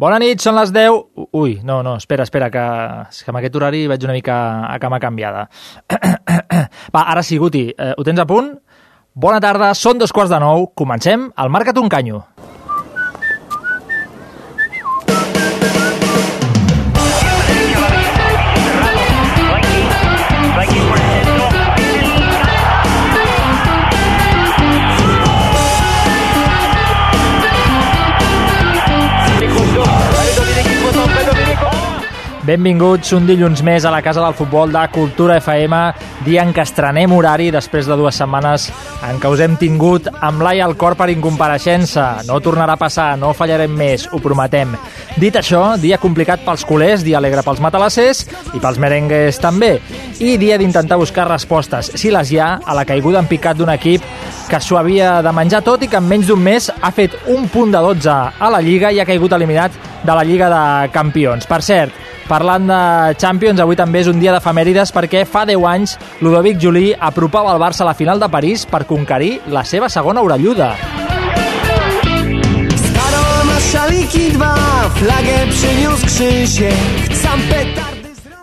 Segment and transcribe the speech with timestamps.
[0.00, 0.94] Bona nit, són les 10...
[1.36, 2.62] Ui, no, no, espera, espera, que,
[3.12, 5.42] que amb aquest horari vaig una mica a cama canviada.
[6.94, 8.54] Va, ara sí, Guti, eh, ho tens a punt?
[9.12, 12.22] Bona tarda, són dos quarts de nou, comencem el Marca't un canyo.
[32.50, 35.76] Benvinguts un dilluns més a la Casa del Futbol de Cultura FM,
[36.26, 38.64] dia en què estrenem horari després de dues setmanes
[39.06, 42.24] en què us hem tingut amb l'ai al cor per incompareixença.
[42.26, 44.74] No tornarà a passar, no fallarem més, ho prometem.
[45.22, 49.76] Dit això, dia complicat pels culers, dia alegre pels matalassers i pels merengues també.
[50.18, 53.70] I dia d'intentar buscar respostes, si les hi ha, a la caiguda en picat d'un
[53.70, 54.02] equip
[54.50, 57.46] que s'ho havia de menjar tot i que en menys d'un mes ha fet un
[57.46, 61.46] punt de 12 a la Lliga i ha caigut eliminat de la Lliga de Campions.
[61.46, 61.94] Per cert,
[62.30, 62.80] Parlant de
[63.18, 67.58] Champions, avui també és un dia d'efemèrides perquè fa 10 anys Ludovic Juli apropava el
[67.58, 70.76] Barça a la final de París per conquerir la seva segona orelluda.
[73.70, 74.30] Szaliki
[74.94, 76.74] flagę przyniósł Krzysiek,
[77.22, 77.99] sam petardy...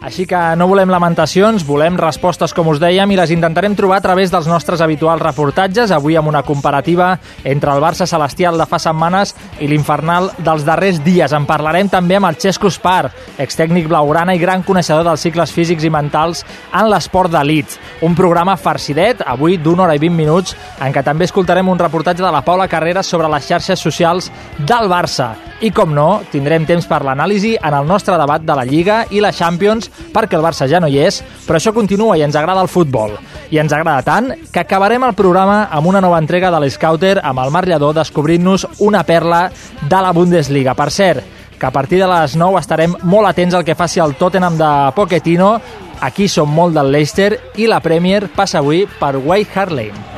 [0.07, 4.03] Així que no volem lamentacions, volem respostes, com us dèiem, i les intentarem trobar a
[4.05, 7.09] través dels nostres habituals reportatges, avui amb una comparativa
[7.43, 11.35] entre el Barça Celestial de fa setmanes i l'infernal dels darrers dies.
[11.35, 15.83] En parlarem també amb el Xesco Spar, extècnic blaugrana i gran coneixedor dels cicles físics
[15.83, 17.75] i mentals en l'esport d'elit.
[18.07, 22.23] Un programa farcidet, avui d'una hora i 20 minuts, en què també escoltarem un reportatge
[22.23, 24.31] de la Paula Carreras sobre les xarxes socials
[24.63, 25.33] del Barça.
[25.57, 29.23] I, com no, tindrem temps per l'anàlisi en el nostre debat de la Lliga i
[29.25, 32.61] la Champions, perquè el Barça ja no hi és, però això continua i ens agrada
[32.61, 33.15] el futbol.
[33.51, 37.43] I ens agrada tant que acabarem el programa amb una nova entrega de l'Scouter amb
[37.43, 39.47] el Marc Lledó descobrint-nos una perla
[39.81, 40.75] de la Bundesliga.
[40.75, 41.23] Per cert,
[41.57, 44.71] que a partir de les 9 estarem molt atents al que faci el Tottenham de
[44.95, 45.55] Pochettino.
[46.01, 50.16] Aquí som molt del Leicester i la Premier passa avui per White Hart Lane.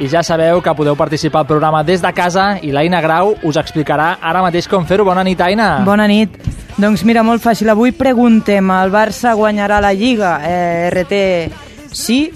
[0.00, 3.58] I ja sabeu que podeu participar al programa des de casa i l'Aina Grau us
[3.60, 5.04] explicarà ara mateix com fer-ho.
[5.04, 5.82] Bona nit, Aina.
[5.84, 6.38] Bona nit.
[6.80, 7.68] Doncs mira, molt fàcil.
[7.68, 10.38] Avui preguntem, el Barça guanyarà la Lliga?
[10.40, 11.20] Eh, RT
[11.92, 12.30] sí,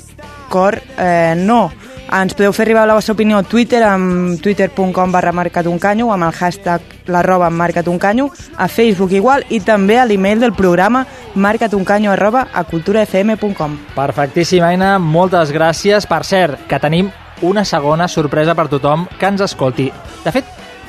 [0.52, 1.70] cor eh, no.
[2.12, 6.36] Ens podeu fer arribar la vostra opinió a Twitter amb twitter.com barra marcatuncanyo amb el
[6.36, 12.68] hashtag l'arroba marcatuncanyo, a Facebook igual i també a l'email del programa marcatuncanyo arroba a
[12.68, 13.80] culturafm.com.
[13.96, 16.04] Perfectíssim, Aina, moltes gràcies.
[16.06, 17.10] Per cert, que tenim
[17.42, 19.90] una segona sorpresa per tothom que ens escolti.
[20.24, 20.44] De fet,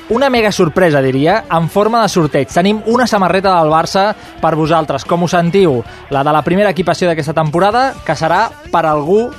[0.10, 2.52] una mega sorpresa, diria, en forma de sorteig.
[2.54, 4.12] Tenim una samarreta del Barça
[4.42, 5.06] per vosaltres.
[5.06, 5.80] Com us sentiu?
[6.14, 9.32] La de la primera equipació d'aquesta temporada, que serà per algú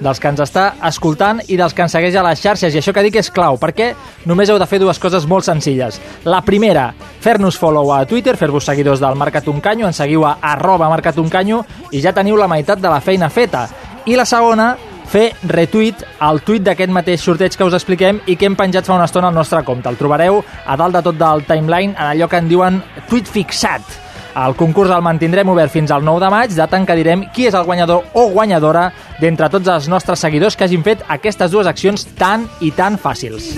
[0.00, 2.74] dels que ens està escoltant i dels que ens segueix a les xarxes.
[2.74, 3.92] I això que dic és clau, perquè
[4.26, 6.00] només heu de fer dues coses molt senzilles.
[6.24, 6.88] La primera,
[7.20, 11.62] fer-nos follow a Twitter, fer-vos seguidors del Marcat Uncanyo, ens seguiu a arroba Marcat Uncanyo
[11.92, 13.68] i ja teniu la meitat de la feina feta.
[14.06, 14.74] I la segona,
[15.10, 18.96] fer retweet al tuit d'aquest mateix sorteig que us expliquem i que hem penjat fa
[18.96, 19.88] una estona al nostre compte.
[19.88, 24.00] El trobareu a dalt de tot del timeline en allò que en diuen tuit fixat.
[24.34, 27.46] El concurs el mantindrem obert fins al 9 de maig, data en què direm qui
[27.46, 28.88] és el guanyador o guanyadora
[29.20, 33.52] d'entre tots els nostres seguidors que hagin fet aquestes dues accions tan i tan fàcils.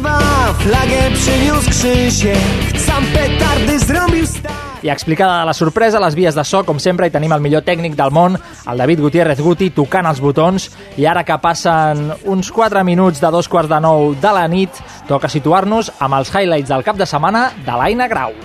[4.84, 7.97] I explicada la sorpresa, les vies de so, com sempre, hi tenim el millor tècnic
[7.97, 8.36] del món,
[8.69, 10.69] el David Gutiérrez Guti, tocant els botons,
[11.00, 14.84] i ara que passen uns 4 minuts de dos quarts de nou de la nit,
[15.09, 18.36] toca situar-nos amb els highlights del cap de setmana de l'Aina Grau.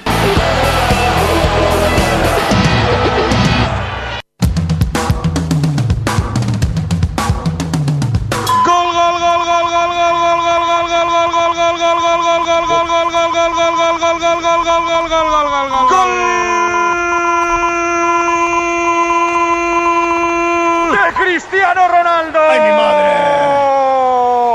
[21.18, 22.40] Cristiano Ronaldo.
[22.50, 23.12] ¡Ay, mi madre!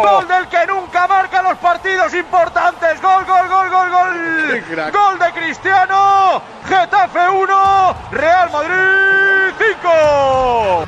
[0.02, 3.02] Gol del que nunca marca los partidos importantes.
[3.02, 4.92] Gol, gol, gol, gol, gol.
[4.92, 6.42] Gol de Cristiano.
[6.66, 10.86] Getafe 1, Real Madrid 5.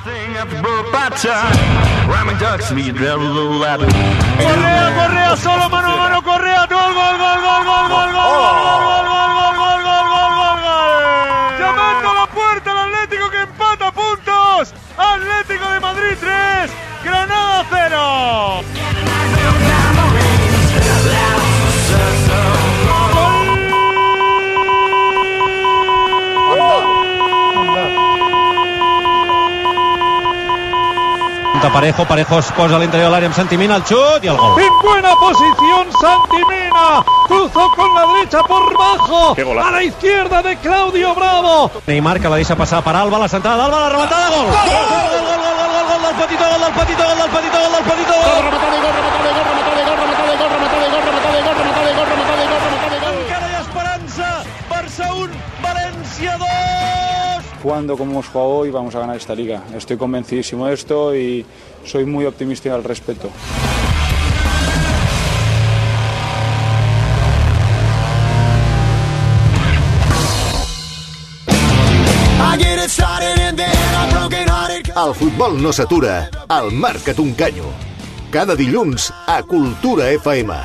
[4.39, 6.67] Correa, Correa, solo mano a mano, Correa.
[6.67, 10.33] Gol, gol, gol, gol, gol, gol, gol, gol, gol, gol, gol, gol, gol, gol, gol,
[10.39, 11.59] gol, gol.
[11.59, 14.75] Llamando a la puerta el Atlético que empata puntos.
[14.99, 16.71] Atlético de Madrid 3,
[17.05, 18.65] Granada 0.
[31.55, 34.37] Busca Parejo, Parejo es posa a l'interior de l'àrea amb Santimina, el xut i el
[34.39, 34.61] gol.
[34.63, 37.18] En buena posición Santimina.
[37.29, 39.37] Cruzó con la derecha por bajo.
[39.63, 41.71] A la izquierda de Claudio Bravo.
[41.87, 44.47] Neymar que la deixa passar per Alba, la centrada d'Alba, la rematada, gol!
[44.47, 47.29] Gol, gol, gol, gol, gol, gol, gol, gol del Petitó, gol del Petitó, gol del
[47.29, 48.49] Petitó, gol del Petitó, gol!
[53.19, 54.29] Encara hi ha esperança,
[54.71, 55.29] Barça 1,
[55.63, 56.49] València 2!
[57.63, 59.63] jugando como hemos jugado hoy vamos a ganar esta liga.
[59.77, 61.45] Estoy convencidísimo de esto y
[61.85, 63.29] soy muy optimista al respecto.
[74.99, 76.15] El futbol no s'atura,
[76.51, 77.69] el marca't un canyo.
[78.35, 80.57] Cada dilluns a Cultura FM.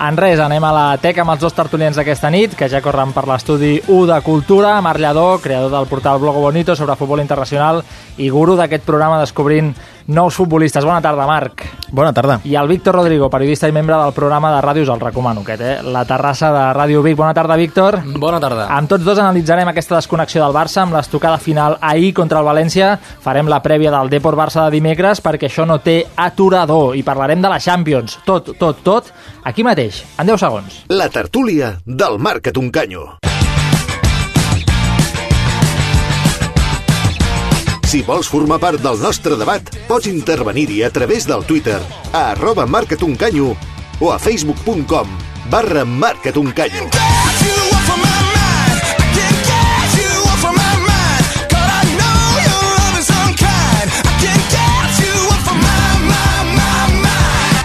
[0.00, 3.10] En res, anem a la teca amb els dos tertulians d'aquesta nit, que ja corren
[3.12, 7.82] per l'estudi 1 de Cultura, Marc Lladó, creador del portal Blogo Bonito sobre futbol internacional
[8.16, 9.74] i guru d'aquest programa descobrint
[10.10, 10.84] nous futbolistes.
[10.84, 11.64] Bona tarda, Marc.
[11.90, 12.40] Bona tarda.
[12.44, 15.76] I el Víctor Rodrigo, periodista i membre del programa de ràdios, el recomano, aquest, eh?
[15.82, 17.16] La terrassa de Ràdio Vic.
[17.16, 18.00] Bona tarda, Víctor.
[18.18, 18.66] Bona tarda.
[18.74, 22.96] Amb tots dos analitzarem aquesta desconnexió del Barça amb l'estocada final ahir contra el València.
[23.22, 27.42] Farem la prèvia del Deport Barça de dimecres perquè això no té aturador i parlarem
[27.42, 28.18] de la Champions.
[28.26, 29.12] Tot, tot, tot,
[29.44, 30.84] aquí mateix, en 10 segons.
[30.90, 32.70] La tertúlia del marca't un
[37.90, 41.80] Si vols formar part del nostre debat, pots intervenir-hi a través del Twitter
[42.12, 43.48] a arroba marcatuncanyo
[43.98, 45.08] o a facebook.com
[45.50, 46.86] barra marcatuncanyo.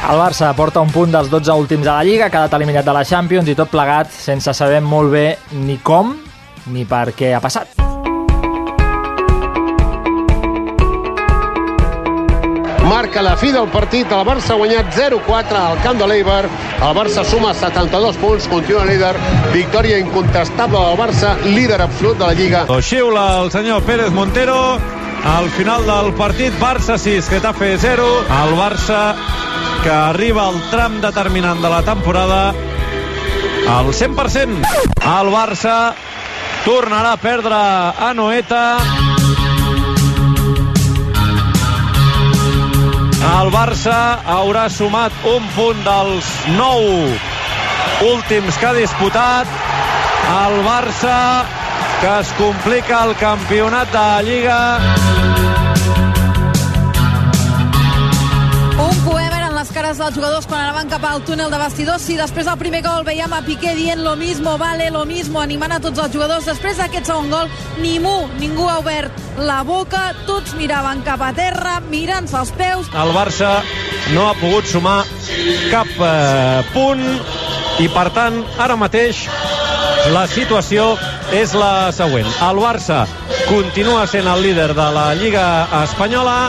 [0.10, 2.98] El Barça porta un punt dels 12 últims a la Lliga, ha quedat eliminat de
[2.98, 6.18] la Champions i tot plegat sense saber molt bé ni com
[6.74, 7.94] ni per què ha passat.
[12.85, 16.43] Marca la fi del partit, el Barça ha guanyat 0-4 al camp de l'Eibar.
[16.45, 19.15] El Barça suma 72 punts, continua líder.
[19.53, 22.65] Victòria incontestable del Barça, líder absolut de la Lliga.
[22.69, 24.77] Ho xiula el senyor Pérez Montero
[25.25, 28.05] al final del partit Barça 6, Getafe 0
[28.43, 29.15] el Barça
[29.81, 32.53] que arriba al tram determinant de la temporada
[33.73, 34.61] al 100%
[35.01, 35.95] el Barça
[36.65, 38.61] tornarà a perdre a Noeta
[43.25, 43.98] el Barça
[44.36, 47.18] haurà sumat un punt dels 9
[48.12, 49.60] últims que ha disputat.
[50.36, 51.18] El Barça
[52.01, 55.25] que es complica el campionat de la Lliga
[59.85, 62.01] cares dels jugadors quan anaven cap al túnel de vestidors.
[62.01, 65.75] Sí, després del primer gol veiem a Piqué dient lo mismo, vale, lo mismo, animant
[65.75, 66.47] a tots els jugadors.
[66.49, 67.51] Després d'aquest segon gol,
[67.83, 72.89] ningú, ningú ha obert la boca, tots miraven cap a terra, mirant-se els peus.
[72.89, 73.61] el Barça
[74.15, 75.03] no ha pogut sumar
[75.69, 77.05] cap eh, punt
[77.77, 79.27] i per tant ara mateix
[80.09, 80.95] la situació
[81.29, 82.31] és la següent.
[82.41, 83.03] El Barça
[83.45, 86.39] continua sent el líder de la Lliga Espanyola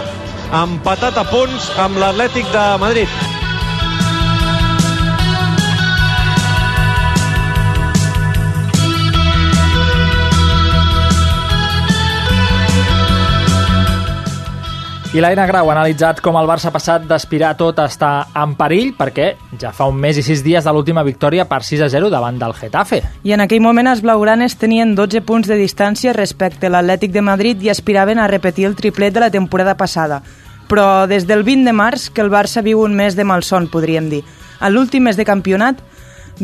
[0.55, 3.36] empatat a punts amb l'Atlètic de Madrid.
[15.17, 18.91] I l'Aina Grau ha analitzat com el Barça passat d'aspirar tot a estar en perill
[18.99, 22.11] perquè ja fa un mes i sis dies de l'última victòria per 6 a 0
[22.13, 22.99] davant del Getafe.
[23.25, 27.25] I en aquell moment els blaugranes tenien 12 punts de distància respecte a l'Atlètic de
[27.25, 30.21] Madrid i aspiraven a repetir el triplet de la temporada passada.
[30.69, 34.13] Però des del 20 de març que el Barça viu un mes de malson, podríem
[34.13, 34.21] dir.
[34.61, 35.81] En l'últim mes de campionat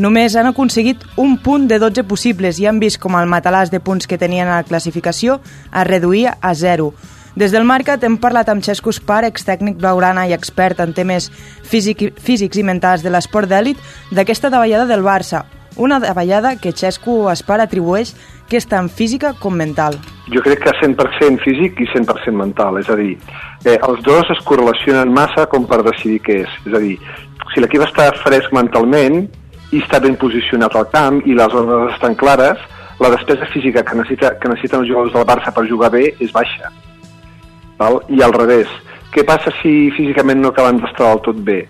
[0.01, 3.85] només han aconseguit un punt de 12 possibles i han vist com el matalàs de
[3.85, 6.95] punts que tenien a la classificació es reduïa a zero.
[7.35, 11.31] Des del Marcat hem parlat amb Xesco Spar, extècnic blaugrana i expert en temes
[11.65, 13.81] físic, físics i mentals de l'esport d'èlit,
[14.13, 15.47] d'aquesta davallada del Barça.
[15.81, 18.13] Una davallada que Xesco Spar atribueix
[18.51, 19.97] que és tant física com mental.
[20.29, 23.17] Jo crec que 100% físic i 100% mental, és a dir,
[23.65, 26.61] eh, els dos es correlacionen massa com per decidir què és.
[26.69, 26.99] És a dir,
[27.55, 29.23] si l'equip està fresc mentalment
[29.73, 32.61] i està ben posicionat al camp i les ordres estan clares,
[33.01, 36.31] la despesa física que, necessita, que necessiten els jugadors del Barça per jugar bé és
[36.31, 36.69] baixa.
[37.79, 38.01] Val?
[38.09, 38.69] I al revés.
[39.13, 41.61] Què passa si físicament no acaben d'estar del tot bé?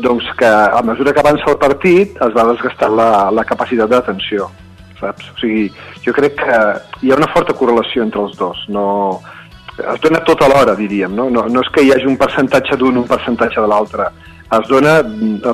[0.00, 4.48] Doncs que a mesura que avança el partit es va desgastant la, la capacitat d'atenció,
[5.00, 5.28] saps?
[5.32, 5.66] O sigui,
[6.04, 6.58] jo crec que
[7.04, 8.62] hi ha una forta correlació entre els dos.
[8.72, 8.86] No,
[9.80, 11.28] es dona tot alhora, diríem, no?
[11.32, 14.08] No, no és que hi hagi un percentatge d'un un percentatge de l'altre.
[14.50, 14.98] Es dona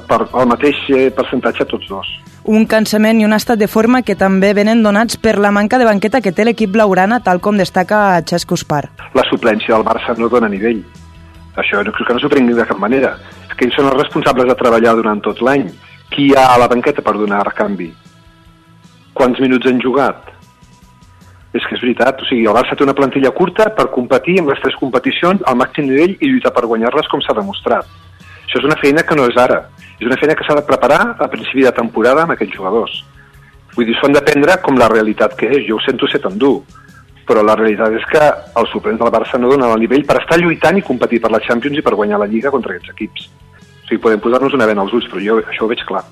[0.09, 2.13] per, el mateix eh, percentatge a tots dos.
[2.47, 5.87] Un cansament i un estat de forma que també venen donats per la manca de
[5.88, 8.85] banqueta que té l'equip blaugrana, tal com destaca Xesco Espar.
[9.19, 10.85] La suplència del Barça no dona nivell.
[11.59, 13.17] Això no, que no s'ho prengui de cap manera.
[13.49, 15.67] És que ells són els responsables de treballar durant tot l'any.
[16.12, 17.91] Qui hi ha a la banqueta per donar canvi?
[19.17, 20.33] Quants minuts han jugat?
[21.57, 24.50] És que és veritat, o sigui, el Barça té una plantilla curta per competir en
[24.50, 27.88] les tres competicions al màxim nivell i lluitar per guanyar-les com s'ha demostrat.
[28.47, 29.61] Això és una feina que no és ara,
[29.99, 32.99] és una feina que s'ha de preparar a principi de temporada amb aquests jugadors.
[33.75, 36.23] Vull dir, s'ho han de prendre com la realitat que és, jo ho sento ser
[36.25, 36.61] tan dur,
[37.26, 38.23] però la realitat és que
[38.61, 41.43] els suplents del Barça no donen el nivell per estar lluitant i competir per la
[41.43, 43.26] Champions i per guanyar la Lliga contra aquests equips.
[43.26, 46.05] O sigui, podem posar-nos una vena als ulls, però jo això ho veig clar.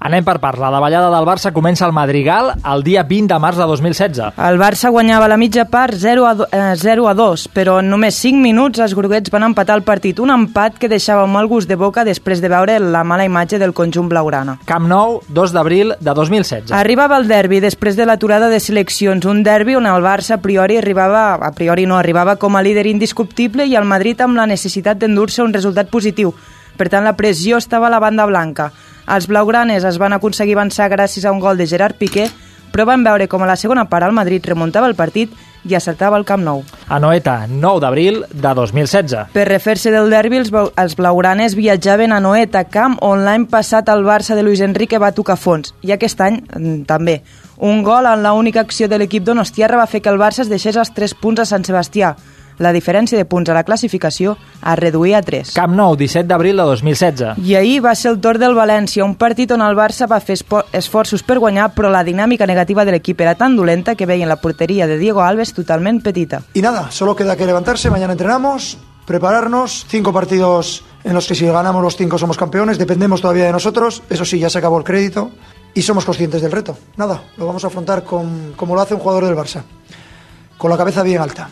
[0.00, 0.56] Anem per parts.
[0.60, 4.30] La davallada del Barça comença al Madrigal el dia 20 de març de 2016.
[4.48, 7.90] El Barça guanyava la mitja part 0 a, do, eh, 0 a 2, però en
[7.92, 10.18] només 5 minuts els groguets van empatar el partit.
[10.24, 13.58] Un empat que deixava un mal gust de boca després de veure la mala imatge
[13.60, 14.56] del conjunt blaugrana.
[14.64, 16.72] Camp Nou, 2 d'abril de 2016.
[16.72, 20.78] Arribava el derbi després de l'aturada de seleccions, un derbi on el Barça a priori
[20.80, 24.96] arribava, a priori no, arribava com a líder indiscutible i el Madrid amb la necessitat
[24.96, 26.32] d'endur-se un resultat positiu.
[26.80, 28.70] Per tant, la pressió estava a la banda blanca.
[29.12, 32.30] Els blaugranes es van aconseguir avançar gràcies a un gol de Gerard Piqué,
[32.72, 35.34] però van veure com a la segona part el Madrid remuntava el partit
[35.68, 36.62] i acertava el Camp Nou.
[36.88, 39.28] A Noeta, 9 d'abril de 2016.
[39.34, 44.06] Per refer-se del derbi, els, els blaugranes viatjaven a Noeta, camp on l'any passat el
[44.06, 47.20] Barça de Luis Enrique va tocar fons, i aquest any mm, també.
[47.60, 50.80] Un gol en l'única acció de l'equip donostiarra va fer que el Barça es deixés
[50.80, 52.16] els 3 punts a Sant Sebastià
[52.60, 55.54] la diferència de punts a la classificació es reduïa a 3.
[55.56, 57.40] Camp Nou, 17 d'abril de 2016.
[57.40, 60.36] I ahir va ser el torn del València, un partit on el Barça va fer
[60.76, 64.38] esforços per guanyar, però la dinàmica negativa de l'equip era tan dolenta que veien la
[64.44, 66.42] porteria de Diego Alves totalment petita.
[66.54, 68.76] Y nada, solo queda que levantarse, mañana entrenamos,
[69.06, 73.52] prepararnos, cinco partidos en los que si ganamos los cinco somos campeones, dependemos todavía de
[73.52, 75.30] nosotros, eso sí, ya se acabó el crédito
[75.72, 76.76] y somos conscientes del reto.
[76.96, 79.62] Nada, lo vamos a afrontar con, como lo hace un jugador del Barça,
[80.58, 81.48] con la cabeza bien alta.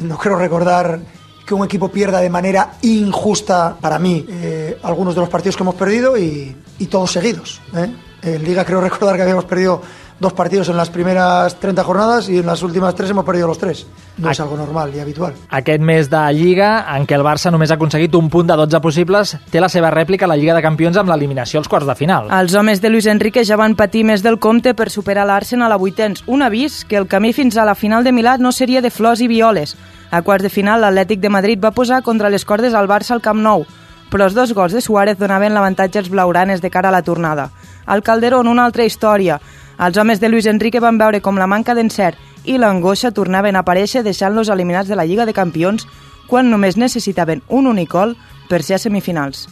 [0.00, 1.00] No quiero recordar
[1.46, 5.62] que un equipo pierda de manera injusta para mí eh, algunos de los partidos que
[5.62, 7.60] hemos perdido y, y todos seguidos.
[7.74, 7.92] ¿eh?
[8.22, 9.82] En Liga creo recordar que habíamos perdido
[10.20, 13.58] dos partidos en las primeras 30 jornadas y en las últimas tres hemos perdido los
[13.58, 13.86] tres.
[14.20, 15.32] No és algo normal i habitual.
[15.48, 18.80] Aquest mes de Lliga, en què el Barça només ha aconseguit un punt de 12
[18.84, 21.96] possibles, té la seva rèplica a la Lliga de Campions amb l'eliminació als quarts de
[21.96, 22.28] final.
[22.28, 25.80] Els homes de Luis Enrique ja van patir més del compte per superar l'Arsenal a
[25.80, 26.20] vuitens.
[26.26, 29.24] Un avís que el camí fins a la final de Milà no seria de flors
[29.24, 29.76] i violes.
[30.10, 33.24] A quarts de final, l'Atlètic de Madrid va posar contra les cordes al Barça al
[33.24, 33.64] Camp Nou,
[34.10, 37.50] però els dos gols de Suárez donaven l'avantatge als blaugranes de cara a la tornada.
[37.86, 39.40] Al Calderón, una altra història.
[39.80, 43.62] Els homes de Luis Enrique van veure com la manca d'encert i l'angoixa tornaven a
[43.64, 45.86] aparèixer deixant-los eliminats de la Lliga de Campions
[46.28, 48.12] quan només necessitaven un únic gol
[48.50, 49.46] per ser a semifinals.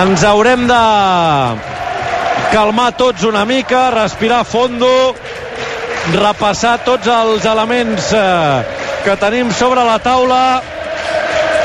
[0.00, 0.80] Ens haurem de
[2.52, 4.88] calmar tots una mica, respirar fondo,
[6.14, 8.64] repassar tots els elements eh,
[9.04, 10.40] que tenim sobre la taula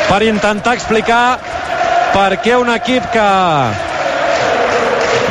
[0.09, 1.39] per intentar explicar
[2.11, 3.29] per què un equip que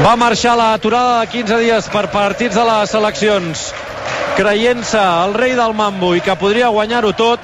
[0.00, 3.64] va marxar l'aturada de 15 dies per partits de les seleccions
[4.36, 7.42] creient-se el rei del mambo i que podria guanyar-ho tot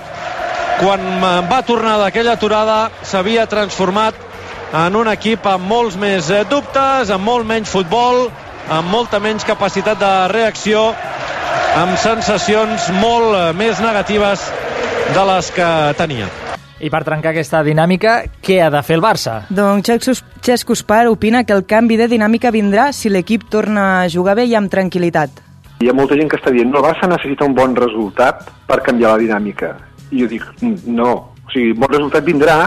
[0.80, 1.04] quan
[1.50, 2.78] va tornar d'aquella aturada
[3.10, 4.24] s'havia transformat
[4.84, 8.26] en un equip amb molts més dubtes, amb molt menys futbol,
[8.72, 10.88] amb molta menys capacitat de reacció,
[11.76, 14.48] amb sensacions molt més negatives
[15.14, 15.70] de les que
[16.00, 16.45] tenia.
[16.76, 19.38] I per trencar aquesta dinàmica, què ha de fer el Barça?
[19.48, 24.34] Doncs Xesco Spar opina que el canvi de dinàmica vindrà si l'equip torna a jugar
[24.36, 25.40] bé i amb tranquil·litat.
[25.80, 28.82] Hi ha molta gent que està dient no, el Barça necessita un bon resultat per
[28.84, 29.72] canviar la dinàmica.
[30.12, 30.44] I jo dic,
[30.84, 31.10] no.
[31.46, 32.58] O sigui, bon resultat vindrà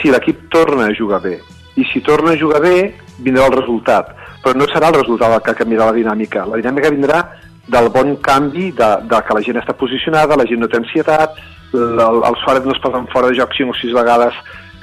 [0.00, 1.38] si l'equip torna a jugar bé.
[1.78, 2.76] I si torna a jugar bé,
[3.22, 4.10] vindrà el resultat.
[4.42, 6.42] Però no serà el resultat el que canviarà la dinàmica.
[6.50, 7.22] La dinàmica vindrà
[7.70, 11.38] del bon canvi, de, de que la gent està posicionada, la gent no té ansietat,
[11.74, 14.34] el, el Suárez no es posa fora de joc 5 o 6 vegades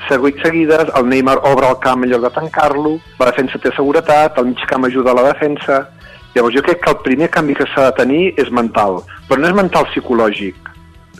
[0.10, 4.48] seguides, el Neymar obre el camp en lloc de tancar-lo, la defensa té seguretat, el
[4.48, 5.88] mig camp ajuda a la defensa...
[6.32, 9.50] Llavors jo crec que el primer canvi que s'ha de tenir és mental, però no
[9.50, 10.70] és mental psicològic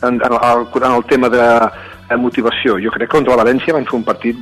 [0.08, 1.48] en, en, el, en el tema de,
[2.08, 2.78] de motivació.
[2.80, 4.40] Jo crec que contra la València van fer un partit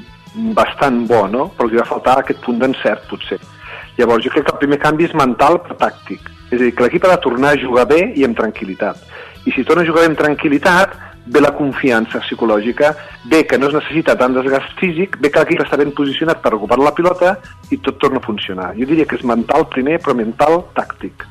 [0.55, 1.49] bastant bo, no?
[1.57, 3.41] però els va faltar aquest punt d'encert, potser.
[3.99, 6.31] Llavors jo crec que el primer canvi és mental però tàctic.
[6.53, 9.03] És a dir, que l'equip ha de tornar a jugar bé i amb tranquil·litat.
[9.51, 10.95] I si torna a jugar bé amb tranquil·litat,
[11.31, 12.95] ve la confiança psicològica,
[13.31, 16.55] ve que no es necessita tant desgast físic, ve que l'equip està ben posicionat per
[16.57, 17.37] recuperar la pilota
[17.71, 18.73] i tot torna a funcionar.
[18.79, 21.27] Jo diria que és mental primer, però mental tàctic.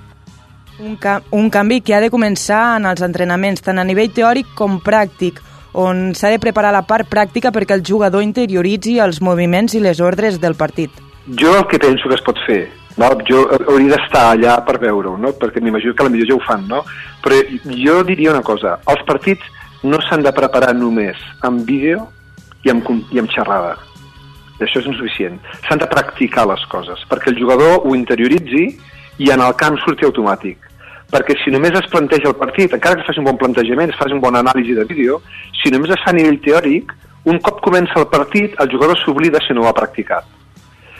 [0.79, 4.55] Un, ca un canvi que ha de començar en els entrenaments, tant a nivell teòric
[4.55, 5.43] com pràctic,
[5.75, 9.99] on s'ha de preparar la part pràctica perquè el jugador interioritzi els moviments i les
[9.99, 10.91] ordres del partit.
[11.27, 12.63] Jo el que penso que es pot fer
[12.99, 13.09] no?
[13.27, 15.31] jo hauria d'estar allà per veure-ho, no?
[15.39, 16.83] perquè m'imagino que potser ja ho fan, no?
[17.23, 17.39] però
[17.83, 19.45] jo diria una cosa, els partits
[19.83, 22.07] no s'han de preparar només amb vídeo
[22.65, 23.77] i amb, i amb xerrada.
[24.59, 25.37] Això és insuficient.
[25.67, 28.65] S'han de practicar les coses, perquè el jugador ho interioritzi
[29.23, 30.65] i en el camp surti automàtic.
[31.09, 33.97] Perquè si només es planteja el partit, encara que es faci un bon plantejament, es
[33.97, 35.21] faci un bon anàlisi de vídeo,
[35.61, 36.91] si només es fa a nivell teòric,
[37.31, 40.27] un cop comença el partit, el jugador s'oblida si no ho ha practicat.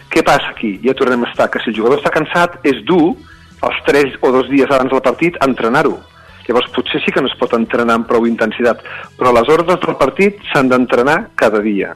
[0.10, 0.80] Què passa aquí?
[0.82, 3.14] Ja tornem a estar, que si el jugador està cansat, és dur
[3.68, 6.00] els 3 o 2 dies abans del partit entrenar-ho.
[6.50, 8.82] Llavors potser sí que no es pot entrenar amb prou intensitat,
[9.18, 11.94] però les ordres del partit s'han d'entrenar cada dia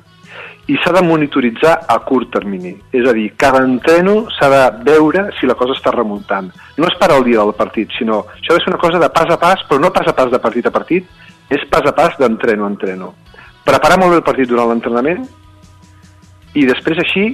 [0.72, 2.72] i s'ha de monitoritzar a curt termini.
[2.96, 6.48] És a dir, cada entreno s'ha de veure si la cosa està remuntant.
[6.78, 9.40] No és per al dia del partit, sinó això ser una cosa de pas a
[9.42, 11.10] pas, però no pas a pas de partit a partit,
[11.50, 13.12] és pas a pas d'entreno a entreno.
[13.66, 15.26] Preparar molt bé el partit durant l'entrenament
[16.54, 17.26] i després així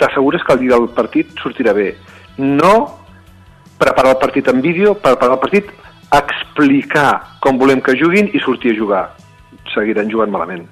[0.00, 1.92] t'assegures que el dia del partit sortirà bé.
[2.38, 2.74] No
[3.78, 5.70] preparar el partit en vídeo, preparar el partit
[6.22, 9.04] explicar com volem que juguin i sortir a jugar.
[9.74, 10.66] Seguiran jugant malament.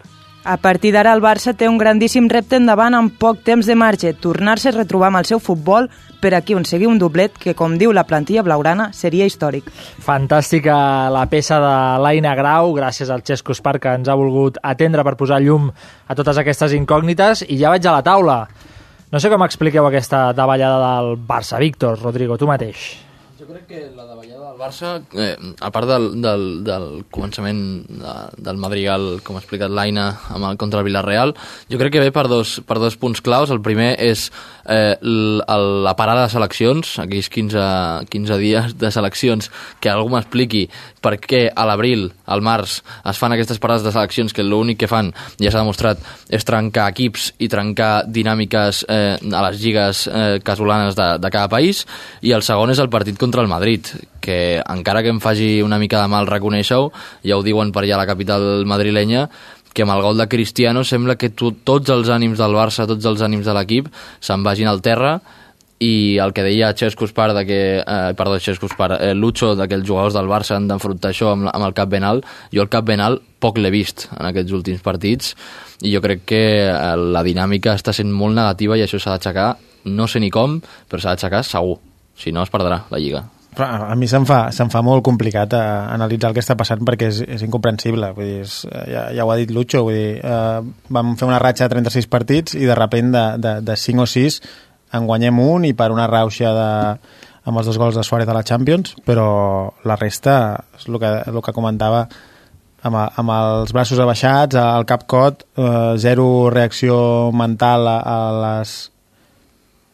[0.44, 4.10] A partir d'ara el Barça té un grandíssim repte endavant amb poc temps de marge,
[4.18, 5.86] tornar-se a retrobar amb el seu futbol
[6.18, 9.70] per aquí aconseguir un doblet que, com diu la plantilla blaugrana, seria històric.
[10.02, 10.74] Fantàstica
[11.14, 15.14] la peça de l'Aina Grau, gràcies al Xesco Espar que ens ha volgut atendre per
[15.20, 18.40] posar llum a totes aquestes incògnites i ja vaig a la taula.
[19.14, 21.62] No sé com expliqueu aquesta davallada del Barça.
[21.62, 23.11] Víctor, Rodrigo, tu mateix.
[23.42, 28.12] Jo crec que la davallada del Barça, eh, a part del, del, del començament de,
[28.38, 31.34] del Madrigal, com ha explicat l'Aina, amb el, contra el Villarreal,
[31.66, 33.50] jo crec que ve per dos, per dos punts claus.
[33.50, 34.28] El primer és
[34.70, 37.64] eh, la parada de seleccions, aquells 15,
[38.12, 39.50] 15 dies de seleccions,
[39.82, 40.68] que algú m'expliqui
[41.02, 42.78] per què a l'abril, al març,
[43.10, 45.10] es fan aquestes parades de seleccions que l'únic que fan,
[45.42, 45.98] ja s'ha demostrat,
[46.30, 51.50] és trencar equips i trencar dinàmiques eh, a les lligues eh, casolanes de, de cada
[51.50, 51.82] país,
[52.22, 53.86] i el segon és el partit contra el Madrid,
[54.20, 56.92] que encara que em faci una mica de mal reconèixer-ho,
[57.24, 59.28] ja ho diuen per allà a la capital madrilenya,
[59.72, 63.06] que amb el gol de Cristiano sembla que tu, tots els ànims del Barça, tots
[63.08, 63.88] els ànims de l'equip
[64.20, 65.16] se'n vagin al terra
[65.82, 69.66] i el que deia Xesco Espar de que, eh, perdó, Xesco Espar, eh, Lucho de
[69.66, 72.62] que els jugadors del Barça han d'enfrontar això amb, amb el cap ben alt, jo
[72.62, 75.34] el cap ben alt poc l'he vist en aquests últims partits
[75.82, 79.56] i jo crec que eh, la dinàmica està sent molt negativa i això s'ha d'aixecar,
[79.84, 81.80] no sé ni com, però s'ha d'aixecar segur,
[82.18, 83.22] si no es perdrà la Lliga.
[83.52, 86.80] Però a mi se'm fa, se'm fa molt complicat a analitzar el que està passant
[86.88, 88.08] perquè és, és incomprensible.
[88.16, 88.54] Vull dir, és,
[88.88, 90.60] ja, ja ho ha dit Lucho, vull dir, eh,
[90.96, 94.08] vam fer una ratxa de 36 partits i de repent de, de, de 5 o
[94.08, 94.40] 6
[94.96, 96.70] en guanyem un i per una rauxa de,
[97.44, 100.36] amb els dos gols de Suárez a la Champions, però la resta
[100.78, 102.06] és el que, el que comentava
[102.82, 106.96] amb, amb els braços abaixats, al cap cot, eh, zero reacció
[107.36, 108.76] mental a, a les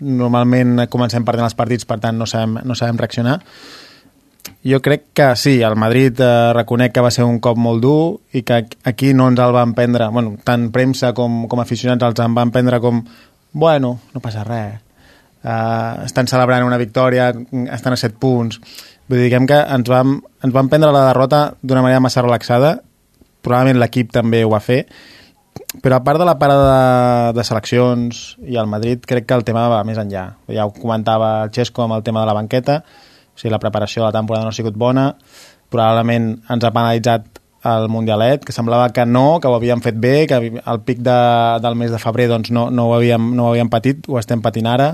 [0.01, 3.39] normalment comencem perdent els partits, per tant no sabem, no sabem reaccionar.
[4.65, 8.19] Jo crec que sí, el Madrid eh, reconec que va ser un cop molt dur
[8.35, 12.23] i que aquí no ens el van prendre, bueno, tant premsa com, com aficionats els
[12.25, 13.05] en van prendre com,
[13.53, 14.81] bueno, no passa res,
[15.45, 17.31] uh, estan celebrant una victòria,
[17.73, 18.59] estan a 7 punts.
[19.09, 22.75] Vull dir, diguem que ens vam, ens vam prendre la derrota d'una manera massa relaxada,
[23.43, 24.83] probablement l'equip també ho va fer,
[25.83, 29.45] però a part de la parada de, de seleccions i el Madrid, crec que el
[29.47, 30.25] tema va més enllà.
[30.53, 34.03] Ja ho comentava el Xesco amb el tema de la banqueta, o sigui, la preparació
[34.03, 35.13] de la temporada no ha sigut bona,
[35.71, 37.39] probablement ens ha penalitzat
[37.69, 41.19] el Mundialet, que semblava que no, que ho havíem fet bé, que al pic de,
[41.63, 44.43] del mes de febrer doncs, no, no, ho havíem, no ho havíem patit, ho estem
[44.45, 44.93] patint ara,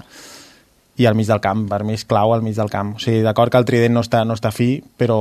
[0.96, 2.94] i al mig del camp, per mi és clau al mig del camp.
[2.94, 5.18] O sigui, d'acord que el trident no està, no està fi, però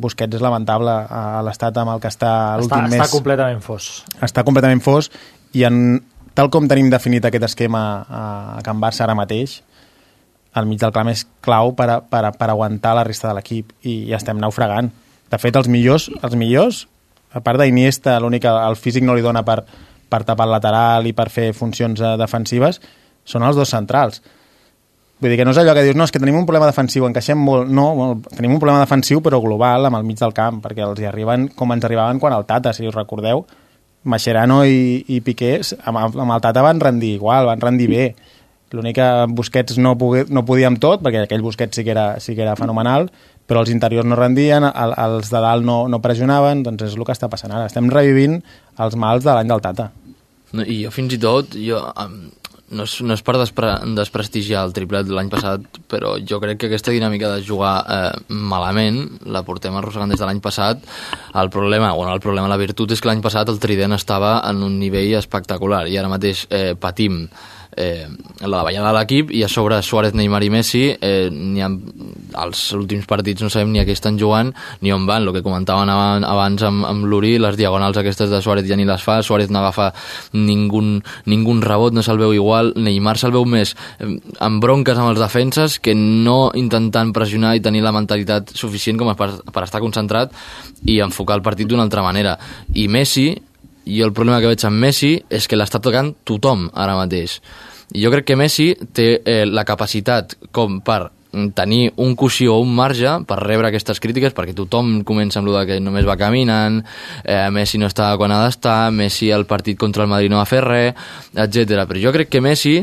[0.00, 2.96] Busquets és lamentable a l'estat amb el que està l'últim mes.
[2.96, 3.90] Està completament fos.
[4.24, 5.10] Està completament fos
[5.52, 5.98] i en,
[6.34, 8.22] tal com tenim definit aquest esquema a,
[8.56, 9.58] a Can Barça ara mateix,
[10.56, 13.36] el mig del camp és clau per, a, per, a, per aguantar la resta de
[13.36, 14.88] l'equip i ja estem naufragant.
[15.30, 16.86] De fet, els millors, els millors
[17.30, 19.60] a part d'Iniesta, l'únic el físic no li dona per,
[20.10, 22.80] per tapar el lateral i per fer funcions eh, defensives,
[23.28, 24.22] són els dos centrals
[25.20, 27.04] Vull dir que no és allò que dius, no, és que tenim un problema defensiu,
[27.04, 27.68] encaixem molt...
[27.68, 31.02] No, bueno, tenim un problema defensiu, però global, amb el mig del camp, perquè els
[31.02, 33.44] hi arriben com ens arribaven quan el Tata, si us recordeu,
[34.08, 38.06] Mascherano i, i Piqué amb, amb el Tata van rendir igual, van rendir bé.
[38.72, 42.14] L'únic que Busquets no, pogué, no podia amb tot, perquè aquell Busquets sí que era,
[42.22, 43.10] sí que era fenomenal,
[43.50, 47.04] però els interiors no rendien, el, els de dalt no, no pressionaven, doncs és el
[47.04, 47.66] que està passant ara.
[47.68, 48.38] Estem revivint
[48.80, 49.90] els mals de l'any del Tata.
[50.54, 51.82] No, I jo fins i tot, jo,
[52.70, 56.60] no és, no és per despre, desprestigiar el triplet de l'any passat, però jo crec
[56.60, 60.82] que aquesta dinàmica de jugar eh, malament la portem arrossegant des de l'any passat.
[61.34, 64.62] El problema, bueno, el problema, la virtut és que l'any passat el Trident estava en
[64.66, 67.24] un nivell espectacular i ara mateix eh, patim
[67.76, 68.06] eh,
[68.40, 71.70] la davallada de l'equip i a sobre Suárez, Neymar i Messi eh, ni ha,
[72.44, 75.44] els últims partits no sabem ni a què estan jugant ni on van, el que
[75.44, 79.50] comentaven abans amb, amb l'Uri, les diagonals aquestes de Suárez ja ni les fa, Suárez
[79.50, 79.90] no agafa
[80.32, 80.82] ningú,
[81.26, 82.72] ningú rebot, no se'l veu igual.
[82.76, 87.64] Neymar se'l veu més eh, amb bronques amb els defenses que no intentant pressionar i
[87.64, 90.34] tenir la mentalitat suficient com per, per estar concentrat
[90.88, 92.36] i enfocar el partit d'una altra manera.
[92.74, 93.30] I Messi
[93.90, 97.40] i el problema que veig amb Messi és que l'està tocant tothom ara mateix.
[97.90, 101.08] I jo crec que Messi té eh, la capacitat com per
[101.54, 105.60] tenir un coixí o un marge per rebre aquestes crítiques, perquè tothom comença amb el
[105.66, 106.80] que només va caminant,
[107.24, 110.48] eh, Messi no està quan ha d'estar, Messi el partit contra el Madrid no va
[110.48, 110.94] fer res,
[111.34, 111.86] etc.
[111.86, 112.78] Però jo crec que Messi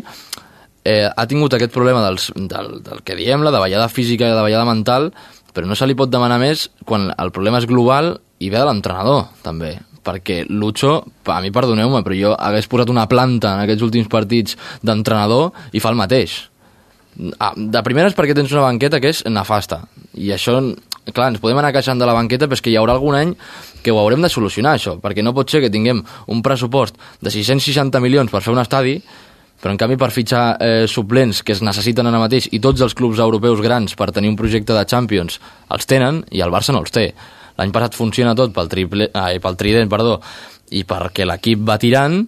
[0.84, 4.40] eh, ha tingut aquest problema dels, del, del que diem, la davallada física i la
[4.40, 5.12] davallada mental,
[5.54, 8.68] però no se li pot demanar més quan el problema és global i ve de
[8.68, 9.76] l'entrenador, també
[10.08, 14.56] perquè Lucho, a mi perdoneu-me, però jo hagués posat una planta en aquests últims partits
[14.82, 16.40] d'entrenador i fa el mateix.
[17.42, 19.82] Ah, de primeres perquè tens una banqueta que és nefasta,
[20.14, 20.60] i això,
[21.10, 23.32] clar, ens podem anar queixant de la banqueta, però és que hi haurà algun any
[23.82, 27.34] que ho haurem de solucionar, això, perquè no pot ser que tinguem un pressupost de
[27.34, 29.00] 660 milions per fer un estadi,
[29.58, 32.94] però en canvi per fitxar eh, suplents que es necessiten ara mateix i tots els
[32.98, 35.40] clubs europeus grans per tenir un projecte de Champions
[35.74, 37.08] els tenen i el Barça no els té.
[37.58, 40.20] L'any passat funciona tot pel, triple, ai, pel trident, perdó,
[40.78, 42.22] i perquè l'equip va tirant,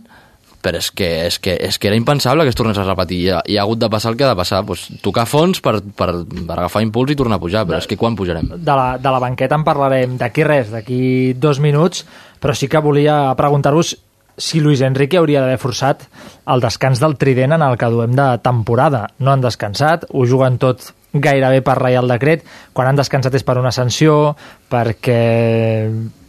[0.59, 3.21] però és que, és, que, és que era impensable que es tornés a repetir.
[3.23, 5.61] Hi ha, hi ha hagut de passar el que ha de passar, pues, tocar fons
[5.63, 8.51] per, per, per agafar impuls i tornar a pujar, però és que quan pujarem?
[8.57, 11.01] De la, de la banqueta en parlarem d'aquí res, d'aquí
[11.39, 12.03] dos minuts,
[12.39, 13.95] però sí que volia preguntar-vos
[14.39, 16.05] si Luis Enrique hauria d'haver forçat
[16.47, 19.09] el descans del trident en el que duem de temporada.
[19.19, 22.43] No han descansat, ho juguen tot gairebé per Reial Decret,
[22.73, 24.35] quan han descansat és per una sanció,
[24.69, 25.19] perquè,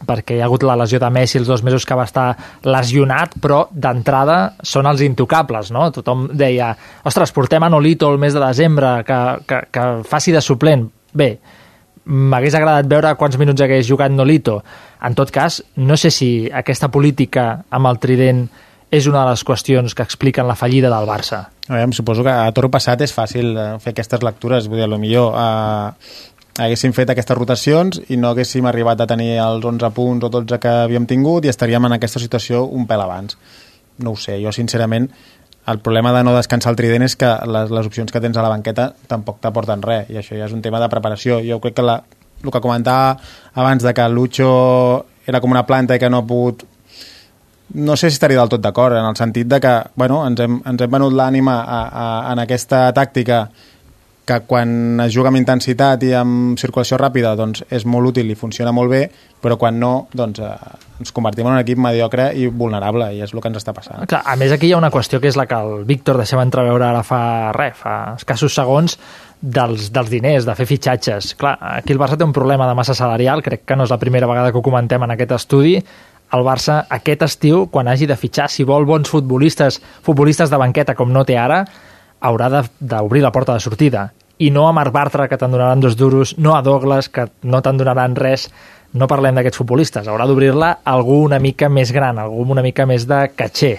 [0.09, 2.29] perquè hi ha hagut la lesió de Messi els dos mesos que va estar
[2.65, 5.91] lesionat, però d'entrada són els intocables, no?
[5.93, 6.73] Tothom deia,
[7.05, 10.89] ostres, portem a Nolito el mes de desembre, que, que, que faci de suplent.
[11.13, 11.35] Bé,
[12.07, 14.61] m'hagués agradat veure quants minuts hagués jugat Nolito.
[15.05, 18.47] En tot cas, no sé si aquesta política amb el trident
[18.91, 21.45] és una de les qüestions que expliquen la fallida del Barça.
[21.69, 25.37] Veure, suposo que a toro passat és fàcil eh, fer aquestes lectures, vull dir, millor
[25.39, 26.13] eh,
[26.61, 30.59] haguéssim fet aquestes rotacions i no haguéssim arribat a tenir els 11 punts o 12
[30.61, 33.39] que havíem tingut i estaríem en aquesta situació un pèl abans.
[34.03, 35.09] No ho sé, jo sincerament
[35.71, 38.43] el problema de no descansar el trident és que les, les opcions que tens a
[38.43, 41.39] la banqueta tampoc t'aporten res i això ja és un tema de preparació.
[41.47, 42.01] Jo crec que la,
[42.43, 43.15] el que comentava
[43.55, 44.51] abans de que Lucho
[45.27, 46.65] era com una planta i que no ha pogut
[47.75, 50.61] no sé si estaria del tot d'acord, en el sentit de que bueno, ens, hem,
[50.67, 51.61] ens hem venut l'ànima
[52.33, 53.45] en aquesta tàctica
[54.31, 58.37] que quan es juga amb intensitat i amb circulació ràpida doncs és molt útil i
[58.39, 59.01] funciona molt bé,
[59.43, 63.35] però quan no doncs, eh, ens convertim en un equip mediocre i vulnerable, i és
[63.35, 64.05] el que ens està passant.
[64.07, 66.45] Clar, a més, aquí hi ha una qüestió que és la que el Víctor deixava
[66.47, 67.23] entreveure ara fa
[67.57, 68.99] res, fa escassos segons,
[69.41, 71.35] dels, dels diners, de fer fitxatges.
[71.41, 73.99] Clar, aquí el Barça té un problema de massa salarial, crec que no és la
[73.99, 75.79] primera vegada que ho comentem en aquest estudi,
[76.33, 80.95] el Barça aquest estiu, quan hagi de fitxar, si vol bons futbolistes, futbolistes de banqueta
[80.99, 81.65] com no té ara,
[82.21, 84.11] haurà d'obrir la porta de sortida.
[84.41, 87.61] I no a Marc Bartra, que te'n donaran dos duros, no a Douglas, que no
[87.61, 88.49] te'n donaran res,
[88.93, 90.09] no parlem d'aquests futbolistes.
[90.09, 93.79] Haurà d'obrir-la algú una mica més gran, algú una mica més de caché.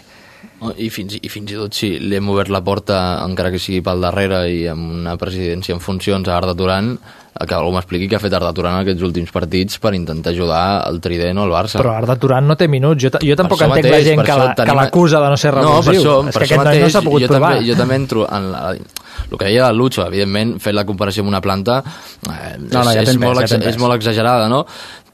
[0.78, 3.82] I fins, I fins i tot si li hem obert la porta, encara que sigui
[3.86, 6.94] pel darrere i amb una presidència en funcions a Arda Turan,
[7.32, 10.64] que algú m'expliqui què ha fet Arda Turan en aquests últims partits per intentar ajudar
[10.90, 11.80] el Trident o el Barça.
[11.82, 13.02] Però Arda Turan no té minuts.
[13.02, 15.72] Jo, jo tampoc entenc mateix, la gent que l'acusa la, de no ser revulsiu.
[15.72, 17.54] No, per això, és per que aquest mateix, no s'ha pogut jo provar.
[17.56, 21.24] També, jo també entro en la, el que deia del Lucho, evidentment, fet la comparació
[21.26, 24.66] amb una planta eh, no, no, ja és, és, molt, ja és molt exagerada, no?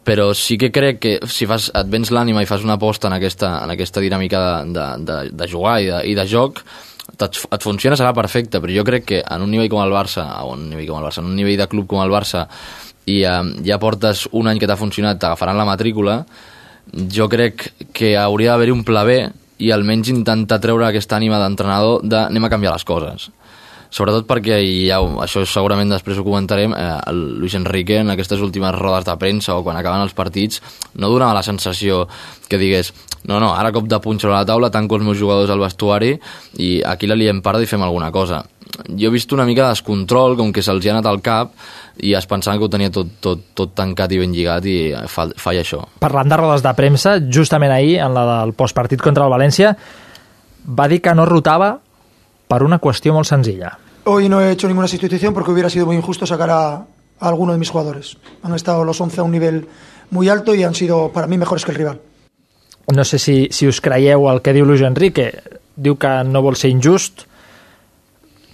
[0.07, 3.17] Però sí que crec que si fas, et vens l'ànima i fas una aposta en
[3.17, 6.61] aquesta, en aquesta dinàmica de, de, de, de jugar i de, i de joc,
[7.11, 10.23] et, et funciona serà perfecte, però jo crec que en un nivell com el Barça,
[10.45, 12.45] o un nivell com el Barça, en un nivell de club com el Barça,
[13.07, 16.21] i eh, ja portes un any que t'ha funcionat, t'agafaran la matrícula,
[17.11, 19.19] jo crec que hauria d'haver-hi un pla B
[19.59, 23.27] i almenys intentar treure aquesta ànima d'entrenador de anem a canviar les coses
[23.89, 29.07] sobretot perquè ja, això segurament després ho comentarem eh, Luis Enrique en aquestes últimes rodes
[29.07, 30.61] de premsa o quan acaben els partits
[30.95, 32.05] no donava la sensació
[32.47, 32.93] que digués
[33.27, 36.13] no, no, ara cop de puny sobre la taula tanco els meus jugadors al vestuari
[36.63, 38.43] i aquí la liem part i fem alguna cosa.
[38.87, 41.51] Jo he vist una mica de descontrol com que se'ls ha anat al cap
[42.03, 44.77] i es pensaven que ho tenia tot, tot, tot tancat i ben lligat i
[45.11, 45.81] fa, falla això.
[45.99, 49.73] Parlant de rodes de premsa, justament ahir en la del postpartit contra el València
[50.67, 51.77] va dir que no rotava
[52.47, 53.77] per una cuestión muy sencilla.
[54.05, 56.85] Hoy no he hecho ninguna sustitución porque hubiera sido muy injusto sacar a, a
[57.19, 58.17] alguno de mis jugadores.
[58.43, 59.67] Han estado los 11 a un nivel
[60.11, 61.99] muy alto y han sido para mí mejores que el rival.
[62.93, 65.33] No sé si, si us creieu el que diu Luis Enrique.
[65.75, 67.25] Diu que no vol ser injust,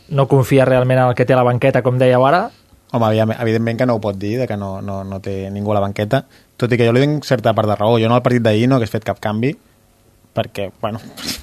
[0.10, 2.50] no confia realment en el que té la banqueta, com dèieu ara,
[2.94, 5.72] Home, evidentment- evidentment que no ho pot dir, de que no, no, no té ningú
[5.72, 6.26] a la banqueta,
[6.58, 7.96] tot i que jo li dono certa part de raó.
[7.98, 9.56] Jo no al partit d'ahir no hagués fet cap canvi,
[10.34, 11.00] perquè, bueno,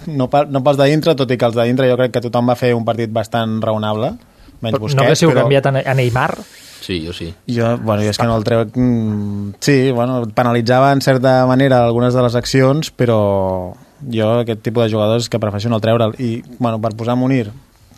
[0.06, 2.20] no, pel, no pels de dintre, tot i que els de dintre jo crec que
[2.24, 4.12] tothom va fer un partit bastant raonable,
[4.60, 5.44] menys no Busquets, haguéssiu però...
[5.44, 6.34] canviat a Ne- a Neymar?
[6.80, 7.28] Sí, jo sí.
[7.46, 8.74] Jo, bueno, jo és que no el trec...
[8.74, 13.74] Mm, sí, bueno, penalitzava en certa manera algunes de les accions, però
[14.10, 16.14] jo aquest tipus de jugadors que prefereixo no treure'l.
[16.18, 17.50] I, bueno, per posar Munir,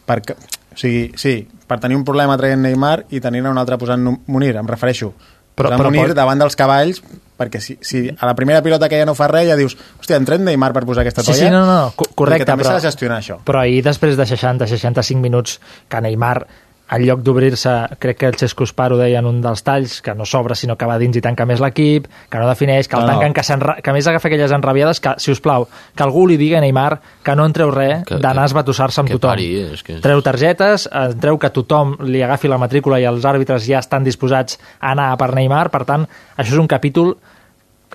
[0.05, 4.03] per, o sigui, sí, per tenir un problema traient Neymar i tenir un altre posant
[4.27, 5.13] Munir, em refereixo.
[5.55, 7.03] Però- Però, però Munir pot- davant dels cavalls,
[7.43, 10.23] perquè si, si a la primera pilota que ja no fa res ja dius, hòstia,
[10.25, 11.45] tret Neymar per posar aquesta Sí, tolla?
[11.45, 12.45] sí, no, no, co- correcte.
[12.45, 13.39] Perquè també però- s'ha de gestionar això.
[13.45, 16.47] Però ahir, després de 60-65 minuts, que Neymar,
[16.93, 20.27] en lloc d'obrir-se, crec que el Xesco Sparo deia en un dels talls, que no
[20.29, 23.07] s'obre sinó que va dins i tanca més l'equip, que no defineix, que el No,
[23.07, 23.13] no.
[23.15, 25.65] tanquen, que, s'enra- que a més agafa aquelles enrabiades, que, si us plau,
[25.97, 29.09] que algú li digui a Neymar que no en treu res d'anar a esbatussar-se amb
[29.09, 29.31] que tothom.
[29.31, 33.25] pari, és que Treu targetes, eh, treu que tothom li agafi la matrícula i els
[33.25, 37.17] àrbitres ja estan disposats a anar per Neymar, per tant, això és un capítol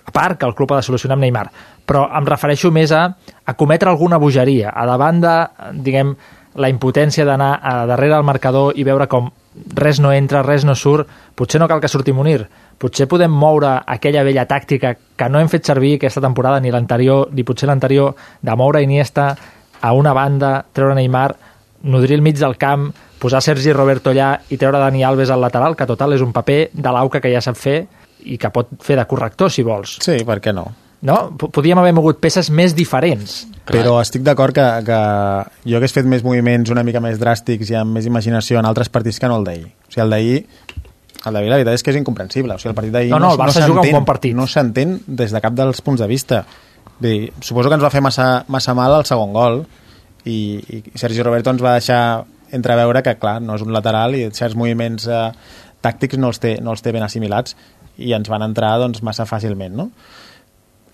[0.07, 1.49] a part que el club ha de solucionar amb Neymar,
[1.85, 3.03] però em refereixo més a,
[3.45, 5.35] a cometre alguna bogeria, a davant de,
[5.83, 6.15] diguem,
[6.57, 7.51] la impotència d'anar
[7.85, 9.29] darrere del marcador i veure com
[9.77, 12.47] res no entra, res no surt, potser no cal que surti Munir,
[12.79, 17.27] potser podem moure aquella vella tàctica que no hem fet servir aquesta temporada ni l'anterior,
[17.33, 19.29] ni potser l'anterior, de moure Iniesta
[19.81, 21.29] a una banda, treure Neymar,
[21.83, 22.89] nodrir el mig del camp,
[23.19, 26.69] posar Sergi Roberto allà i treure Dani Alves al lateral, que total és un paper
[26.73, 27.79] de l'auca que ja sap fer
[28.25, 29.97] i que pot fer de corrector, si vols.
[30.01, 30.65] Sí, per què no?
[31.05, 31.17] No?
[31.37, 33.43] P- Podíem haver mogut peces més diferents.
[33.69, 34.99] Però estic d'acord que, que
[35.69, 38.89] jo hagués fet més moviments una mica més dràstics i amb més imaginació en altres
[38.89, 39.67] partits que no el d'ahir.
[39.67, 40.37] O sigui, el d'ahir
[41.27, 42.55] el d'ahir la veritat és que és incomprensible.
[42.55, 44.33] O sigui, el partit d'ahir No, no, el Barça juga un bon partit.
[44.37, 46.43] No s'entén des de cap dels punts de vista.
[46.97, 49.59] Vull dir, suposo que ens va fer massa, massa mal el segon gol
[50.25, 50.37] i,
[50.71, 52.23] i Sergi Roberto ens va deixar
[52.55, 55.27] entreveure que, clar, no és un lateral i certs moviments eh,
[55.87, 57.55] tàctics no els, té, no els té ben assimilats
[57.97, 59.89] i ens van entrar doncs, massa fàcilment, no?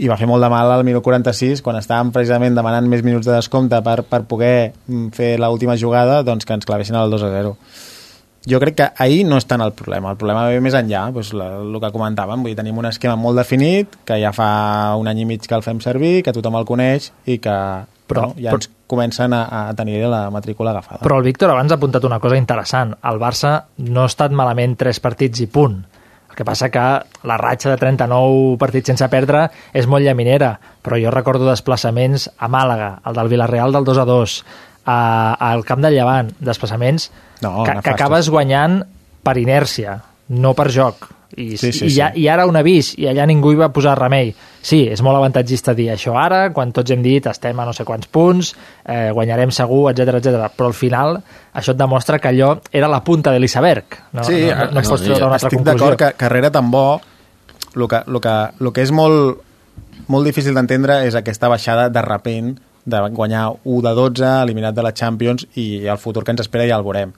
[0.01, 3.27] i va fer molt de mal al minut 46 quan estàvem precisament demanant més minuts
[3.29, 7.25] de descompte per, per poder mm, fer l'última jugada doncs que ens clavessin el 2
[7.27, 7.51] a 0
[8.49, 10.11] jo crec que ahir no és tant el problema.
[10.11, 12.41] El problema ve més enllà, doncs la, el que comentàvem.
[12.43, 14.49] Vull dir, tenim un esquema molt definit que ja fa
[14.99, 17.53] un any i mig que el fem servir que tothom el coneix i que
[18.03, 21.51] Però- bueno, ja però- ens comencen a, a tenir la matrícula agafada Però el Víctor
[21.51, 22.93] abans ha apuntat una cosa interessant.
[23.09, 23.55] El Barça
[23.89, 25.81] no ha estat malament tres partits i punt.
[26.29, 26.83] El que passa que
[27.29, 32.49] la ratxa de 39 partits sense perdre és molt llaminera, però jo recordo desplaçaments a
[32.49, 34.37] Màlaga, el del Villarreal del 2 a 2,
[34.85, 34.97] a,
[35.51, 37.11] al Camp del Llevant, desplaçaments
[37.43, 38.81] No, que, que acabes guanyant
[39.23, 39.99] per inèrcia,
[40.33, 41.05] no per joc.
[41.37, 42.23] I, Sí, sí, i, ja, sí.
[42.23, 44.33] I ara un avís, i allà ningú hi va posar remei.
[44.63, 47.85] Sí, és molt avantatgista dir això ara, quan tots hem dit estem a no sé
[47.87, 48.53] quants punts,
[48.85, 50.49] eh, guanyarem segur, etc etc.
[50.55, 51.17] però al final
[51.53, 53.99] això et demostra que allò era la punta de l'iceberg.
[54.13, 55.79] No, sí, no, no, no, pots treure una altra estic conclusió.
[55.79, 57.01] d'acord que carrera tan bo
[57.75, 59.41] el que, el que, el que és molt,
[60.07, 64.83] molt difícil d'entendre és aquesta baixada de repent de guanyar 1 de 12, eliminat de
[64.83, 67.13] la Champions i el futur que ens espera ja el veurem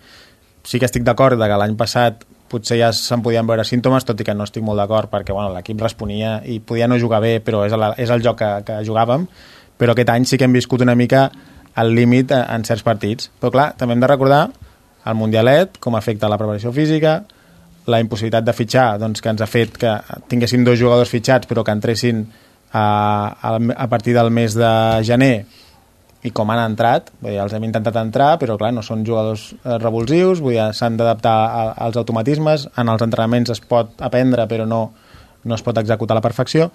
[0.66, 4.20] sí que estic d'acord de que l'any passat potser ja se'n podien veure símptomes, tot
[4.22, 7.40] i que no estic molt d'acord perquè bueno, l'equip responia i podia no jugar bé,
[7.44, 9.26] però és, el, és el joc que, que jugàvem,
[9.78, 11.30] però aquest any sí que hem viscut una mica
[11.76, 13.30] al límit eh, en certs partits.
[13.42, 14.46] Però clar, també hem de recordar
[15.06, 17.20] el Mundialet, com afecta la preparació física,
[17.92, 19.92] la impossibilitat de fitxar, doncs, que ens ha fet que
[20.32, 22.24] tinguéssim dos jugadors fitxats però que entressin
[22.72, 22.86] a,
[23.38, 24.72] a, a partir del mes de
[25.06, 25.46] gener
[26.26, 29.52] i com han entrat, vull dir, els hem intentat entrar, però clar, no són jugadors
[29.54, 31.36] eh, revulsius, vull dir, s'han d'adaptar
[31.86, 34.82] als automatismes, en els entrenaments es pot aprendre, però no,
[35.46, 36.72] no es pot executar a la perfecció.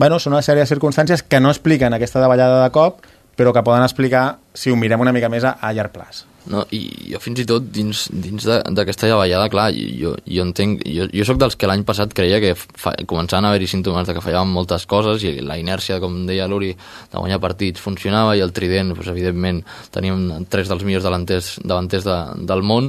[0.00, 3.02] bueno, són una sèrie de circumstàncies que no expliquen aquesta davallada de cop,
[3.36, 6.24] però que poden explicar si ho mirem una mica més a, llarg plaç.
[6.50, 6.80] No, i
[7.12, 11.38] jo fins i tot dins, dins d'aquesta davallada, clar, jo, jo entenc, jo, jo sóc
[11.40, 14.86] dels que l'any passat creia que fa, començaven a haver-hi símptomes de que fallaven moltes
[14.88, 19.12] coses i la inèrcia, com deia l'Uri, de guanyar partits funcionava i el trident, doncs,
[19.12, 19.60] evidentment,
[19.92, 22.88] teníem tres dels millors davanters, davanters de, del món,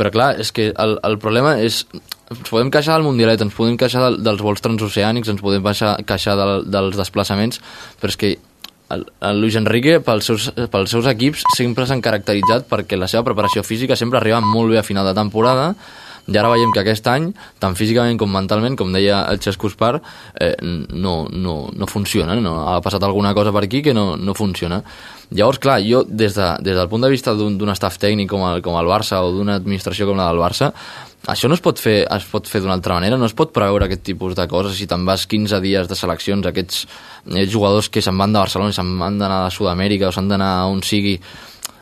[0.00, 1.84] però clar, és que el, el problema és
[2.30, 5.96] ens podem queixar del Mundialet, ens podem queixar del, dels vols transoceànics, ens podem queixar,
[6.06, 7.60] queixar del, dels desplaçaments,
[8.00, 8.30] però és que
[9.38, 13.98] Luis Enrique pels seus, pels seus equips sempre s'han caracteritzat perquè la seva preparació física
[13.98, 15.74] sempre arriba molt bé a final de temporada
[16.30, 17.30] i ara veiem que aquest any,
[17.62, 19.96] tant físicament com mentalment, com deia el Xesco Spar,
[20.38, 22.54] eh, no, no, no funciona, no?
[22.70, 24.82] ha passat alguna cosa per aquí que no, no funciona.
[25.30, 28.62] Llavors, clar, jo, des, de, des del punt de vista d'un staff tècnic com el,
[28.62, 30.70] com el Barça o d'una administració com la del Barça,
[31.28, 33.84] això no es pot fer, es pot fer d'una altra manera, no es pot preveure
[33.86, 34.78] aquest tipus de coses?
[34.78, 36.86] Si te'n vas 15 dies de seleccions, aquests
[37.34, 40.52] eh, jugadors que se'n van de Barcelona se'n van d'anar a Sud-amèrica o s'han d'anar
[40.72, 41.18] on sigui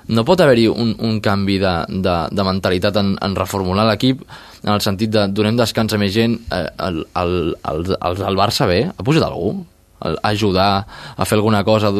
[0.08, 4.22] no pot haver-hi un, un canvi de, de, de mentalitat en, en reformular l'equip
[4.64, 7.34] en el sentit de donem descans a més gent eh, el, el,
[7.72, 9.52] el, el, el Barça bé, ha pujat algú?
[9.98, 10.70] A ajudar
[11.16, 11.90] a fer alguna cosa?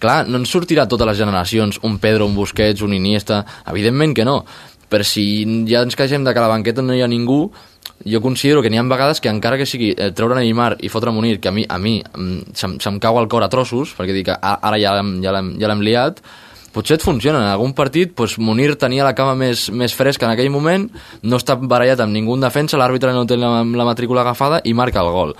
[0.00, 4.24] Clar, no ens sortirà totes les generacions un Pedro, un Busquets, un Iniesta evidentment que
[4.28, 4.42] no,
[4.90, 5.24] però si
[5.70, 7.44] ja ens queixem de que a la banqueta no hi ha ningú
[8.04, 11.12] jo considero que n'hi ha vegades que encara que sigui eh, treure Neymar i fotre
[11.12, 14.16] Munir, que a mi, a mi mm, se'm, se'm cau el cor a trossos, perquè
[14.16, 16.22] dic que ara ja l'hem ja ja liat,
[16.72, 17.42] potser et funciona.
[17.42, 20.88] En algun partit doncs, Munir tenia la cama més, més fresca en aquell moment,
[21.22, 24.74] no està barallat amb ningú en defensa, l'àrbitre no té la, la matrícula agafada i
[24.74, 25.34] marca el gol.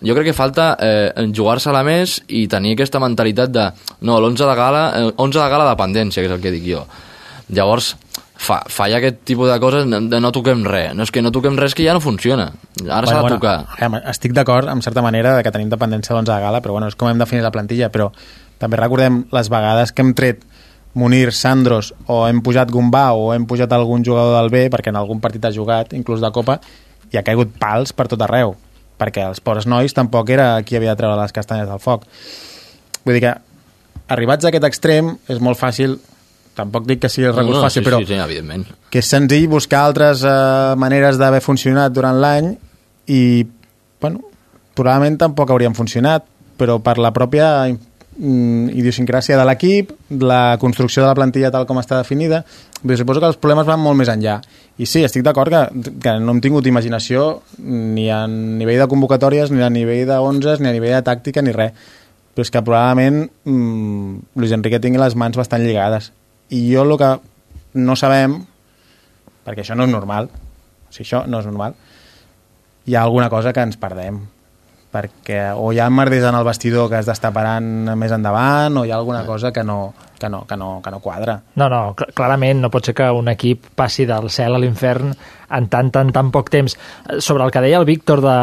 [0.00, 3.66] Jo crec que falta eh, jugar-se-la més i tenir aquesta mentalitat de
[4.00, 6.86] no, l'11 de gala, eh, 11 de gala dependència, que és el que dic jo.
[7.52, 7.92] Llavors,
[8.40, 10.94] fa, falla aquest tipus de coses de no toquem res.
[10.96, 12.48] No és que no toquem res que ja no funciona.
[12.80, 14.04] Ara bueno, s'ha de bueno, tocar.
[14.10, 16.96] Estic d'acord, en certa manera, de que tenim dependència d'11 de gala, però bueno, és
[16.96, 18.08] com hem definit la plantilla, però
[18.60, 20.46] també recordem les vegades que hem tret
[20.96, 24.98] Munir, Sandros, o hem pujat Gumbà o hem pujat algun jugador del B, perquè en
[24.98, 26.58] algun partit ha jugat, inclús de Copa,
[27.12, 28.56] i ha caigut pals per tot arreu,
[28.98, 32.08] perquè els pobres nois tampoc era qui havia de treure les castanyes del foc.
[33.04, 33.36] Vull dir que,
[34.10, 36.00] arribats a aquest extrem, és molt fàcil
[36.58, 38.66] tampoc dic que sigui el recurs no, no, fàcil, sí, però sí, sí, evidentment.
[38.90, 42.50] que és senzill buscar altres uh, maneres d'haver funcionat durant l'any
[43.10, 43.22] i,
[44.02, 44.24] bueno,
[44.74, 46.26] probablement tampoc haurien funcionat,
[46.60, 51.80] però per la pròpia mm, idiosincràsia de l'equip, la construcció de la plantilla tal com
[51.80, 52.42] està definida,
[52.80, 54.38] però suposo que els problemes van molt més enllà.
[54.80, 59.52] I sí, estic d'acord que, que no hem tingut imaginació ni a nivell de convocatòries,
[59.52, 61.76] ni a nivell de 11, ni a nivell de tàctica, ni res.
[62.30, 66.12] Però és que probablement mmm, Luis Enrique tingui les mans bastant lligades.
[66.50, 67.10] I jo el que
[67.80, 68.40] no sabem,
[69.46, 71.76] perquè això no és normal, o sigui, això no és normal,
[72.86, 74.20] hi ha alguna cosa que ens perdem.
[74.90, 78.82] Perquè o hi ha merders en el vestidor que has d'estar parant més endavant o
[78.82, 81.40] hi ha alguna cosa que no, que no, que no, que no quadra.
[81.56, 85.14] No, no, cl clarament no pot ser que un equip passi del cel a l'infern
[85.50, 86.76] en tan, tan, tan poc temps.
[87.18, 88.36] Sobre el que deia el Víctor de,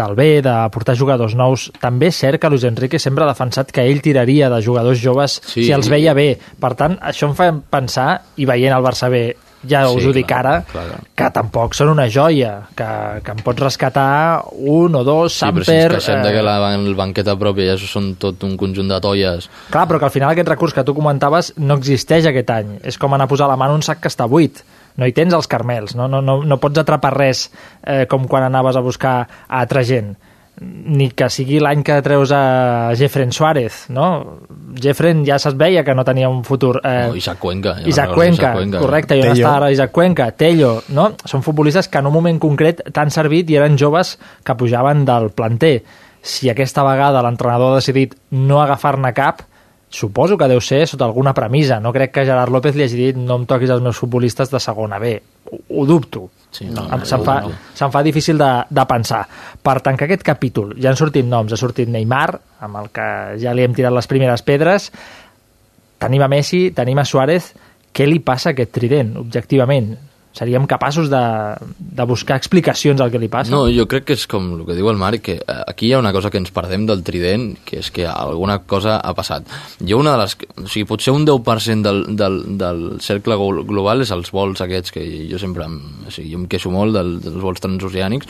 [0.00, 3.70] del B, de portar jugadors nous, també és cert que Luis Enrique sempre ha defensat
[3.70, 6.32] que ell tiraria de jugadors joves sí, si els veia bé.
[6.58, 9.28] Per tant, això em fa pensar, i veient el Barça B
[9.68, 11.00] ja us sí, ho dic clar, ara, clar.
[11.18, 12.88] que tampoc són una joia, que,
[13.26, 14.08] que em pots rescatar
[14.56, 15.66] un o dos, sí, Samper...
[15.66, 16.28] Sí, però si ens eh...
[16.28, 19.50] de que la, el banqueta pròpia ja són tot un conjunt de tolles.
[19.72, 22.76] Clar, però que al final aquest recurs que tu comentaves no existeix aquest any.
[22.86, 24.64] És com anar a posar la mà en un sac que està buit
[24.96, 27.50] no hi tens els carmels, no, no, no, no pots atrapar res
[27.84, 30.14] eh, com quan anaves a buscar a altra gent
[30.60, 34.38] ni que sigui l'any que treus a Jeffren Suárez, no?
[34.80, 36.78] Jeffren ja se't veia que no tenia un futur...
[36.80, 37.08] Eh...
[37.10, 37.74] No, Isaac Cuenca.
[37.82, 40.30] Ja Isaac Cuenca, Isaac Cuenca, correcte, i on està ara Isaac Cuenca?
[40.32, 41.10] Tello, no?
[41.28, 45.28] Són futbolistes que en un moment concret t'han servit i eren joves que pujaven del
[45.36, 45.76] planter.
[46.26, 49.44] Si aquesta vegada l'entrenador ha decidit no agafar-ne cap,
[49.96, 51.80] suposo que deu ser sota alguna premissa.
[51.80, 54.60] No crec que Gerard López li hagi dit no em toquis els meus futbolistes de
[54.60, 55.14] segona B.
[55.48, 56.26] Ho, ho dubto.
[56.50, 57.52] Sí, no, no, se'm, fa, no.
[57.76, 59.22] se'm fa difícil de, de pensar.
[59.62, 61.52] Per tancar aquest capítol, ja han sortit noms.
[61.52, 62.28] Ha sortit Neymar,
[62.64, 63.06] amb el que
[63.42, 64.90] ja li hem tirat les primeres pedres.
[66.00, 67.54] Tenim a Messi, tenim a Suárez.
[67.96, 69.94] Què li passa a aquest trident, objectivament?
[70.36, 71.22] Seríem capaços de,
[71.78, 73.52] de buscar explicacions al que li passa.
[73.54, 75.94] No, jo crec que és com el que diu el Marc, que eh, aquí hi
[75.96, 79.48] ha una cosa que ens perdem del trident, que és que alguna cosa ha passat.
[79.80, 80.36] Jo una de les...
[80.60, 85.06] O sigui, potser un 10% del, del, del cercle global és els vols aquests, que
[85.30, 85.64] jo sempre...
[85.64, 88.28] Em, o sigui, jo em queixo molt del, dels vols transoceànics,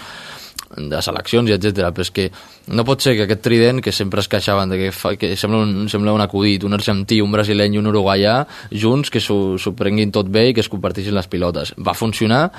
[0.76, 1.90] de seleccions i etc.
[1.94, 2.26] però és que
[2.74, 5.62] no pot ser que aquest trident que sempre es queixaven de que, fa, que sembla,
[5.62, 8.40] un, sembla un acudit, un argentí, un brasileny i un uruguaià
[8.72, 11.74] junts que s'ho prenguin tot bé i que es comparteixin les pilotes.
[11.78, 12.50] Va funcionar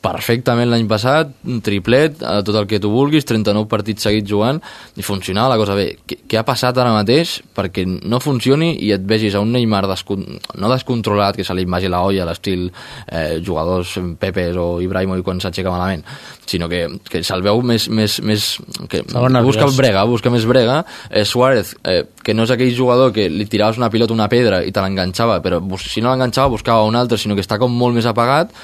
[0.00, 4.60] perfectament l'any passat, un triplet, a tot el que tu vulguis, 39 partits seguits jugant,
[4.96, 5.90] i funcionava la cosa bé.
[6.08, 9.84] Què, què ha passat ara mateix perquè no funcioni i et vegis a un Neymar
[9.90, 10.24] descon
[10.60, 12.68] no descontrolat, que se li vagi la olla, l'estil
[13.06, 16.04] eh, jugadors Pepes o Ibrahimovic quan s'aixeca malament,
[16.48, 17.90] sinó que, que se'l veu més...
[17.92, 18.48] més, més
[18.90, 19.04] que
[19.44, 20.80] busca el brega, busca més brega.
[21.10, 24.64] Eh, Suárez, eh, que no és aquell jugador que li tiraves una pilota una pedra
[24.64, 27.96] i te l'enganxava, però si no l'enganxava buscava un altre, sinó que està com molt
[27.96, 28.54] més apagat,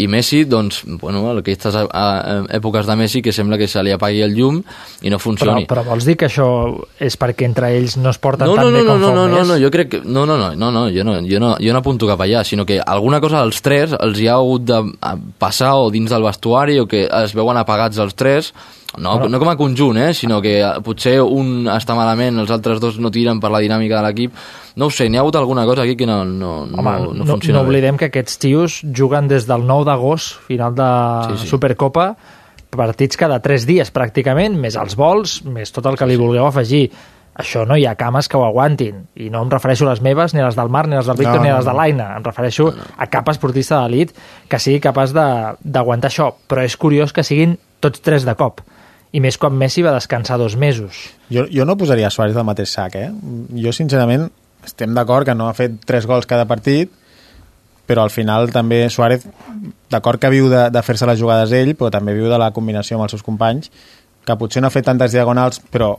[0.00, 4.34] i Messi, doncs, bueno, aquestes èpoques de Messi que sembla que se li apagui el
[4.36, 4.60] llum
[5.02, 5.66] i no funcioni.
[5.66, 6.48] Però, però vols dir que això
[7.02, 9.24] és perquè entre ells no es porten no, tan no, bé no, com no, no,
[9.24, 10.02] un no, no, jo crec que...
[10.04, 12.66] No, no, no, no, no, jo no, jo no, jo no apunto cap allà, sinó
[12.68, 14.82] que alguna cosa als tres els hi ha hagut de
[15.42, 18.52] passar o dins del vestuari o que es veuen apagats els tres
[18.98, 20.10] no, no com a conjunt, eh?
[20.12, 24.04] sinó que potser un està malament, els altres dos no tiren per la dinàmica de
[24.04, 24.34] l'equip.
[24.76, 27.26] No ho sé, n'hi ha hagut alguna cosa aquí que no, no, Home, no, no
[27.26, 27.98] funciona no, no oblidem bé.
[27.98, 30.86] que aquests tios juguen des del 9 d'agost, final de
[31.36, 31.48] sí, sí.
[31.48, 32.14] Supercopa,
[32.70, 36.86] partits cada 3 dies pràcticament, més els vols, més tot el que li vulgueu afegir
[37.32, 39.06] això no hi ha cames que ho aguantin.
[39.16, 41.06] I no em refereixo a les meves, ni a les del Marc, ni a les
[41.08, 41.76] del Víctor, No, ni a no, les de no.
[41.78, 42.08] l'Aina.
[42.18, 42.66] Em refereixo
[42.96, 44.12] a cap esportista d'elit
[44.48, 46.34] que sigui capaç de- d'aguantar això.
[46.48, 48.60] Però és curiós que siguin tots tres de cop.
[49.12, 51.08] I més quan Messi va descansar dos mesos.
[51.30, 53.10] Jo, jo no posaria Suárez al mateix sac, eh?
[53.56, 54.28] Jo, sincerament,
[54.64, 56.92] estem d'acord que no ha fet tres gols cada partit,
[57.86, 59.26] però al final també Suárez,
[59.90, 62.96] d'acord que viu de, de fer-se les jugades ell, però també viu de la combinació
[62.96, 63.72] amb els seus companys,
[64.24, 65.96] que potser no ha fet tantes diagonals, però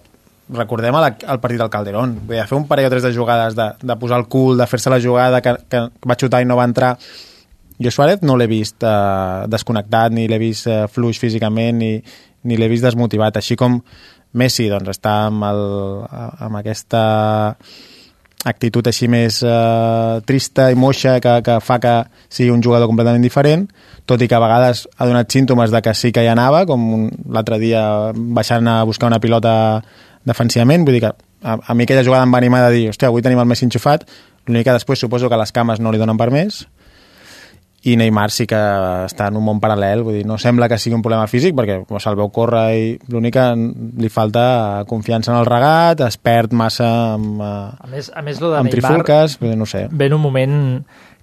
[0.54, 3.56] recordem el, el partit del Calderón, Vull dir, fer un parell o tres de jugades,
[3.56, 6.60] de, de posar el cul, de fer-se la jugada que, que va xutar i no
[6.60, 6.96] va entrar,
[7.84, 11.94] jo Suárez no l'he vist eh, desconnectat, ni l'he vist eh, fluix físicament, ni,
[12.48, 13.82] ni l'he vist desmotivat, així com
[14.40, 15.64] Messi doncs, està amb, el,
[16.42, 17.02] amb aquesta
[18.44, 21.94] actitud així més eh, trista i moixa que, que fa que
[22.28, 23.68] sigui un jugador completament diferent,
[24.10, 27.08] tot i que a vegades ha donat símptomes de que sí que hi anava, com
[27.32, 27.84] l'altre dia
[28.14, 29.56] baixant a buscar una pilota
[30.28, 33.12] defensivament, vull dir que a, a mi aquella jugada em va animar de dir, hòstia,
[33.12, 34.08] avui tenim el Messi enxufat,
[34.48, 36.64] l'únic que després suposo que les cames no li donen per més,
[37.84, 38.60] i Neymar sí que
[39.10, 41.82] està en un món paral·lel, vull dir, no sembla que sigui un problema físic perquè
[41.88, 43.48] pues, el veu córrer i l'únic que
[44.00, 48.40] li falta confiança en el regat, es perd massa amb, eh, A més, a més
[48.40, 49.88] lo de amb Neymar trifulques, vull dir, no sé.
[49.92, 50.62] ve en un moment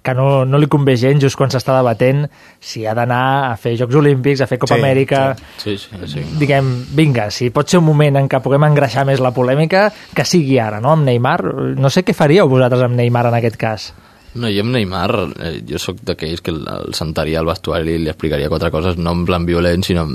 [0.01, 2.23] que no, no li convé gens just quan s'està debatent
[2.59, 5.19] si ha d'anar a fer Jocs Olímpics, a fer Copa Sí, Amèrica...
[5.61, 6.23] Sí, sí, sí.
[6.41, 10.25] Diguem, vinga, si pot ser un moment en què puguem engreixar més la polèmica, que
[10.25, 11.37] sigui ara, no?, amb Neymar.
[11.77, 13.91] No sé què faríeu vosaltres amb Neymar en aquest cas.
[14.33, 15.11] No, jo amb Neymar,
[15.43, 18.95] eh, jo sóc d'aquells que el, el sentaria al vestuari i li explicaria quatre coses,
[18.95, 20.05] no en plan violent, sinó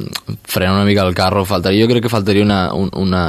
[0.48, 1.44] frena una mica el carro.
[1.44, 3.24] Faltaria, jo crec que faltaria una, un, una,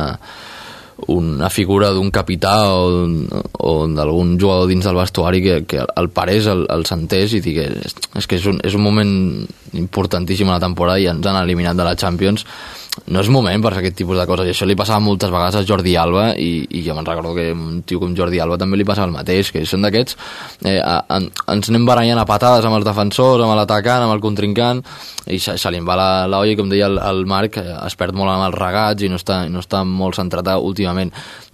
[1.13, 3.05] una figura d'un capità o,
[3.59, 7.93] o d'algun jugador dins del vestuari que, que el parés, el, el sentés i digués
[8.17, 9.13] és que és un, és un moment
[9.77, 12.47] importantíssim a la temporada i ens han eliminat de la Champions
[13.05, 15.59] no és moment per fer aquest tipus de coses i això li passava moltes vegades
[15.59, 18.79] a Jordi Alba i, i jo me'n recordo que un tio com Jordi Alba també
[18.79, 20.17] li passava el mateix, que són d'aquests
[20.65, 24.81] eh, ens anem barallant a patades amb els defensors, amb l'atacant, amb el contrincant
[25.27, 27.77] i se, se li va la, la olla i com deia el, el Marc, eh,
[27.85, 30.86] es perd molt amb els regats i no està, no està molt centrat últimament.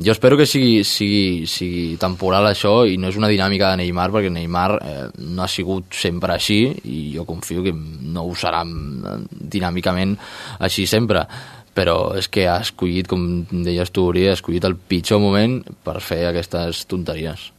[0.03, 4.09] Jo espero que sigui, sigui, sigui temporal això i no és una dinàmica de Neymar
[4.13, 8.63] perquè Neymar eh, no ha sigut sempre així i jo confio que no ho serà
[8.63, 9.17] eh,
[9.57, 10.15] dinàmicament
[10.59, 11.27] així sempre
[11.73, 15.97] però és que ha escollit, com deies tu, Uri, ha escollit el pitjor moment per
[16.05, 17.49] fer aquestes tonteries.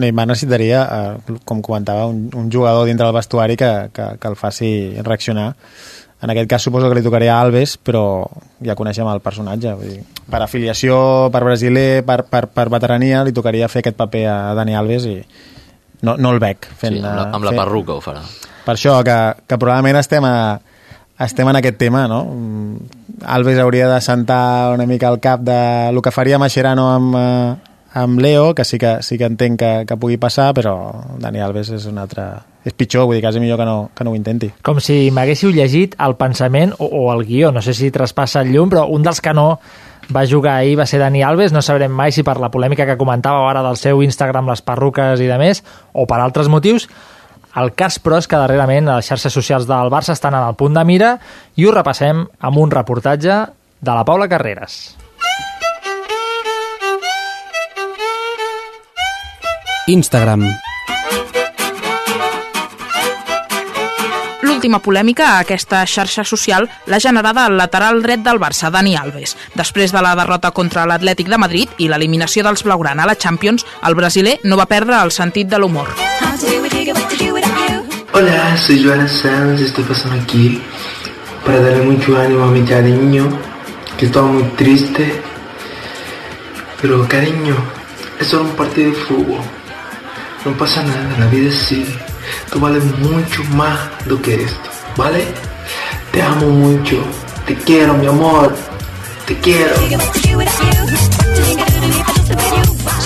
[0.00, 4.38] Neymar necessitaria, eh, com comentava, un, un jugador dintre del vestuari que, que, que el
[4.40, 4.70] faci
[5.02, 5.50] reaccionar.
[6.24, 8.24] En aquest cas suposo que li tocaria a Alves, però
[8.64, 9.74] ja coneixem el personatge.
[9.76, 10.96] Vull dir, per afiliació,
[11.32, 15.18] per brasiler, per, per, per veterania, li tocaria fer aquest paper a Dani Alves i
[16.06, 16.96] no, no el veig fent...
[16.96, 18.24] Sí, amb la, amb la perruca ho farà.
[18.64, 20.56] Per això, que, que probablement estem, a,
[21.26, 22.22] estem en aquest tema, no?
[22.32, 23.02] Mm,
[23.36, 25.60] Alves hauria de sentar una mica al cap de
[25.90, 27.65] el que faria Mascherano amb, eh,
[27.96, 30.76] amb Leo, que sí que, sí que entenc que, que pugui passar, però
[31.18, 32.28] Dani Alves és un altre...
[32.66, 34.50] És pitjor, vull dir, quasi millor que no, que no ho intenti.
[34.66, 38.50] Com si m'haguéssiu llegit el pensament o, o el guió, no sé si traspassa el
[38.52, 39.46] llum, però un dels que no
[40.12, 42.98] va jugar ahir va ser Dani Alves, no sabrem mai si per la polèmica que
[42.98, 45.62] comentàveu ara del seu Instagram, les perruques i de més,
[45.94, 46.90] o per altres motius.
[47.56, 50.76] El cas, però, és que darrerament les xarxes socials del Barça estan en el punt
[50.76, 51.16] de mira
[51.56, 53.40] i ho repassem amb un reportatge
[53.80, 54.96] de la Paula Carreras.
[59.86, 60.42] Instagram.
[64.42, 69.36] L'última polèmica a aquesta xarxa social l'ha generada el lateral dret del Barça, Dani Alves.
[69.54, 73.66] Després de la derrota contra l'Atlètic de Madrid i l'eliminació dels Blaugrana a la Champions,
[73.86, 75.94] el brasiler no va perdre el sentit de l'humor.
[78.12, 80.60] Hola, soy Joana Sanz, estoy pasando aquí
[81.44, 83.28] para darle mucho ánimo a mi cariño,
[83.96, 85.22] que estaba muy triste.
[86.80, 87.54] Pero cariño,
[88.18, 89.55] es solo un partido de fútbol.
[90.46, 91.84] No pasa nada, la vida es así.
[92.52, 93.76] Tú vales mucho más
[94.06, 95.24] do que esto, ¿vale?
[96.12, 97.02] Te amo mucho,
[97.44, 98.54] te quiero, mi amor,
[99.26, 99.74] te quiero.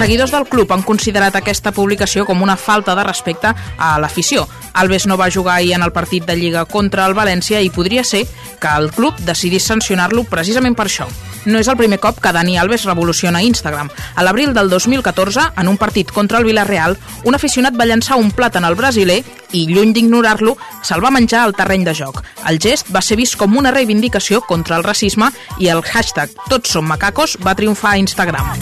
[0.01, 4.46] Seguidors del club han considerat aquesta publicació com una falta de respecte a l'afició.
[4.72, 8.01] Alves no va jugar ahir en el partit de Lliga contra el València i podria
[8.03, 11.05] ser que el club decidís sancionar-lo precisament per això.
[11.44, 13.90] No és el primer cop que Dani Alves revoluciona Instagram.
[14.16, 18.32] A l'abril del 2014, en un partit contra el Villarreal, un aficionat va llançar un
[18.32, 19.20] plàtan al brasiler
[19.53, 22.22] i, lluny d'ignorar-lo, se'l va menjar al terreny de joc.
[22.48, 25.28] El gest va ser vist com una reivindicació contra el racisme
[25.59, 28.53] i el hashtag Tots som macacos va triomfar a Instagram.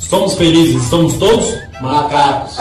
[0.00, 2.58] Somos felizes, somos todos macacos.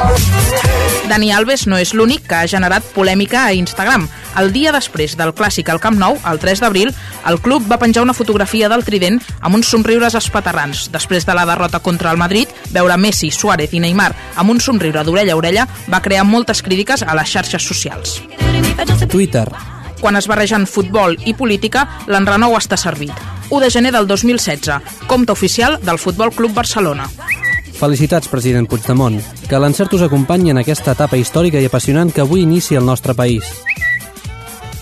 [1.08, 4.08] Dani Alves no és l'únic que ha generat polèmica a Instagram.
[4.40, 6.90] El dia després del clàssic al Camp Nou, el 3 d'abril,
[7.30, 10.88] el club va penjar una fotografia del trident amb uns somriures espaterrants.
[10.96, 15.06] Després de la derrota contra el Madrid, veure Messi, Suárez i Neymar amb un somriure
[15.06, 18.18] d'orella a orella va crear moltes crítiques a les xarxes socials.
[19.12, 19.46] Twitter.
[20.04, 23.14] Quan es barregen futbol i política, l'enrenou està servit.
[23.48, 27.06] 1 de gener del 2016, compte oficial del Futbol Club Barcelona.
[27.78, 29.22] Felicitats, president Puigdemont.
[29.48, 33.16] Que l'encert us acompanyi en aquesta etapa històrica i apassionant que avui inicia el nostre
[33.16, 33.48] país.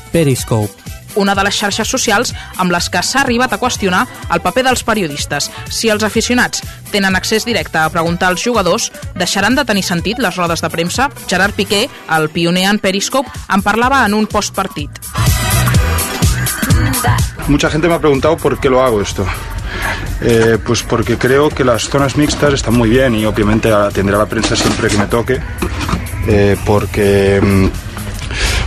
[0.09, 0.73] Periscope.
[1.15, 4.83] Una de les xarxes socials amb les que s'ha arribat a qüestionar el paper dels
[4.83, 5.49] periodistes.
[5.69, 10.35] Si els aficionats tenen accés directe a preguntar als jugadors, deixaran de tenir sentit les
[10.35, 11.09] rodes de premsa?
[11.27, 14.91] Gerard Piqué, el pioner en Periscope, en parlava en un postpartit.
[17.47, 19.25] Mucha gente me ha preguntado por qué lo hago esto.
[20.21, 24.19] Eh, pues porque creo que las zonas mixtas están muy bien y obviamente atenderé a
[24.19, 25.39] la prensa siempre que me toque,
[26.27, 27.90] eh, porque, mm,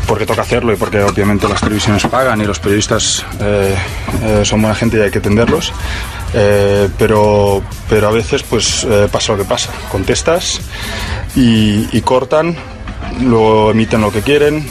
[0.06, 3.74] porque toca hacerlo y porque obviamente las televisiones pagan y los periodistas eh,
[4.22, 5.72] eh, son buena gente y hay que atenderlos.
[6.32, 9.72] Eh, pero, pero a veces pues pasa lo que pasa.
[9.90, 10.60] Contestas
[11.36, 12.56] y cortan,
[13.20, 14.66] luego emiten lo que quieren.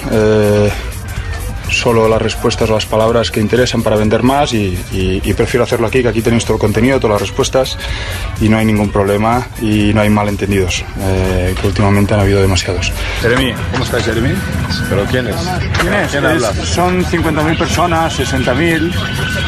[1.79, 5.63] Solo las respuestas o las palabras que interesan para vender más y, y- y prefiero
[5.63, 7.77] hacerlo aquí, que aquí tenéis todo el contenido, todas las respuestas
[8.41, 12.91] y no hay ningún problema y no hay malentendidos, eh, que últimamente han habido demasiados.
[13.21, 14.33] Jeremy, ¿cómo estás, Jeremy?
[14.89, 15.35] ¿Pero quién es?
[15.81, 16.11] ¿Quién es?
[16.11, 16.53] ¿Quién habla?
[16.65, 18.91] son 50.000 personas, 60.000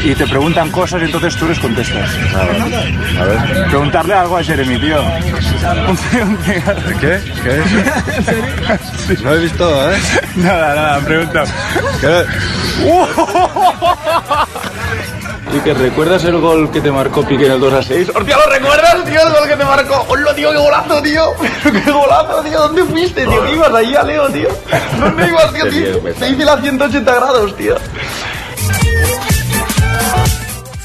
[0.04, 2.10] y te preguntan cosas y entonces tú les contestas.
[2.34, 3.68] A ver.
[3.68, 4.98] Preguntarle algo a Jeremy, tío.
[7.00, 7.20] ¿Qué?
[7.42, 9.20] ¿Qué es?
[9.22, 9.96] No he visto, ¿eh?
[10.36, 11.44] Nada, nada, pregunta.
[15.54, 18.10] ¿Y que recuerdas el gol que te marcó Piqué en el 2 a 6?
[18.14, 19.20] ¡Hostia, lo recuerdas, tío!
[19.22, 20.04] El gol que te marcó.
[20.08, 21.32] ¡Hola, tío, qué golazo, tío!
[21.62, 22.58] ¡Pero qué golazo, tío!
[22.60, 23.44] ¿Dónde fuiste, tío?
[23.44, 24.48] ¿Qué ibas ahí a Leo, tío?
[25.00, 25.70] ¿Dónde ibas, tío?
[25.70, 25.98] tío?
[26.18, 27.76] Te hice la 180 grados, tío.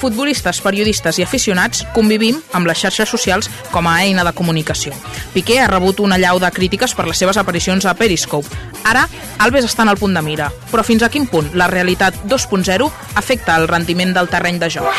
[0.02, 4.96] Futbolistes, periodistes i aficionats convivim amb les xarxes socials com a eina de comunicació.
[5.36, 8.50] Piqué ha rebut una llau de crítiques per les seves aparicions a Periscope.
[8.82, 9.06] Ara,
[9.46, 12.90] Alves està en el punt de mira, però fins a quin punt la realitat 2.0
[13.22, 14.90] afecta el rendiment del terreny de joc?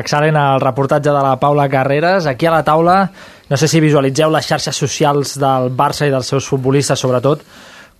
[0.00, 2.24] Excel·lent el reportatge de la Paula Carreras.
[2.30, 3.10] Aquí a la taula,
[3.50, 7.44] no sé si visualitzeu les xarxes socials del Barça i dels seus futbolistes, sobretot,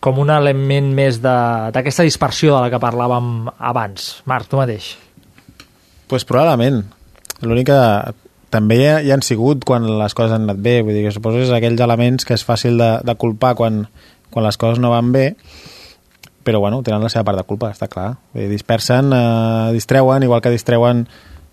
[0.01, 4.23] com un element més d'aquesta dispersió de la que parlàvem abans.
[4.25, 4.97] Marc, tu mateix.
[6.11, 6.83] pues probablement.
[7.47, 7.81] L'únic que
[8.51, 10.81] també hi, hi han sigut quan les coses han anat bé.
[10.83, 13.85] Vull dir que suposo que és aquells elements que és fàcil de, de culpar quan,
[14.31, 15.29] quan les coses no van bé,
[16.43, 18.17] però bueno, tenen la seva part de culpa, està clar.
[18.35, 21.07] Vull dir, dispersen, eh, distreuen, igual que distreuen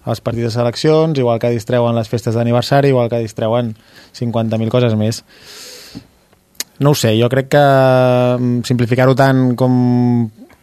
[0.07, 3.75] els partits de seleccions, igual que distreuen les festes d'aniversari, igual que distreuen
[4.15, 5.21] 50.000 coses més.
[6.79, 9.77] No ho sé, jo crec que mm, simplificar-ho tant com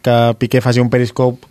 [0.05, 1.47] que Piqué faci un periscope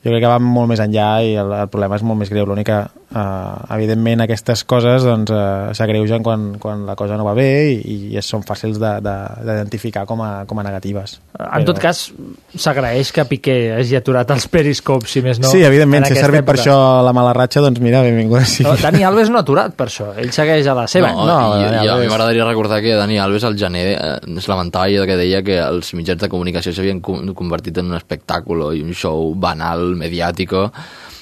[0.00, 2.46] jo crec que va molt més enllà i el, el problema és molt més greu.
[2.48, 2.78] L'únic que,
[3.14, 7.96] eh, evidentment, aquestes coses doncs, eh, s'agreugen quan, quan la cosa no va bé i,
[8.16, 11.18] i són fàcils de- de- d'identificar com, a, com a negatives.
[11.40, 12.10] En tot cas,
[12.56, 15.48] s'agraeix que Piqué hagi aturat els periscopes, si més no.
[15.50, 18.68] sí, evidentment, en si ha servit per això la mala ratxa, doncs mira, benvinguda sigui.
[18.68, 21.12] No, Dani Alves no ha aturat per això, ell segueix a la seva.
[21.16, 24.48] No, no i, i a mi m'agradaria recordar que Dani Alves al gener eh, es
[24.50, 28.74] lamentava i que deia que els mitjans de comunicació s'havien co- convertit en un espectacle
[28.76, 30.68] i un show banal, mediàtico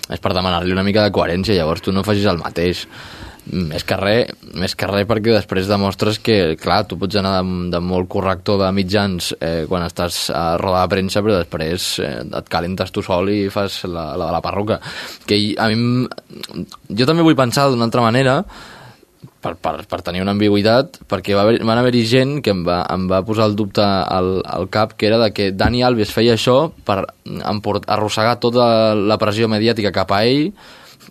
[0.09, 2.86] és per demanar-li una mica de coherència llavors tu no facis el mateix
[3.48, 7.54] més que res, més que res perquè després demostres que, clar, tu pots anar de,
[7.72, 12.14] de molt corrector de mitjans eh, quan estàs a roda de premsa, però després eh,
[12.40, 14.80] et calentes tu sol i fas la, la de la perruca.
[15.28, 16.04] Que a mi...
[16.92, 18.42] Jo també vull pensar d'una altra manera,
[19.43, 22.80] per, per, per tenir una ambigüitat, perquè va haver, van haver-hi gent que em va,
[22.95, 26.34] em va posar el dubte al, al cap, que era de que Dani Alves feia
[26.39, 28.68] això per emport, arrossegar tota
[28.99, 30.51] la pressió mediàtica cap a ell,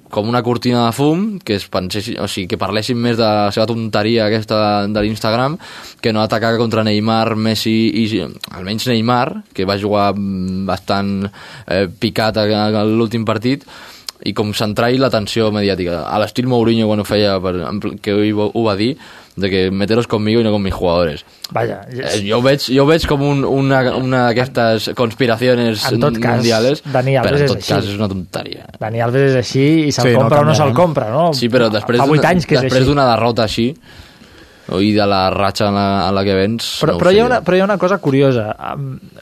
[0.10, 3.50] com una cortina de fum, que es pensessin, o sigui, que parlessin més de la
[3.52, 5.58] seva tonteria aquesta de, l'Instagram,
[6.02, 12.40] que no atacar contra Neymar, Messi i almenys Neymar, que va jugar bastant eh, picat
[12.40, 13.68] a, a l'últim partit,
[14.26, 16.06] i com centrar-hi l'atenció mediàtica.
[16.10, 17.54] A l'estil Mourinho quan ho feia, per,
[18.02, 18.96] que ho, ho va dir,
[19.38, 21.24] de que meteros conmigo y no con mis jugadores.
[21.52, 26.00] Vaja, Eh, jo, ho veig, jo ho veig com un, una, una d'aquestes conspiracions En
[26.02, 27.70] tot cas, mundiales, Dani Alves però en és tot així.
[27.74, 28.66] cas és una tonteria.
[28.80, 31.28] Dani Alves és així i se'l Sí, no compra o no se'l compra, no?
[31.38, 32.90] Sí, però després Fa 8 d'una- anys que és després així.
[32.90, 33.68] d'una derrota així,
[34.82, 36.72] i de la ratxa en la, en la que vens...
[36.82, 38.50] Però, no però, hi ha una, però hi ha una cosa curiosa.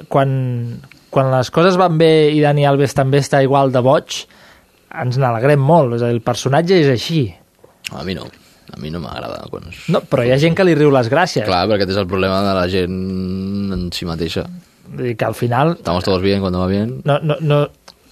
[0.08, 0.80] Quan,
[1.12, 4.24] quan les coses van bé i Dani Alves també està igual de boig,
[5.04, 5.98] ens n'alegrem molt.
[5.98, 7.22] És a dir, el personatge és així.
[7.91, 8.28] A mi no.
[8.74, 9.43] A mi no m'agrada.
[9.52, 9.86] Quan es...
[9.93, 11.46] No, però hi ha gent que li riu les gràcies.
[11.48, 13.00] Clar, perquè aquest és el problema de la gent
[13.76, 14.46] en si mateixa.
[14.89, 15.78] Vull dir que al final...
[15.80, 17.02] Estamos todos bien cuando va bien.
[17.06, 17.66] No, no, no,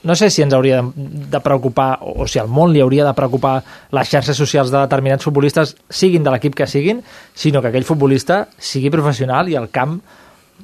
[0.03, 3.55] no sé si ens hauria de, preocupar, o si al món li hauria de preocupar
[3.95, 6.99] les xarxes socials de determinats futbolistes, siguin de l'equip que siguin,
[7.33, 10.01] sinó que aquell futbolista sigui professional i al camp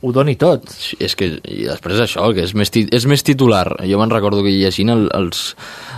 [0.02, 0.70] ho doni tot.
[0.72, 3.66] Sí, és que i després això, que és més, és més titular.
[3.88, 5.42] Jo me'n recordo que llegint el, els,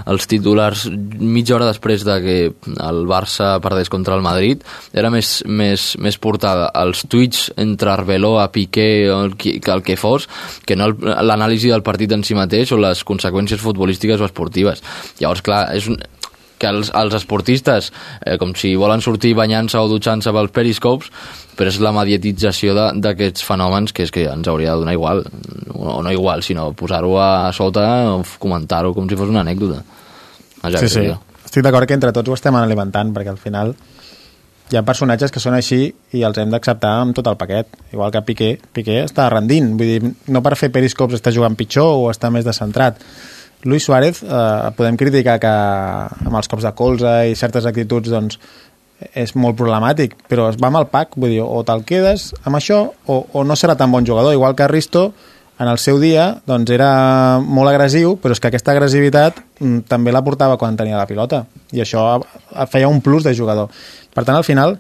[0.09, 2.37] els titulars mitja hora després de que
[2.71, 8.49] el Barça perdés contra el Madrid, era més, més, més portada els tuits entre Arbeloa,
[8.53, 10.27] Piqué o el, que el que fos,
[10.65, 14.81] que no l'anàlisi del partit en si mateix o les conseqüències futbolístiques o esportives.
[15.21, 16.01] Llavors, clar, és un,
[16.61, 17.89] que els, els esportistes,
[18.21, 21.09] eh, com si volen sortir banyant-se o dutxant-se pels periscopes,
[21.57, 25.25] però és la mediatització d'aquests fenòmens que és que ens hauria de donar igual,
[25.73, 29.81] o no igual, sinó posar-ho a sota o comentar-ho com si fos una anècdota.
[30.61, 31.07] Vaja, sí, sí.
[31.09, 31.17] jo.
[31.41, 33.75] Estic d'acord que entre tots ho estem alimentant, perquè al final
[34.71, 35.81] hi ha personatges que són així
[36.15, 37.75] i els hem d'acceptar amb tot el paquet.
[37.91, 38.51] Igual que Piqué.
[38.71, 39.73] Piqué està rendint.
[39.75, 43.01] Vull dir, no per fer periscops està jugant pitjor o està més descentrat.
[43.63, 48.39] Luis Suárez, eh, podem criticar que amb els cops de colze i certes actituds doncs,
[49.17, 52.59] és molt problemàtic, però es va amb el pack, vull dir, o te'l quedes amb
[52.59, 55.11] això o, o no serà tan bon jugador, igual que Risto
[55.61, 60.13] en el seu dia doncs era molt agressiu, però és que aquesta agressivitat mm, també
[60.13, 62.05] la portava quan tenia la pilota i això
[62.69, 63.69] feia un plus de jugador.
[64.13, 64.77] Per tant, al final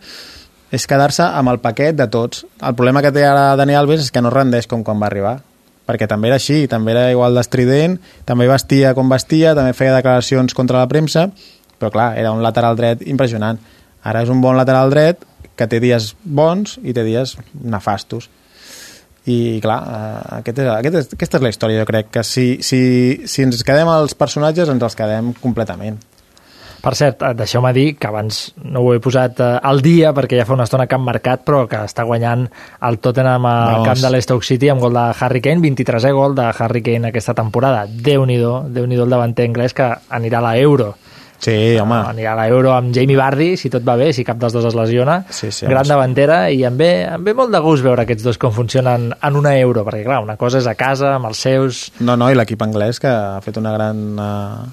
[0.71, 2.45] és quedar-se amb el paquet de tots.
[2.63, 5.39] El problema que té ara Dani Alves és que no rendeix com quan va arribar
[5.89, 10.55] perquè també era així, també era igual d'estrident, també vestia com vestia, també feia declaracions
[10.57, 11.29] contra la premsa,
[11.79, 13.59] però clar, era un lateral dret impressionant.
[14.03, 15.25] Ara és un bon lateral dret
[15.57, 18.29] que té dies bons i té dies nefastos.
[19.29, 22.45] I clar, eh, aquest és, aquest és, aquesta és la història, jo crec, que si,
[22.65, 22.81] si,
[23.29, 25.99] si ens quedem als personatges ens els quedem completament.
[26.81, 30.39] Per cert, eh, deixeu-me dir que abans no ho he posat eh, al dia perquè
[30.39, 32.47] ja fa una estona que han marcat, però que està guanyant
[32.87, 33.87] el Tottenham al Vamos.
[33.91, 37.35] camp de l'Stoke City amb gol de Harry Kane, 23è gol de Harry Kane aquesta
[37.37, 37.85] temporada.
[37.85, 40.95] Déu-n'hi-do, déu nhi déu el davanter anglès que anirà a la Euro.
[41.41, 41.95] Sí, home.
[42.05, 44.65] Anirà a la Euro amb Jamie Vardy, si tot va bé, si cap dels dos
[44.69, 45.23] es lesiona.
[45.29, 45.89] Sí, sí, Gran home.
[45.89, 49.35] davantera i em ve, em ve molt de gust veure aquests dos com funcionen en
[49.39, 51.91] una Euro, perquè clar, una cosa és a casa, amb els seus...
[51.99, 54.69] No, no, i l'equip anglès que ha fet una gran uh,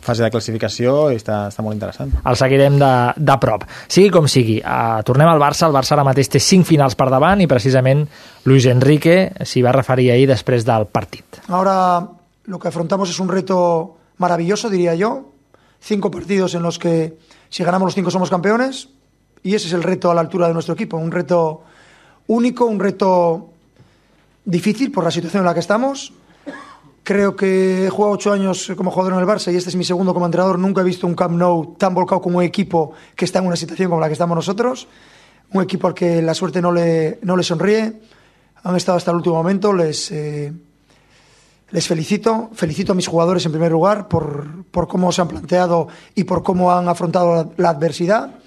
[0.00, 2.12] fase de classificació i està, està molt interessant.
[2.24, 3.66] el seguirem de, de prop.
[3.88, 7.10] Sigui com sigui, uh, tornem al Barça, el Barça ara mateix té 5 finals per
[7.12, 8.06] davant i precisament
[8.48, 11.42] Luis Enrique s'hi va referir ahir després del partit.
[11.48, 12.08] Ahora
[12.44, 15.32] lo que afrontamos es un reto maravilloso, diría yo.
[15.80, 17.16] Cinco partidos en los que
[17.48, 18.88] si ganamos los cinco somos campeones
[19.42, 20.96] y ese es el reto a la altura de nuestro equipo.
[20.96, 21.62] Un reto
[22.26, 23.50] único, un reto
[24.44, 26.12] difícil por la situación en la que estamos.
[27.10, 29.82] Creo que he jugado ocho años como jugador en el Barça y este es mi
[29.82, 30.60] segundo como entrenador.
[30.60, 33.58] Nunca he visto un Camp Nou tan volcado como un equipo que está en una
[33.58, 34.86] situación como la que estamos nosotros.
[35.50, 37.98] Un equipo al que la suerte no le, no le sonríe.
[38.62, 39.72] Han estado hasta el último momento.
[39.72, 40.52] Les, eh,
[41.72, 42.50] les felicito.
[42.54, 46.44] Felicito a mis jugadores en primer lugar por, por cómo se han planteado y por
[46.44, 48.38] cómo han afrontado la, la adversidad.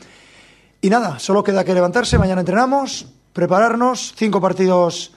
[0.80, 2.18] Y nada, solo queda que levantarse.
[2.18, 4.14] Mañana entrenamos, prepararnos.
[4.16, 5.12] Cinco partidos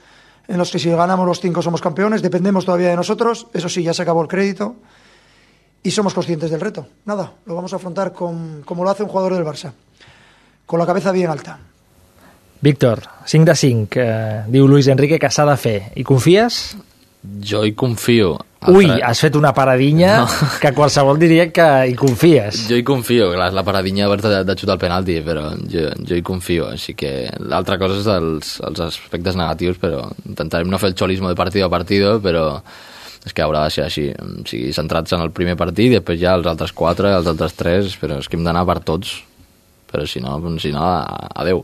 [0.47, 2.21] en los que si ganamos los cinco somos campeones.
[2.21, 3.47] Dependemos todavía de nosotros.
[3.53, 4.75] Eso sí, ya se acabó el crédito.
[5.83, 6.87] Y somos conscientes del reto.
[7.05, 9.71] Nada, lo vamos a afrontar con, como lo hace un jugador del Barça.
[10.65, 11.59] Con la cabeza bien alta.
[12.59, 15.91] Víctor, 5 de 5, eh, diu Luis Enrique que s'ha de fer.
[15.95, 16.75] I confies?
[17.21, 18.33] Jo hi confio.
[18.67, 20.27] Ui, has fet una paradinya No.
[20.59, 22.63] que qualsevol diria que hi confies.
[22.67, 26.17] Jo hi confio, clar, la paradinya abans de, de xutar el penalti, però jo, jo
[26.17, 30.89] hi confio, així que l'altra cosa és els, els aspectes negatius, però intentarem no fer
[30.89, 32.47] el xolismo de partido a partido, però
[33.27, 36.19] és que haurà de ser així, o sigui, centrats en el primer partit i després
[36.21, 39.17] ja els altres quatre, els altres tres, però és que hem d'anar per tots,
[39.91, 41.61] però si no, si no adeu.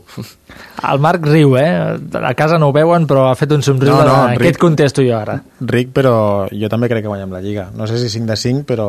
[0.90, 1.96] El Marc riu, eh?
[2.22, 4.36] A casa no ho veuen, però ha fet un somriure No, no, de...
[4.38, 4.42] ric.
[4.46, 5.38] Què et contesto jo ara?
[5.60, 6.14] Ric, però
[6.52, 7.68] jo també crec que guanyem la Lliga.
[7.76, 8.88] No sé si 5 de 5, però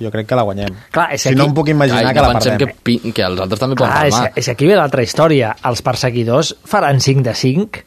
[0.00, 0.74] jo crec que la guanyem.
[0.92, 2.68] Clar, és si aquí- no em puc imaginar Ai, que no la pensem perdem.
[2.76, 4.32] que, pi- que els altres també poden Ah, és, palmar.
[4.36, 5.54] és aquí ve l'altra història.
[5.70, 7.84] Els perseguidors faran 5 de 5?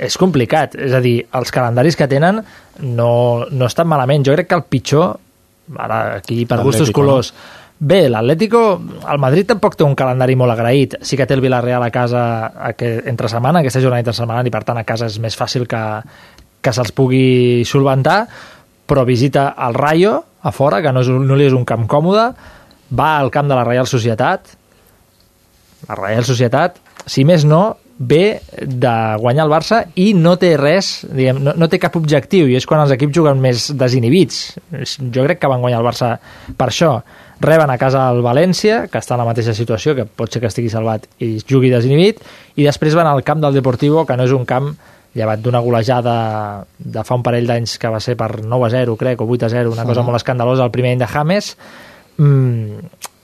[0.00, 0.74] És complicat.
[0.80, 2.42] És a dir, els calendaris que tenen
[2.80, 4.24] no, no estan malament.
[4.26, 5.18] Jo crec que el pitjor,
[5.76, 7.34] ara aquí per gustos colors,
[7.80, 8.60] Bé, l'Atlético,
[9.08, 10.98] el Madrid tampoc té un calendari molt agraït.
[11.00, 12.22] Sí que té el Villarreal a casa
[12.68, 15.64] aquest, entre setmana, aquesta jornada entre setmana, i per tant a casa és més fàcil
[15.70, 15.80] que,
[16.60, 18.18] que se'ls pugui solventar,
[18.84, 22.26] però visita el Rayo a fora, que no, és, no li és un camp còmode,
[23.00, 24.52] va al camp de la Real Societat,
[25.88, 26.76] la Real Societat,
[27.08, 31.68] si més no, ve de guanyar el Barça i no té res, diguem, no, no
[31.68, 34.38] té cap objectiu i és quan els equips juguen més desinhibits.
[34.72, 36.14] Jo crec que van guanyar el Barça
[36.56, 36.94] per això.
[37.40, 40.48] Reben a casa el València, que està en la mateixa situació, que pot ser que
[40.50, 42.20] estigui salvat i jugui desinhibit,
[42.56, 44.74] i després van al camp del Deportivo, que no és un camp
[45.16, 48.94] llevat d'una golejada de fa un parell d'anys que va ser per 9 a 0,
[48.96, 50.06] crec, o 8 a 0, una cosa Mhm.
[50.06, 51.56] molt escandalosa, el primer any de James,
[52.16, 52.78] mm,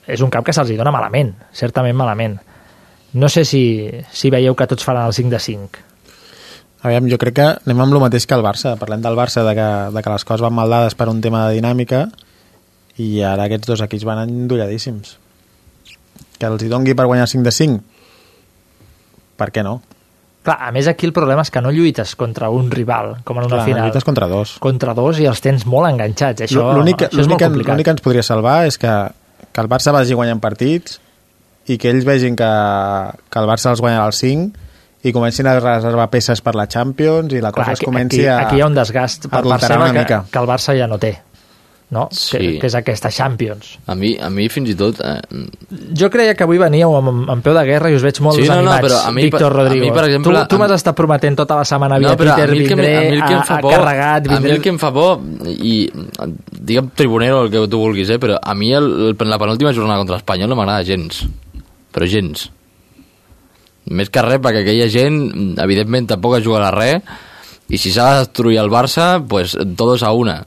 [0.08, 2.40] és un camp que se'ls dona malament, certament malament.
[3.12, 5.78] No sé si, si veieu que tots faran el 5 de 5.
[6.82, 8.76] Aviam, jo crec que anem amb el mateix que el Barça.
[8.78, 11.48] Parlem del Barça, de que, de que les coses van mal dades per un tema
[11.48, 12.08] de dinàmica
[13.02, 15.18] i ara aquests dos equips van endolladíssims.
[16.36, 17.82] Que els hi dongui per guanyar 5 de 5?
[19.36, 19.78] Per què no?
[20.46, 23.48] Clar, a més aquí el problema és que no lluites contra un rival, com en
[23.48, 23.86] una Clar, final.
[23.88, 24.54] lluites contra dos.
[24.62, 26.44] Contra dos i els tens molt enganxats.
[26.46, 27.72] Això, L'únic això és l'únic molt que, complicat.
[27.74, 28.92] l'únic que ens podria salvar és que,
[29.50, 31.00] que el Barça vagi guanyant partits
[31.66, 32.52] i que ells vegin que,
[33.26, 34.62] que el Barça els guanyarà els 5
[35.06, 38.30] i comencin a reservar peces per la Champions i la cosa Clar, es comenci aquí,
[38.30, 40.98] a aquí hi ha un desgast per part seva que, que el Barça ja no
[41.02, 41.12] té
[41.94, 42.08] no?
[42.10, 42.34] Sí.
[42.34, 44.98] que, que és aquesta Champions A mi, a mi fins i tot...
[44.98, 45.44] Eh,
[45.94, 48.40] jo creia que avui veníeu amb, amb, amb peu de guerra i us veig molt
[48.40, 50.58] Sí, no, no, però a mi, Víctor per- a Rodrigo mi, per exemple, tu, tu
[50.58, 53.30] m'has estat prometent tota la setmana via no, Twitter a mi vindré a mi a,
[53.38, 54.56] em fa a por, carregat a mi vindré...
[54.58, 55.22] el que em fa por
[55.54, 59.74] i digue'm tribunero el que tu vulguis, eh, però a mi el, el, la penúltima
[59.76, 61.22] jornada contra l'Espanyol no m'agrada gens
[61.94, 62.48] però gens
[63.86, 66.98] més que res perquè aquella gent evidentment tampoc jugarà res
[67.70, 70.40] i si s'ha de destruir el Barça pues todos a una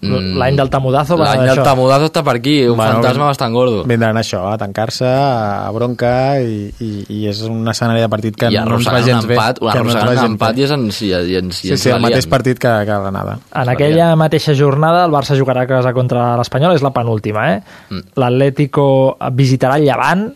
[0.00, 3.82] l'any del tamudazo va l'any del tamudazo està per aquí un Bueno, fantasma bastant gordo
[3.88, 8.52] Vindran això, a tancar-se, a bronca i, i, i és un escenari de partit que
[8.54, 9.34] i no ens va gens un bé.
[9.34, 11.90] empat, que no ens va gens empat i ens, i, i ens, i Sí, sí,
[11.90, 13.38] el mateix partit que, que l'anada.
[13.58, 17.62] En aquella mateixa jornada el Barça jugarà a casa contra l'Espanyol, és la penúltima, eh?
[17.90, 18.18] Mm.
[18.22, 18.86] L'Atlético
[19.34, 20.28] visitarà el Llevant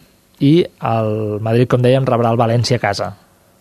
[0.43, 3.13] i el Madrid, com dèiem, rebrà el València a casa.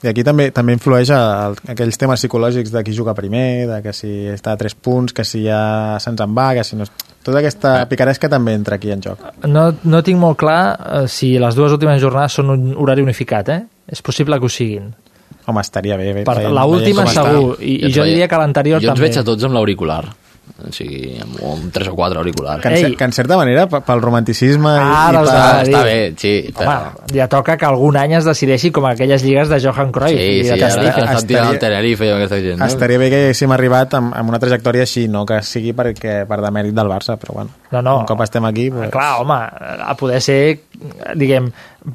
[0.02, 3.94] I aquí també també influeix el, aquells temes psicològics de qui juga primer, de que
[3.94, 6.88] si està a 3 punts, que si ja se'ns en va, que si no...
[7.22, 9.22] Tota aquesta picaresca també entra aquí en joc.
[9.46, 13.54] No, no tinc molt clar eh, si les dues últimes jornades són un horari unificat,
[13.54, 13.62] eh?
[13.94, 14.90] És possible que ho siguin.
[15.46, 16.10] Home, estaria bé.
[16.18, 19.06] bé Per veient com segur, i, i jo diria que l'anterior jo també.
[19.06, 20.02] ens veig a tots amb l'auricular
[20.62, 23.80] o sigui, amb, amb tres o quatre auriculars Que en, que en certa manera, pe-
[23.88, 25.38] pel romanticisme i, Ara i us per...
[25.38, 25.72] anava a dir.
[25.74, 26.76] està bé, sí, però...
[26.76, 30.18] Home, ja toca que algun any es decideixi com aquelles lligues de Johan Cruyff.
[30.18, 30.94] Sí, i sí, de ara Tenerife.
[30.96, 32.70] que estan tirant el Tenerife i aquesta gent, no?
[32.72, 36.42] Estaria bé que haguéssim arribat amb, amb una trajectòria així, no que sigui perquè, per
[36.46, 37.98] demèrit del Barça, però bueno, No, no.
[38.02, 38.70] un cop estem aquí...
[38.72, 38.90] Pues...
[38.92, 39.38] Clar, home,
[39.88, 40.40] a poder ser,
[41.16, 41.48] diguem,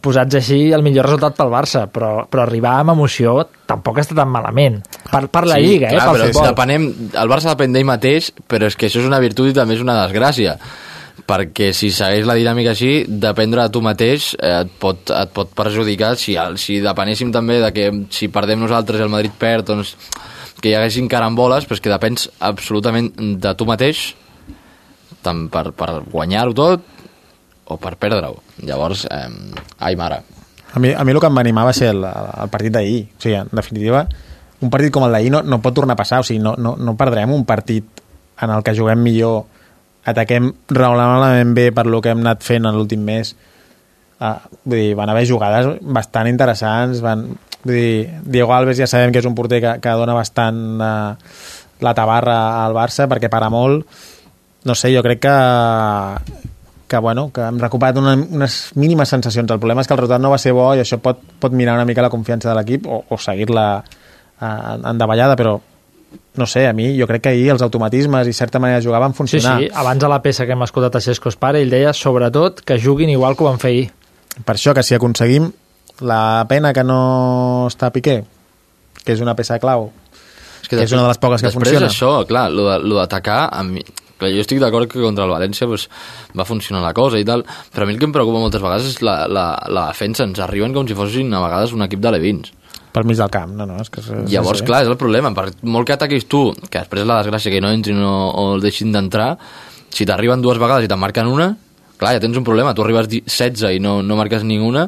[0.03, 3.37] posats així el millor resultat pel Barça, però, però arribar amb emoció
[3.71, 4.81] tampoc està tan malament.
[5.13, 6.49] Per, per la sí, Lliga, clar, eh, pel però futbol.
[6.51, 6.89] depenem,
[7.23, 9.85] el Barça depèn d'ell mateix, però és que això és una virtut i també és
[9.85, 10.57] una desgràcia
[11.27, 15.49] perquè si segueix la dinàmica així, dependre de tu mateix eh, et, pot, et pot
[15.57, 19.65] perjudicar si, el- si depenéssim també de que si perdem nosaltres i el Madrid perd,
[19.73, 19.95] doncs
[20.61, 23.11] que hi haguessin caramboles, però és que depens absolutament
[23.43, 24.05] de tu mateix
[25.25, 26.85] tant per, per guanyar-ho tot
[27.67, 28.41] o per perdre-ho.
[28.63, 29.29] Llavors, eh,
[29.79, 30.23] ai mare.
[30.73, 33.03] A mi, a mi el que em va animar va ser el, el partit d'ahir.
[33.17, 34.07] O sigui, en definitiva,
[34.61, 36.21] un partit com el d'ahir no, no pot tornar a passar.
[36.23, 38.03] O sigui, no, no, no perdrem un partit
[38.43, 39.47] en el que juguem millor,
[40.07, 43.35] ataquem raonablement bé per lo que hem anat fent en l'últim mes.
[44.17, 47.03] Uh, vull dir, van haver jugades bastant interessants.
[47.05, 47.27] Van,
[47.65, 51.17] vull dir, Diego Alves ja sabem que és un porter que, que dona bastant uh,
[51.83, 53.89] la tabarra al Barça perquè para molt.
[54.67, 55.35] No sé, jo crec que
[56.89, 59.51] que, bueno, que hem recuperat una, unes mínimes sensacions.
[59.51, 61.75] El problema és que el resultat no va ser bo i això pot, pot mirar
[61.75, 65.57] una mica la confiança de l'equip o, o seguir-la eh, en davallada, però
[66.37, 69.01] no sé, a mi jo crec que ahir els automatismes i certa manera de jugar
[69.01, 69.59] van Sí, funcionar.
[69.61, 72.79] sí, abans de la peça que hem escoltat a Xesco Espara, ell deia sobretot que
[72.81, 73.91] juguin igual que ho van fer ahir.
[74.45, 75.51] Per això que si aconseguim
[76.01, 78.23] la pena que no està Piqué,
[79.05, 79.91] que és una peça clau,
[80.63, 81.87] És que és una de les poques que després funciona.
[81.91, 83.83] això, clar, lo de- lo d'atacar, a mi...
[84.17, 85.89] Clar, jo estic d'acord que contra el València pues,
[86.39, 87.43] va funcionar la cosa i tal,
[87.75, 90.25] però a mi el que em preocupa moltes vegades és la, la, la defensa.
[90.25, 92.53] Ens arriben com si fossin a vegades un equip de levins.
[92.97, 93.51] pel mig del camp.
[93.53, 94.67] No, no, és que és, Llavors, sí, sí.
[94.71, 95.29] clar, és el problema.
[95.37, 98.63] Per molt que ataquis tu, que després la desgràcia que no entrin o, o el
[98.65, 99.35] deixin d'entrar,
[99.93, 101.51] si t'arriben dues vegades i te'n marquen una,
[102.01, 102.73] clar, ja tens un problema.
[102.73, 104.87] Tu arribes di- 16 i no, no marques ninguna,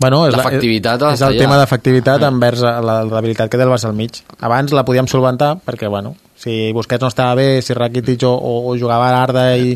[0.00, 3.62] Bueno, és, la, l'efectivitat és d'estar el tema d'efectivitat envers la, la debilitat que té
[3.62, 4.22] el Barça al mig.
[4.40, 8.74] Abans la podíem solventar perquè, bueno, si Busquets no estava bé, si Rakitic o, o,
[8.76, 9.74] jugava a l'Arda i,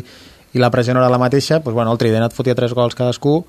[0.53, 2.97] i la pressió no era la mateixa, doncs, bueno, el Trident et fotia tres gols
[2.97, 3.39] cadascú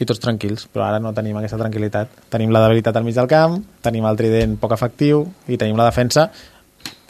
[0.00, 2.30] i tots tranquils, però ara no tenim aquesta tranquil·litat.
[2.32, 5.90] Tenim la debilitat al mig del camp, tenim el Trident poc efectiu i tenim la
[5.90, 6.30] defensa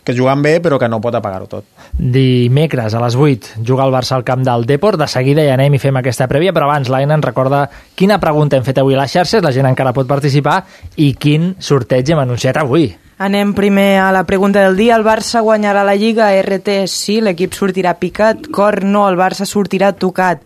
[0.04, 1.66] que jugant bé però que no pot apagar-ho tot.
[1.92, 4.98] Dimecres a les 8 juga el Barça al camp del Deport.
[4.98, 8.56] De seguida ja anem i fem aquesta prèvia, però abans l'Aina ens recorda quina pregunta
[8.56, 10.62] hem fet avui a les xarxes, la gent encara pot participar,
[10.96, 12.90] i quin sorteig hem anunciat avui.
[13.20, 14.96] Anem primer a la pregunta del dia.
[14.96, 18.46] El Barça guanyarà la Lliga RT sí, l'equip sortirà picat.
[18.48, 20.40] Cor no, el Barça sortirà tocat.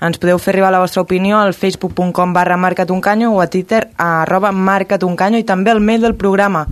[0.00, 4.22] Ens podeu fer arribar la vostra opinió al facebook.com barra marcatuncanyo o a twitter a
[4.22, 6.64] arroba marcatuncanyo i també al mail del programa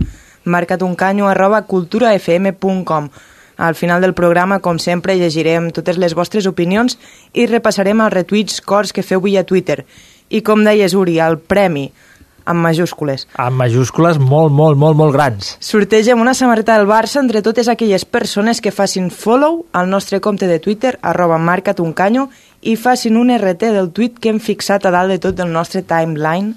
[0.43, 3.11] marcatuncanyo arroba culturafm.com
[3.57, 6.97] al final del programa, com sempre, llegirem totes les vostres opinions
[7.33, 9.85] i repassarem els retuits cors que feu via Twitter.
[10.33, 11.91] I com deies, Uri, el premi
[12.45, 13.27] amb majúscules.
[13.35, 15.55] Amb majúscules molt, molt, molt, molt grans.
[15.63, 20.47] Sortegem una samarreta del Barça entre totes aquelles persones que facin follow al nostre compte
[20.47, 22.29] de Twitter, arroba marcatuncanyo,
[22.61, 25.83] i facin un RT del tuit que hem fixat a dalt de tot del nostre
[25.83, 26.53] timeline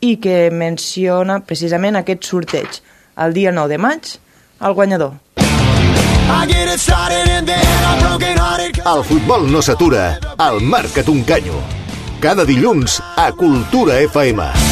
[0.00, 2.82] i que menciona precisament aquest sorteig.
[3.16, 4.12] El dia 9 de maig,
[4.60, 5.16] el guanyador.
[8.86, 11.60] El futbol no s'atura, al Marca't un canyo.
[12.20, 14.65] Cada dilluns a Cultura FM.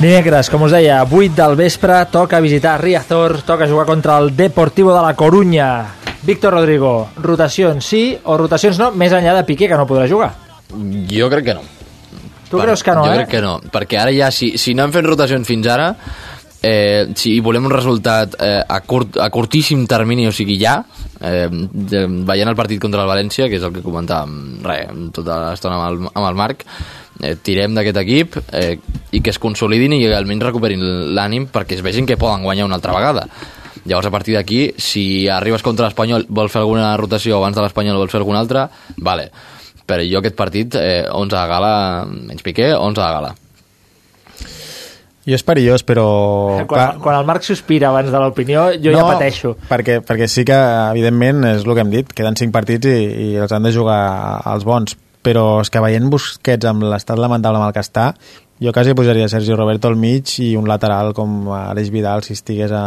[0.00, 4.94] Dimecres, com us deia, 8 del vespre, toca visitar Riazor, toca jugar contra el Deportivo
[4.94, 5.66] de la Corunya.
[6.22, 10.30] Víctor Rodrigo, rotacions sí o rotacions no, més enllà de Piqué, que no podrà jugar.
[11.10, 11.66] Jo crec que no.
[12.48, 13.18] Tu creus que no, jo eh?
[13.20, 15.90] crec que no, perquè ara ja, si, si no hem fet rotacions fins ara,
[16.62, 20.78] eh, si volem un resultat eh, a, curt, a curtíssim termini, o sigui ja,
[21.20, 24.80] eh, veient el partit contra el València, que és el que comentàvem re,
[25.12, 26.64] tota l'estona amb, el, amb el Marc,
[27.22, 28.76] eh, tirem d'aquest equip eh,
[29.12, 30.84] i que es consolidin i almenys recuperin
[31.16, 33.26] l'ànim perquè es vegin que poden guanyar una altra vegada.
[33.84, 37.96] Llavors, a partir d'aquí, si arribes contra l'Espanyol, vols fer alguna rotació abans de l'Espanyol,
[37.96, 38.68] vols fer alguna altra,
[38.98, 39.30] vale.
[39.88, 41.72] Però jo aquest partit, eh, 11 de gala,
[42.10, 43.32] menys Piqué, 11 de gala.
[45.28, 46.04] Jo és perillós, però...
[46.68, 49.54] Quan, quan el Marc sospira abans de l'opinió, jo ja pateixo.
[49.68, 50.56] Perquè, perquè sí que,
[50.94, 54.00] evidentment, és el que hem dit, queden 5 partits i, i els han de jugar
[54.48, 58.14] els bons, però és que veient Busquets amb l'estat lamentable amb el que està,
[58.60, 62.72] jo quasi posaria Sergio Roberto al mig i un lateral com Aleix Vidal si estigués
[62.72, 62.84] a,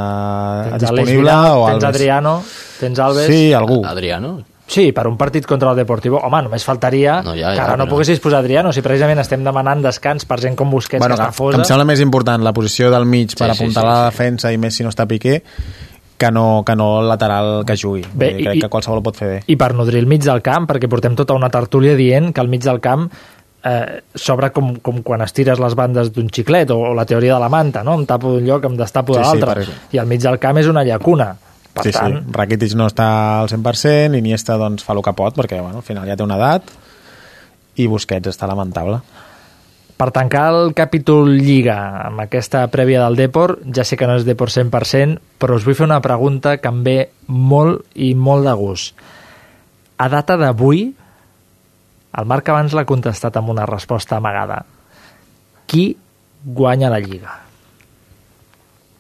[0.64, 1.90] a Tens disponible Vidal, o tens Alves.
[1.96, 2.34] Adriano,
[2.80, 3.28] tens Alves...
[3.28, 3.82] Sí, algú.
[3.86, 4.36] Adriano?
[4.74, 6.22] Sí, per un partit contra el Deportivo.
[6.24, 9.20] Home, només faltaria No, ja, que ja, ara no però- poguessis posar Adriano, si precisament
[9.22, 11.68] estem demanant descans per gent com Busquets, bueno, que que, està que em fosa.
[11.68, 14.06] sembla més important la posició del mig per Sí, sí, apuntar sí, la sí.
[14.12, 15.42] defensa i més si no està Piqué
[16.24, 18.02] que no, que no el lateral que jugui.
[18.14, 19.38] Bé, dir, crec i- que qualsevol pot fer bé.
[19.52, 22.48] I per nodrir el mig del camp, perquè portem tota una tertúlia dient que al
[22.52, 23.10] mig del camp
[23.64, 27.40] eh, s'obre com, com quan estires les bandes d'un xiclet o, o la teoria de
[27.40, 27.94] la manta, no?
[28.00, 30.40] em tapo d'un lloc, em destapo de Sí, sí, l'altre per- i al mig del
[30.40, 31.30] camp és una llacuna
[31.74, 32.34] per sí, tant, sí.
[32.36, 33.06] Rakitic no està
[33.42, 36.36] al 100%, Iniesta doncs, fa el que pot, perquè bueno, al final ja té una
[36.38, 36.68] edat,
[37.82, 39.00] i Busquets està lamentable.
[40.04, 41.78] Per tancar el capítol Lliga
[42.10, 45.78] amb aquesta prèvia del Depor, ja sé que no és Depor 100%, però us vull
[45.80, 46.96] fer una pregunta que em ve
[47.32, 49.00] molt i molt de gust.
[49.96, 50.82] A data d'avui,
[52.20, 54.60] el Marc abans l'ha contestat amb una resposta amagada.
[55.72, 55.94] Qui
[56.44, 57.40] guanya la Lliga?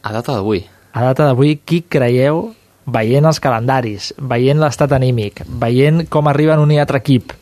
[0.07, 0.63] A data d'avui.
[0.93, 2.45] A data d'avui, qui creieu,
[2.87, 7.35] veient els calendaris, veient l'estat anímic, veient com arriben un i altre equip,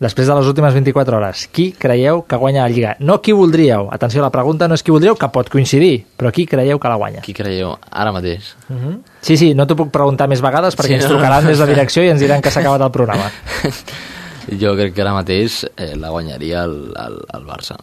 [0.00, 2.96] després de les últimes 24 hores, qui creieu que guanya la Lliga?
[3.00, 6.44] No qui voldríeu, atenció, la pregunta no és qui voldríeu, que pot coincidir, però qui
[6.46, 7.22] creieu que la guanya?
[7.24, 7.76] Qui creieu?
[7.90, 8.54] Ara mateix.
[8.68, 8.98] Uh -huh.
[9.20, 11.10] Sí, sí, no t'ho puc preguntar més vegades perquè Sí, ens no.
[11.10, 13.30] trucaran des de direcció i ens diran que s'ha acabat el programa.
[14.60, 17.76] Jo crec que ara mateix eh, la guanyaria el, el, el Barça.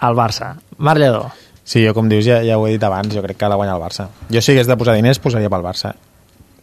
[0.00, 0.54] El Barça.
[0.78, 1.32] Marc Lledó.
[1.64, 3.74] Sí, jo com dius, ja, ja ho he dit abans, jo crec que la guanya
[3.74, 4.08] el Barça.
[4.30, 5.94] Jo si hagués de posar diners, posaria pel Barça.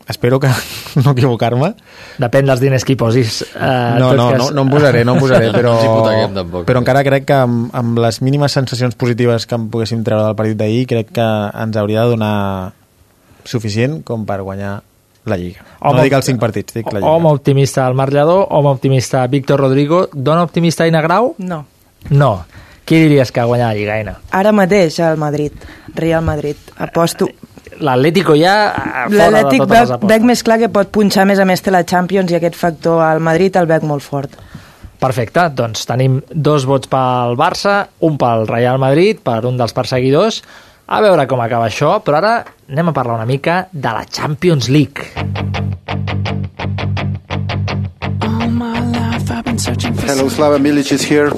[0.09, 0.49] Espero que
[1.05, 1.75] no equivocar-me.
[2.19, 3.43] Depèn dels diners que hi posis.
[3.53, 6.65] Eh, no, no, cas- no, no em posaré, no em posaré, però, No tampoc.
[6.65, 10.35] però encara crec que amb, amb les mínimes sensacions positives que en poguéssim treure del
[10.39, 11.27] partit d'ahir, crec que
[11.61, 12.35] ens hauria de donar
[13.45, 14.79] suficient com per guanyar
[15.29, 15.61] la Lliga.
[15.81, 17.11] Home, no dic els 5 partits, dic la Lliga.
[17.11, 21.35] Home optimista el Marc Lledó, home optimista Víctor Rodrigo, dona optimista Aina Grau?
[21.37, 21.65] No.
[22.09, 22.31] No.
[22.85, 24.15] Qui diries que guanya la Lliga, Aina?
[24.33, 25.53] Ara mateix al Madrid,
[25.93, 26.55] Real Madrid.
[26.77, 27.27] Aposto.
[27.79, 30.23] L'Atlético ja eh, fora de totes les apostes.
[30.27, 33.03] més clar que pot punxar, a més a més té la Champions i aquest factor
[33.03, 34.35] al Madrid el veig molt fort.
[34.99, 40.41] Perfecte, doncs tenim dos vots pel Barça, un pel Real Madrid, per un dels perseguidors.
[40.91, 42.33] A veure com acaba això, però ara
[42.67, 45.07] anem a parlar una mica de la Champions League.
[50.07, 51.31] Hello, Slaven Milic is here,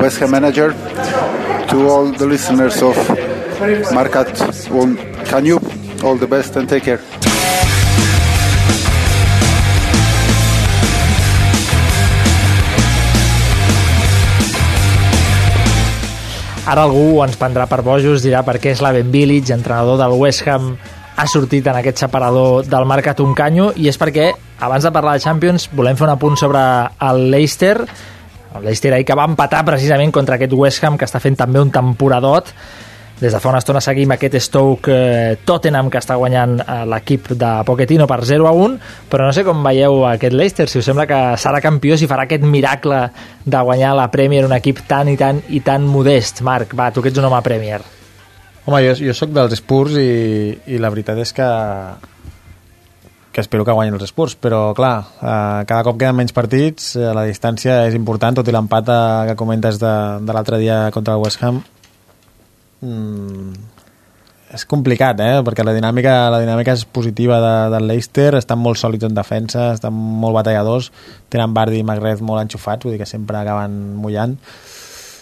[0.00, 0.72] West Ham manager.
[1.68, 2.96] To all the listeners of
[3.92, 4.30] Markat,
[5.42, 5.58] you
[6.04, 7.00] all the best and take care.
[16.64, 20.76] Ara algú ens prendrà per bojos, dirà per què Slaven Bilic, entrenador del West Ham,
[21.16, 24.30] ha sortit en aquest separador del Marcat un canyo i és perquè
[24.64, 26.60] Abans de parlar de Champions, volem fer un apunt sobre
[27.04, 27.74] el Leicester,
[28.54, 31.60] el Leicester ahir que va empatar precisament contra aquest West Ham que està fent també
[31.60, 32.52] un temporadot
[33.20, 37.30] des de fa una estona seguim aquest Stoke eh, Tottenham que està guanyant eh, l'equip
[37.38, 38.78] de Pochettino per 0 a 1
[39.10, 42.26] però no sé com veieu aquest Leicester si us sembla que serà campió si farà
[42.26, 43.04] aquest miracle
[43.44, 46.42] de guanyar la Premier un equip tan i tan i tan modest.
[46.42, 47.84] Marc, va, tu que ets un home Premier.
[48.64, 51.48] Home, jo, jo sóc dels Spurs i, i la veritat és que
[53.34, 57.08] que espero que guanyin els Spurs, però clar, eh, cada cop queden menys partits, eh,
[57.16, 58.98] la distància és important, tot i l'empat eh,
[59.28, 61.58] que comentes de, de l'altre dia contra el West Ham,
[62.84, 63.54] mm,
[64.54, 65.40] és complicat, eh?
[65.46, 69.72] perquè la dinàmica, la dinàmica és positiva de, del Leicester, estan molt sòlids en defensa,
[69.74, 70.92] estan molt batalladors,
[71.32, 74.36] tenen Bardi i Magreth molt enxufats, vull dir que sempre acaben mullant.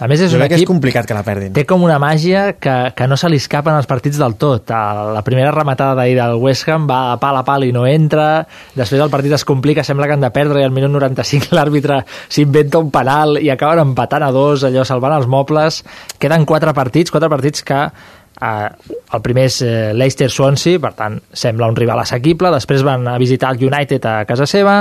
[0.02, 1.52] A més, és jo un crec que equip és complicat que la perdin.
[1.54, 4.72] té com una màgia que, que no se li escapa en els partits del tot.
[4.74, 7.84] A La primera rematada d'ahir del West Ham va a pal a pal i no
[7.86, 8.42] entra,
[8.74, 12.00] després el partit es complica, sembla que han de perdre i al minut 95 l'àrbitre
[12.26, 15.84] s'inventa un penal i acaben empatant a dos, allò salvant els mobles.
[16.18, 18.68] Queden quatre partits, quatre partits que eh,
[19.14, 23.54] el primer és eh, Leicester-Swansea, per tant sembla un rival assequible, després van a visitar
[23.54, 24.80] el United a casa seva,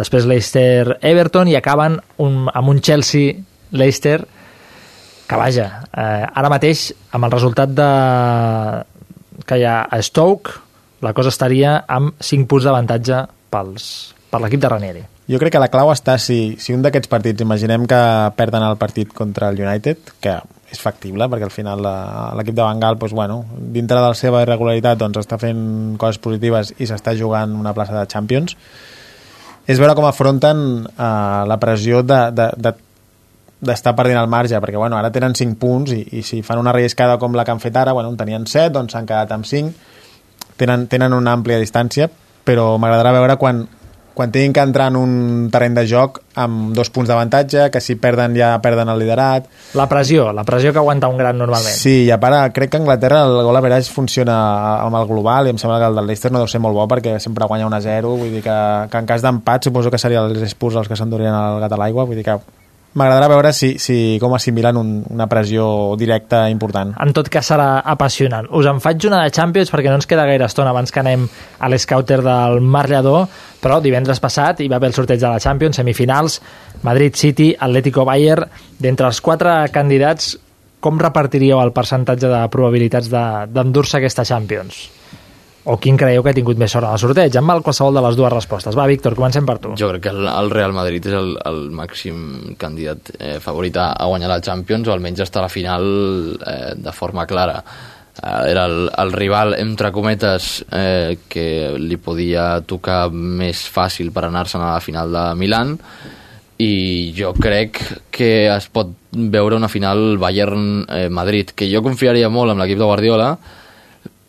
[0.00, 4.22] després Leicester-Everton i acaben un, amb un Chelsea-Leicester
[5.28, 7.88] que vaja, eh, ara mateix amb el resultat de
[9.46, 10.52] que hi ha a Stoke
[11.02, 13.86] la cosa estaria amb 5 punts d'avantatge pels,
[14.30, 15.02] per l'equip de Ranieri.
[15.30, 17.98] Jo crec que la clau està si, si un d'aquests partits, imaginem que
[18.36, 20.36] perden el partit contra el United, que
[20.72, 23.42] és factible, perquè al final la- l'equip de Bengal, doncs, bueno,
[23.74, 27.92] dintre de la seva irregularitat, doncs, està fent coses positives i s'està jugant una plaça
[27.98, 28.56] de Champions,
[29.66, 32.72] és veure com afronten eh, la pressió de, de, de
[33.62, 36.74] d'estar perdent el marge, perquè bueno, ara tenen 5 punts i, i si fan una
[36.74, 39.46] relliscada com la que han fet ara, bueno, en tenien 7, doncs s'han quedat amb
[39.46, 39.70] 5,
[40.58, 42.10] tenen, tenen una àmplia distància,
[42.42, 43.62] però m'agradarà veure quan,
[44.18, 45.12] quan tinguin que entrar en un
[45.54, 49.46] terreny de joc amb dos punts d'avantatge, que si perden ja perden el liderat.
[49.78, 51.76] La pressió, la pressió que aguanta un gran normalment.
[51.76, 54.36] Sí, i a part crec que a Anglaterra el gol average funciona
[54.80, 56.88] amb el global i em sembla que el del Leicester no deu ser molt bo
[56.90, 58.58] perquè sempre guanya 1 a 0, vull dir que,
[58.90, 61.80] que en cas d'empat suposo que serien els Spurs els que s'endurien el gat a
[61.80, 62.40] l'aigua, vull dir que
[62.94, 66.92] m'agradarà veure si, si com assimilen un, una pressió directa important.
[67.00, 68.48] En tot cas serà apassionant.
[68.52, 71.24] Us en faig una de Champions perquè no ens queda gaire estona abans que anem
[71.58, 73.26] a l'escouter del Mar Lledó,
[73.62, 76.40] però divendres passat hi va haver el sorteig de la Champions, semifinals,
[76.82, 78.48] Madrid City, Atlético Bayern.
[78.78, 80.34] D'entre els quatre candidats,
[80.82, 84.88] com repartiríeu el percentatge de probabilitats de- d'endur-se aquesta Champions?
[85.64, 87.36] O quin creieu que ha tingut més sort en el sorteig?
[87.38, 88.74] Em val qualsevol de les dues respostes.
[88.74, 89.76] Va, Víctor, comencem per tu.
[89.78, 93.92] Jo crec que el, el Real Madrid és el, el màxim candidat eh, favorit a,
[93.94, 95.86] a guanyar la Champions o almenys estar a la final
[96.34, 97.60] eh, de forma clara.
[98.16, 101.46] Eh, era el, el rival, entre cometes, eh, que
[101.78, 105.76] li podia tocar més fàcil per anar-se'n a la final de Milan
[106.62, 107.80] i jo crec
[108.14, 113.32] que es pot veure una final Bayern-Madrid, que jo confiaria molt en l'equip de Guardiola,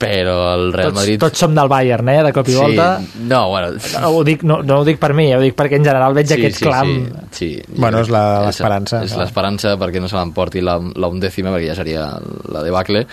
[0.04, 1.20] però el Real tots, Madrid...
[1.24, 2.88] tots som del Bayern, eh, de cop i Sí, volta.
[3.30, 3.72] no, bueno...
[4.02, 6.32] No ho, dic, no, no ho dic per mi, ho dic perquè en general veig
[6.36, 6.94] aquest clam.
[7.32, 7.64] Sí, sí.
[7.78, 11.80] Bueno, és la- l'esperança, És, l'esperança perquè no se l'emporti la, la undècima, perquè ja
[11.80, 12.06] seria
[12.52, 13.06] la debacle.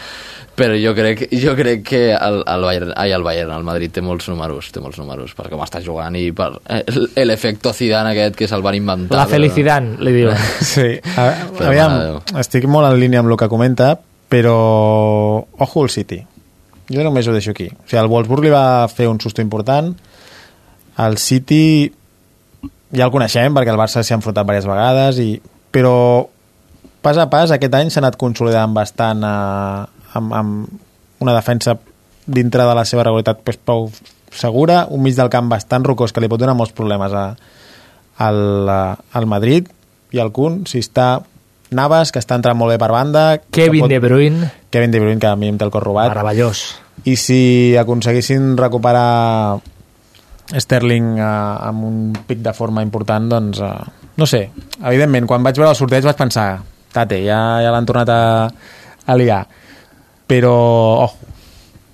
[0.61, 4.03] Però jo crec, jo crec que el, el, Bayern, ai, el Bayern, el Madrid té
[4.05, 6.83] molts números, té molts números, per com està jugant i per eh,
[7.25, 9.17] l'efecte Zidane aquest que se'l van inventar.
[9.23, 10.37] La felicitat, li diuen.
[10.75, 11.97] Sí, a, Però, aviam,
[12.43, 13.95] estic molt en línia amb el que comenta,
[14.29, 14.59] però
[15.59, 16.21] ojo al City.
[16.91, 17.69] Jo només ho deixo aquí.
[17.71, 19.93] O sigui, el Wolfsburg li va fer un susto important,
[21.01, 21.91] el City
[22.91, 25.39] ja el coneixem perquè el Barça s'hi ha enfrontat diverses vegades, i,
[25.71, 26.27] però
[27.01, 29.85] pas a pas aquest any s'ha anat consolidant bastant eh,
[30.19, 31.79] amb, amb una defensa
[32.27, 33.89] dintre de la seva regularitat pues, prou
[34.31, 37.25] segura, un mig del camp bastant rocós que li pot donar molts problemes a,
[38.27, 39.71] al, eh, al Madrid
[40.15, 41.21] i al Kun, si està
[41.77, 44.51] Navas, que està entrant molt bé per banda Kevin que De Bruyne.
[44.71, 46.65] Kevin De Bruyne, que a mi em té el cor robat Meravellós.
[47.05, 49.61] i si aconseguissin recuperar
[50.51, 51.31] Sterling eh,
[51.71, 51.97] amb un
[52.27, 53.73] pic de forma important, doncs eh,
[54.19, 54.49] no sé,
[54.83, 56.51] evidentment, quan vaig veure el sorteig vaig pensar,
[56.93, 58.23] tate, ja, ja l'han tornat a,
[59.07, 59.45] a liar
[60.31, 60.55] però,
[61.07, 61.30] ojo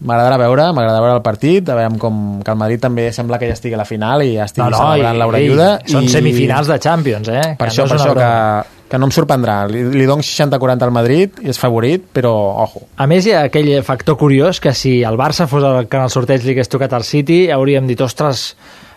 [0.01, 3.49] m'agradarà veure, m'agradarà veure el partit a veure com que el Madrid també sembla que
[3.49, 6.09] ja estigui a la final i ja estigui No, no, celebrant i- l'Eurolluda i són
[6.13, 7.55] semifinals de Champions, eh?
[7.57, 8.27] per Que això, no per això broma.
[8.67, 12.35] que, que no em sorprendrà li, li dono 60-40 al Madrid i és favorit, però
[12.67, 15.97] ojo A més, hi ha aquell factor curiós que si el Barça fos el que
[15.97, 18.55] en el sorteig li hagués tocat al City, hauríem dit, ostres,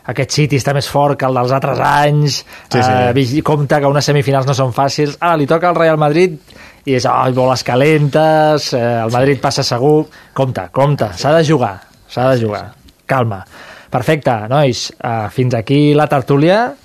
[0.09, 3.37] aquest City està més fort que el dels altres anys, Sí, sí.
[3.39, 6.37] Eh, compte que unes semifinals no són fàcils, ara li toca al Real Madrid
[6.85, 11.75] i és, ai, boles calentes, eh, el Madrid passa segur, compte, compte, s'ha de jugar,
[12.07, 12.69] s'ha de jugar,
[13.09, 13.43] calma.
[13.89, 16.75] Perfecte, nois, uh, fins aquí la tertúlia.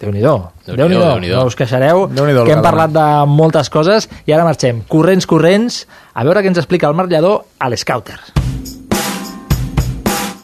[0.00, 0.32] Déu-n'hi-do,
[0.64, 1.36] Déu-n'hi-do, Déu-n'hi-do, Déu-n'hi-do.
[1.36, 5.84] no us queixareu, que hem parlat de moltes coses i ara marxem, corrents, corrents,
[6.14, 8.18] a veure què ens explica el Marc Lledó a l'Scouter.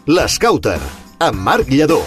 [0.06, 0.80] L'Scouter,
[1.18, 2.02] amb Marc Lledó.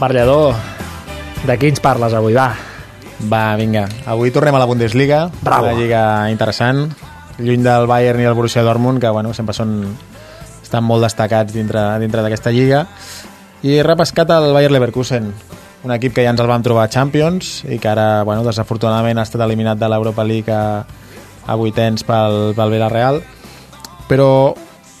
[0.00, 0.54] Lledó,
[1.46, 2.50] de qui ens parles avui, va?
[3.32, 3.86] Va, vinga.
[4.06, 5.66] Avui tornem a la Bundesliga, Bravo.
[5.66, 6.90] una lliga interessant,
[7.38, 9.80] lluny del Bayern i el Borussia Dortmund, que bueno, sempre són,
[10.62, 12.84] estan molt destacats dintre, dintre d'aquesta lliga.
[13.64, 15.32] I he repescat el Bayer Leverkusen,
[15.82, 19.18] un equip que ja ens el vam trobar a Champions i que ara, bueno, desafortunadament
[19.18, 20.84] ha estat eliminat de l'Europa League a,
[21.46, 23.22] a vuitens pel, pel Villarreal.
[24.06, 24.54] Però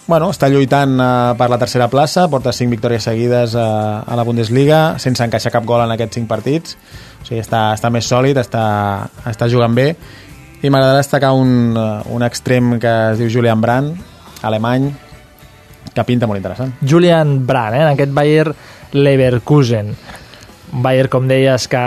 [0.06, 4.24] bueno, està lluitant eh, per la tercera plaça, porta 5 victòries seguides a, a la
[4.26, 6.76] Bundesliga, sense encaixar cap gol en aquests 5 partits.
[7.22, 8.66] O sigui, està, està més sòlid, està,
[9.26, 9.90] està jugant bé.
[10.62, 13.98] I m'agradarà destacar un, eh, un extrem que es diu Julian Brandt,
[14.46, 14.92] alemany,
[15.92, 16.76] que pinta molt interessant.
[16.82, 18.46] Julian Brandt, eh, en aquest Bayer
[18.92, 19.94] Leverkusen.
[20.72, 21.78] Un Bayer, com deies, que,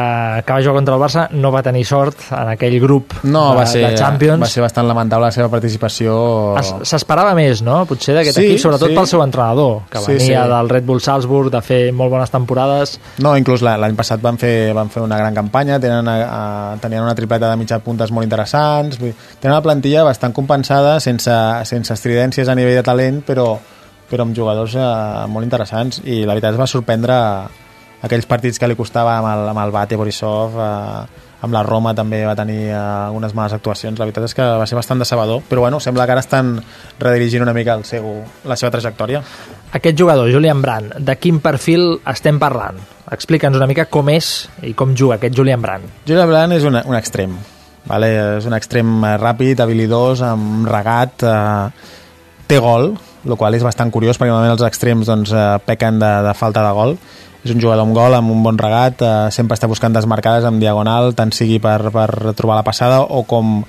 [0.45, 3.57] que va jugar contra el Barça, no va tenir sort en aquell grup No, de,
[3.57, 4.41] va ser, de Champions.
[4.41, 6.57] va ser bastant lamentable la seva participació.
[6.59, 7.85] Es- S'esperava més, no?
[7.85, 8.95] Potser d'aquest Sí, equip, sobretot sí.
[8.95, 10.49] pel seu entrenador, que Sí, venia sí.
[10.53, 12.99] del Red Bull Salzburg de fer molt bones temporades.
[13.19, 17.03] No, inclús la- l'any passat van fer, van fer una gran campanya, tenen, a, tenien
[17.03, 21.31] una tripleta de mitja puntes molt interessants, tenen una plantilla bastant compensada, sense,
[21.65, 23.57] sense estridències a nivell de talent, però,
[24.09, 27.15] però amb jugadors eh, molt interessants, i la veritat es va sorprendre
[28.05, 31.93] aquells partits que li costava amb el, amb el Bate Borisov, eh, amb la Roma
[31.95, 35.43] també va tenir eh, algunes males actuacions, la veritat és que va ser bastant decebedor,
[35.49, 36.57] però bueno, sembla que ara estan
[36.99, 38.09] redirigint una mica el seu,
[38.47, 39.23] la seva trajectòria.
[39.75, 42.79] Aquest jugador, Julian Brandt, de quin perfil estem parlant?
[43.11, 46.03] Explica'ns una mica com és i com juga aquest Julian Brandt.
[46.07, 47.37] Julian Blanc és una, un extrem.
[47.89, 48.09] Vale?
[48.37, 51.95] És un extrem ràpid, habilidós, amb regat, eh,
[52.49, 52.91] té gol,
[53.25, 56.63] el qual és bastant curiós perquè normalment els extrems doncs, eh, pequen de, de falta
[56.65, 56.95] de gol.
[57.45, 60.59] És un jugador amb gol, amb un bon regat, eh, sempre està buscant desmarcades en
[60.59, 63.61] diagonal, tant sigui per, per trobar la passada o com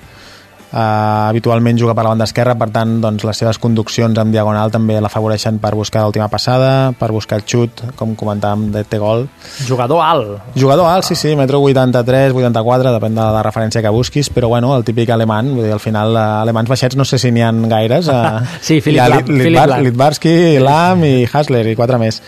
[0.73, 4.71] eh, habitualment juga per la banda esquerra, per tant doncs, les seves conduccions en diagonal
[4.71, 9.25] també l'afavoreixen per buscar l'última passada, per buscar el xut, com comentàvem, de té gol.
[9.66, 10.53] Jugador alt.
[10.59, 14.75] Jugador alt, sí, sí, metro 83, 84, depèn de la referència que busquis, però bueno,
[14.77, 17.53] el típic alemany, vull dir, al final eh, alemans baixets no sé si n'hi ha
[17.71, 18.09] gaires.
[18.11, 18.39] Eh,
[18.71, 19.85] Sí, Philipp hi ha Lahm, Lit- Philipp Litvar- Lahm.
[19.89, 22.23] Litvarski, Lam i Hasler i quatre més.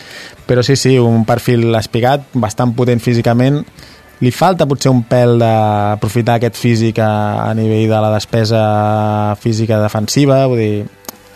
[0.52, 3.62] Però sí, sí, un perfil espigat, bastant potent físicament,
[4.20, 8.60] li falta potser un pèl d'aprofitar aquest físic a, a nivell de la despesa
[9.40, 10.74] física defensiva, vull dir,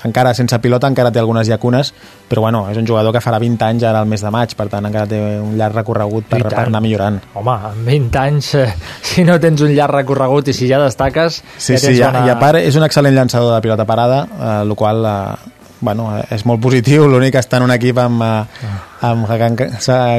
[0.05, 1.95] encara sense pilota encara té algunes llacunes,
[2.29, 4.69] però bueno, és un jugador que farà 20 anys ara al mes de maig, per
[4.69, 7.17] tant encara té un llarg recorregut per, per anar millorant.
[7.41, 8.69] Home, amb 20 anys, eh,
[9.01, 11.41] si no tens un llarg recorregut i si ja destaques...
[11.57, 12.27] Sí, ja sí, bona...
[12.29, 16.09] i a part és un excel·lent llançador de pilota parada, eh, el qual eh, bueno,
[16.33, 18.71] és molt positiu, l'únic que està en un equip amb, eh,
[19.07, 19.57] amb Hakan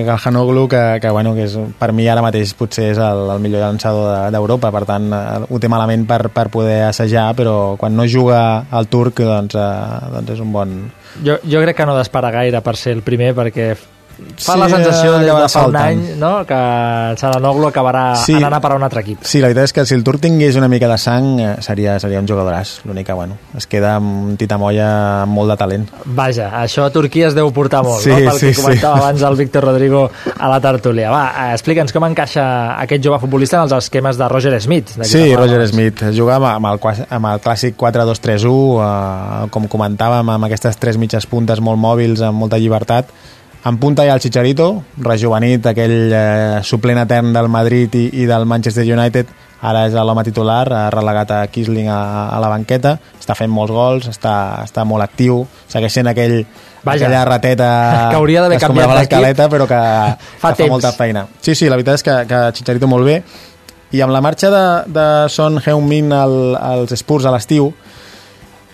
[0.06, 3.64] Kalhanoglu, que, que, bueno, que és, per mi ara mateix potser és el, el millor
[3.66, 7.96] llançador de- d'Europa, per tant eh, ho té malament per, per poder assajar, però quan
[7.98, 10.78] no juga al turc doncs, eh, doncs és un bon...
[11.26, 13.72] Jo, jo crec que no d'esperar gaire per ser el primer, perquè
[14.38, 16.46] fa Sí, la sensació des de fa un any no?
[16.46, 16.54] que
[17.12, 18.34] el Saranoglu acabarà Sí.
[18.34, 19.20] anant a parar un altre equip.
[19.24, 22.00] Sí, la veritat és que si el Turc tingués una mica de sang eh, seria,
[22.00, 25.88] seria un jugadoràs, l'únic que bueno, es queda amb un titamolla amb molt de talent.
[26.06, 28.18] Vaja, això a Turquia es deu portar molt, Sí, no?
[28.32, 29.04] pel sí, que comentava sí.
[29.04, 30.10] abans el Víctor Rodrigo
[30.40, 31.12] a la tertúlia.
[31.12, 32.48] Va, eh, explica'ns com encaixa
[32.82, 34.90] aquest jove futbolista en els esquemes de Roger Smith.
[35.04, 35.72] Sí, Roger abans.
[35.72, 40.98] Smith jugava amb el, qua- amb el clàssic 4-2-3-1 eh, com comentàvem amb aquestes tres
[40.98, 43.10] mitges puntes molt mòbils amb molta llibertat
[43.66, 48.28] en punta hi ha el Chicharito rejuvenit, aquell eh, suplent etern del Madrid i, i
[48.30, 49.34] del Manchester United.
[49.68, 53.74] Ara és l'home titular, ha relegat a Kisling a, a la banqueta, està fent molts
[53.74, 54.36] gols està,
[54.68, 55.42] està molt actiu.
[55.68, 56.44] Segueix sent aquell,
[56.84, 57.08] Vaja.
[57.08, 57.70] aquella rateta
[58.12, 59.82] Que hauria d'haver canviat l'escaleta però que,
[60.44, 61.26] Fa que fa molta feina.
[61.42, 63.22] Sí, sí, la veritat és que, que Chicharito molt bé.
[63.98, 67.72] I amb la marxa de, de Son Heung-min al, als Spurs a l'estiu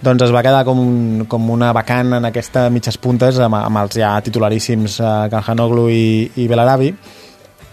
[0.03, 3.81] doncs es va quedar com, un, com una vacant en aquesta mitges puntes amb, amb
[3.84, 6.07] els ja titularíssims eh, Calhanoglu i,
[6.43, 6.91] i Belarabi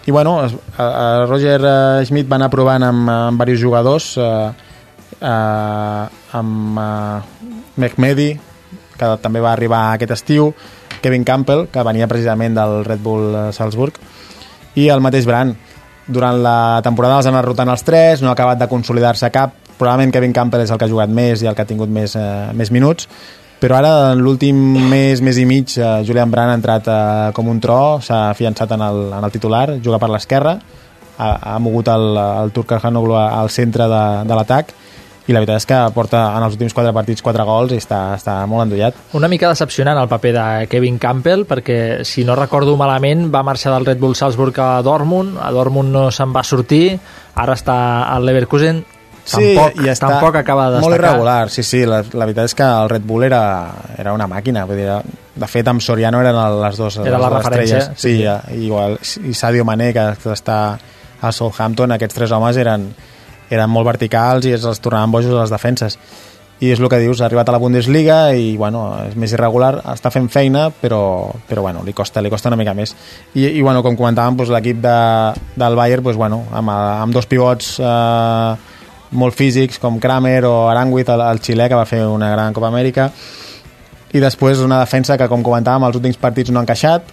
[0.01, 4.11] i bueno, es, a, a Roger eh, Schmidt va anar provant amb, amb diversos jugadors
[4.17, 4.51] eh,
[5.19, 7.49] eh, amb eh,
[7.83, 8.29] Mehmedi
[8.97, 10.53] que també va arribar aquest estiu
[11.01, 13.99] Kevin Campbell, que venia precisament del Red Bull eh, Salzburg
[14.79, 15.57] i el mateix Brand
[16.07, 20.13] durant la temporada els han rotant els tres, no ha acabat de consolidar-se cap, probablement
[20.13, 22.51] Kevin Campbell és el que ha jugat més i el que ha tingut més, eh,
[22.57, 23.09] més minuts,
[23.61, 24.57] però ara en l'últim
[24.89, 28.73] mes, mes i mig eh, Julian Brand ha entrat eh, com un tro s'ha fiançat
[28.73, 30.55] en el, en el titular juga per l'esquerra
[31.17, 34.73] ha, ha mogut el, el Turk Hanoglu al centre de, de l'atac
[35.29, 37.99] i la veritat és que porta en els últims quatre partits quatre gols i està,
[38.17, 38.97] està molt endollat.
[39.15, 41.77] Una mica decepcionant el paper de Kevin Campbell perquè
[42.07, 46.07] si no recordo malament va marxar del Red Bull Salzburg a Dortmund a Dortmund no
[46.09, 46.97] se'n va sortir
[47.37, 47.77] ara està
[48.09, 48.81] al Leverkusen
[49.31, 52.51] Sí, tampoc, i està tampoc acaba de molt destacar irregular, sí, sí, la, la veritat
[52.51, 53.43] és que el Red Bull era,
[54.01, 54.97] era una màquina, vull dir,
[55.41, 57.91] de fet amb Soriano eren les dues Era les la dues estrelles.
[57.95, 58.65] Sí, sí.
[58.65, 60.57] igual, i Sadio Mané, que està
[61.21, 62.89] a Southampton, aquests tres homes eren,
[63.51, 65.97] eren molt verticals i els tornaven bojos a les defenses.
[66.61, 69.79] I és el que dius, ha arribat a la Bundesliga i bueno, és més irregular,
[69.95, 72.93] està fent feina, però, però bueno, li costa, li costa una mica més.
[73.33, 74.99] I, i bueno, com comentàvem, doncs, l'equip de,
[75.57, 78.77] del Bayern, doncs, bueno, amb, amb dos pivots eh,
[79.11, 82.69] molt físics com Kramer o Aranguiz, el, el xilè, que va fer una gran Copa
[82.71, 83.09] Amèrica,
[84.11, 87.11] i després una defensa que, com comentàvem, els últims partits no han encaixat,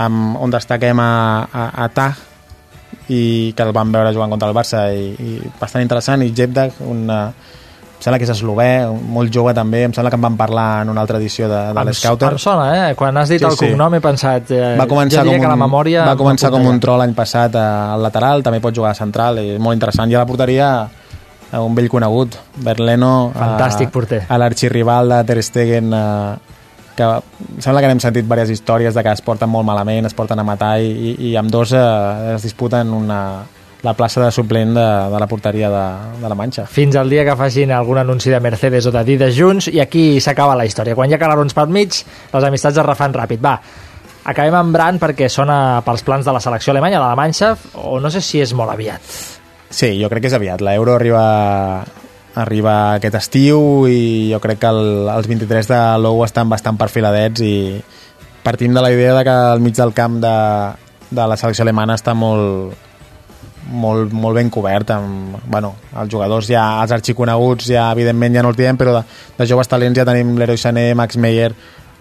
[0.00, 1.12] amb, on destaquem a,
[1.44, 2.26] a, a Tag,
[3.10, 3.22] i
[3.56, 7.24] que el vam veure jugant contra el Barça i, i bastant interessant, i Jebdak una,
[8.00, 8.70] em sembla que és eslovè,
[9.12, 11.84] molt jove també, em sembla que en vam parlar en una altra edició de, de
[11.90, 12.30] l'Scouter.
[12.36, 12.94] Em sona, eh?
[12.96, 13.66] Quan has dit Sí, el sí.
[13.66, 14.54] cognom he pensat...
[14.54, 16.06] Eh, va començar, com diria que un, la memòria...
[16.08, 19.42] va començar com un tro l'any passat eh, al lateral, també pot jugar a central,
[19.42, 20.08] i és molt interessant.
[20.08, 20.99] I a la porteria eh,
[21.58, 24.22] un vell conegut, Berleno, Fantàstic a, porter.
[24.28, 26.58] a l'arxirrival de Ter Stegen, eh,
[26.96, 30.14] que em sembla que n'hem sentit diverses històries de que es porten molt malament, es
[30.14, 33.20] porten a matar i, i, i amb dos eh, es disputen una,
[33.82, 35.84] la plaça de suplent de, de la porteria de,
[36.20, 36.66] de la Manxa.
[36.70, 40.58] Fins al dia que facin algun anunci de Mercedes o d'Adidas junts i aquí s'acaba
[40.58, 40.94] la història.
[40.98, 42.02] Quan hi ha calarons pel mig,
[42.34, 43.42] les amistats es refan ràpid.
[43.42, 43.56] Va,
[44.30, 47.98] acabem amb Brand perquè sona pels plans de la selecció alemanya, de la Manxa, o
[48.00, 49.39] no sé si és molt aviat.
[49.70, 50.60] Sí, jo crec que és aviat.
[50.66, 51.22] L'Euro arriba,
[52.34, 57.42] arriba aquest estiu i jo crec que el, els 23 de l'OU estan bastant perfiladets
[57.46, 57.54] i
[58.42, 60.36] partim de la idea de que al mig del camp de,
[61.10, 62.74] de la selecció alemana està molt,
[63.70, 68.50] molt, molt ben cobert amb, bueno, els jugadors ja, els arxiconeguts ja evidentment ja no
[68.50, 69.04] els diem, però de,
[69.38, 71.52] de joves talents ja tenim Leroy Sané, Max Meyer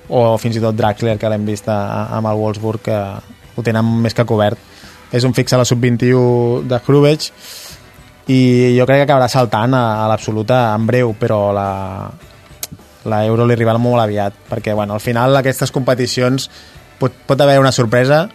[0.10, 2.98] o fins i tot Draxler que l'hem vist amb el Wolfsburg que
[3.56, 4.58] ho tenen més que cobert
[5.11, 7.30] és un fix a la sub-21 de Hrubech
[8.30, 8.40] i
[8.77, 11.69] jo crec que acabarà saltant a, a l'absoluta en breu, però la,
[13.10, 16.49] la Euro li arribarà molt aviat, perquè bueno, al final aquestes competicions
[16.99, 18.27] pot, pot haver una sorpresa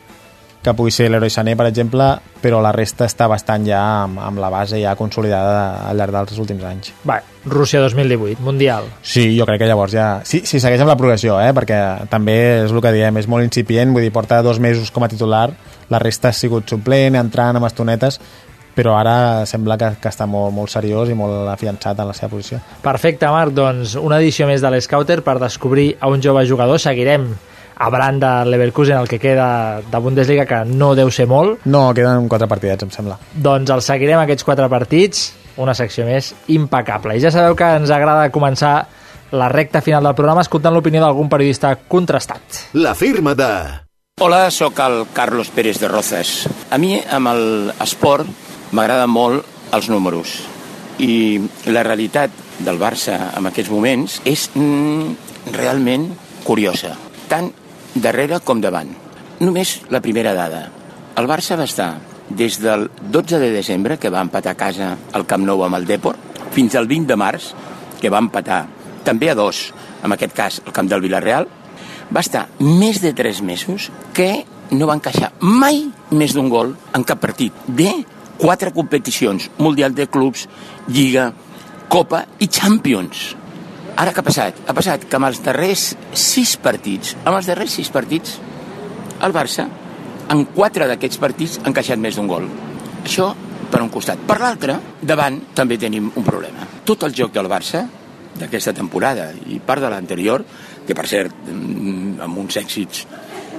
[0.64, 2.06] que pugui ser l'Heroi Sané, per exemple,
[2.40, 6.40] però la resta està bastant ja amb, amb la base ja consolidada al llarg dels
[6.40, 6.94] últims anys.
[7.05, 8.88] Va, Rússia 2018, Mundial.
[9.05, 10.09] Sí, jo crec que llavors ja...
[10.24, 11.52] Sí, sí segueix amb la progressió, eh?
[11.52, 15.05] perquè també és el que diem, és molt incipient, vull dir, porta dos mesos com
[15.05, 15.51] a titular,
[15.90, 18.20] la resta ha sigut suplent, entrant amb estonetes,
[18.74, 22.32] però ara sembla que, que està molt, molt seriós i molt afiançat en la seva
[22.35, 22.61] posició.
[22.82, 26.82] Perfecte, Marc, doncs una edició més de l'Scouter per descobrir a un jove jugador.
[26.82, 27.28] Seguirem
[27.77, 31.65] a Brand de Leverkusen, el que queda de Bundesliga, que no deu ser molt.
[31.66, 33.19] No, queden quatre partidets, em sembla.
[33.35, 35.31] Doncs el seguirem aquests quatre partits,
[35.62, 37.16] una secció més impecable.
[37.16, 38.77] I ja sabeu que ens agrada començar
[39.35, 42.70] la recta final del programa escoltant l'opinió d'algun periodista contrastat.
[42.78, 43.84] La firma de...
[44.23, 46.47] Hola, sóc el Carlos Pérez de Rozas.
[46.70, 48.28] A mi, amb l'esport,
[48.70, 50.36] m'agraden molt els números.
[51.03, 52.31] I la realitat
[52.62, 56.07] del Barça en aquests moments és mm, realment
[56.47, 56.93] curiosa,
[57.27, 57.51] tant
[58.07, 58.93] darrere com davant.
[59.43, 60.62] Només la primera dada.
[61.19, 61.91] El Barça va estar
[62.31, 65.91] des del 12 de desembre, que va empatar a casa al Camp Nou amb el
[65.91, 66.15] Depor,
[66.55, 67.51] fins al 20 de març,
[67.99, 68.62] que va empatar
[69.03, 69.73] també a dos,
[70.07, 71.51] en aquest cas al camp del Villarreal,
[72.15, 75.82] va estar més de tres mesos que no va encaixar mai
[76.15, 77.91] més d'un gol en cap partit de
[78.39, 80.49] quatre competicions, Mundial de Clubs,
[80.89, 81.32] Lliga,
[81.89, 83.35] Copa i Champions.
[83.95, 84.59] Ara què ha passat?
[84.66, 88.39] Ha passat que amb els darrers sis partits, amb els darrers sis partits,
[89.23, 89.69] el Barça,
[90.31, 92.49] en quatre d'aquests partits, ha encaixat més d'un gol.
[93.05, 93.31] Això
[93.70, 94.20] per un costat.
[94.27, 96.66] Per l'altre, davant també tenim un problema.
[96.86, 97.85] Tot el joc del Barça,
[98.39, 100.45] d'aquesta temporada i part de l'anterior,
[100.86, 103.06] que per cert, mm, amb uns èxits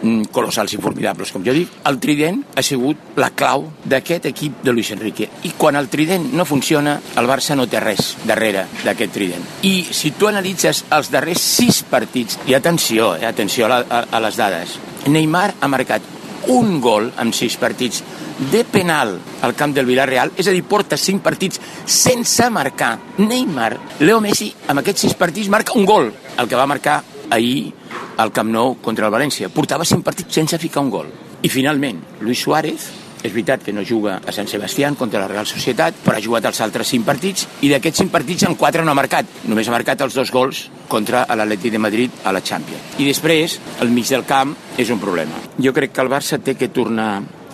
[0.02, 4.64] mm, colossals i formidables, com jo dic, el trident ha sigut la clau d'aquest equip
[4.64, 5.30] de Luis Enrique.
[5.44, 9.48] I quan el trident no funciona, el Barça no té res darrere d'aquest trident.
[9.64, 14.22] I si tu analitzes els darrers sis partits, i atenció, eh, atenció a, a, a
[14.28, 14.78] les dades,
[15.08, 16.14] Neymar ha marcat
[16.48, 18.04] un gol en sis partits
[18.52, 22.98] de penal al camp del Villarreal, és a dir, porta cinc partits sense marcar.
[23.18, 23.72] Neymar,
[24.04, 27.72] Leo Messi, amb aquests sis partits marca un gol, el que va marcar ahir
[28.18, 29.50] al Camp Nou contra el València.
[29.50, 31.10] Portava cinc partits sense ficar un gol.
[31.42, 32.88] I finalment, Luis Suárez
[33.26, 36.46] és veritat que no juga a Sant Sebastián contra la Real Societat, però ha jugat
[36.46, 39.26] els altres 5 partits i d'aquests 5 partits en 4 no ha marcat.
[39.50, 43.00] Només ha marcat els dos gols contra l'Atlètic de Madrid a la Champions.
[43.02, 45.42] I després, el mig del camp és un problema.
[45.58, 47.10] Jo crec que el Barça té que tornar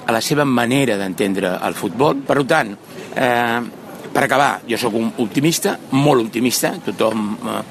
[0.05, 2.19] a la seva manera d'entendre el futbol.
[2.27, 2.75] Per tant,
[3.15, 3.61] eh,
[4.11, 7.61] per acabar, jo sóc un optimista, molt optimista, tothom eh,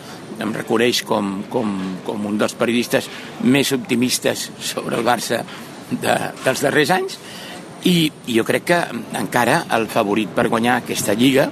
[0.41, 1.75] em reconeix com, com,
[2.07, 3.09] com un dels periodistes
[3.45, 5.43] més optimistes sobre el Barça
[5.91, 7.19] de, dels darrers anys,
[7.89, 8.79] i, jo crec que
[9.17, 11.49] encara el favorit per guanyar aquesta lliga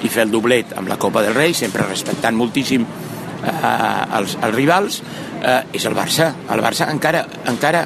[0.00, 4.54] i fer el doblet amb la Copa del Rei, sempre respectant moltíssim eh, els, els
[4.54, 5.00] rivals,
[5.40, 6.30] eh, és el Barça.
[6.52, 7.84] El Barça encara, encara,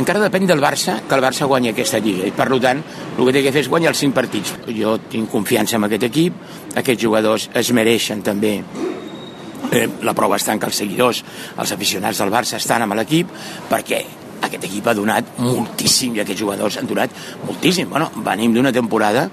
[0.00, 2.82] encara depèn del Barça que el Barça guanyi aquesta lliga i per tant
[3.16, 4.54] el que té que fer és guanyar els cinc partits.
[4.76, 6.36] Jo tinc confiança en aquest equip,
[6.76, 8.58] aquests jugadors es mereixen també
[9.72, 11.22] eh, la prova està en que els seguidors,
[11.58, 13.30] els aficionats del Barça estan amb l'equip
[13.70, 14.02] perquè
[14.42, 17.14] aquest equip ha donat moltíssim i aquests jugadors han donat
[17.46, 17.88] moltíssim.
[17.90, 19.28] Bueno, venim d'una temporada,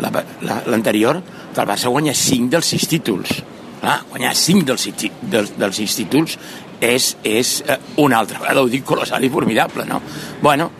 [0.00, 3.36] l'anterior, la, la, que el Barça guanya 5 dels 6 títols.
[3.80, 4.88] Clar, guanyar 5 dels,
[5.22, 6.38] dels, dels 6 títols
[6.80, 10.00] és, és eh, una altra vegada, ho dic colossal i formidable, no?
[10.42, 10.70] Bueno,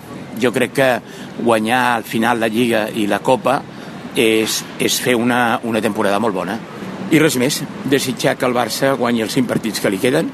[0.41, 0.91] jo crec que
[1.39, 3.61] guanyar al final la Lliga i la Copa
[4.17, 6.59] és, és fer una, una temporada molt bona.
[7.11, 10.29] I res més, desitjar que el Barça guanyi els 5 partits que li queden,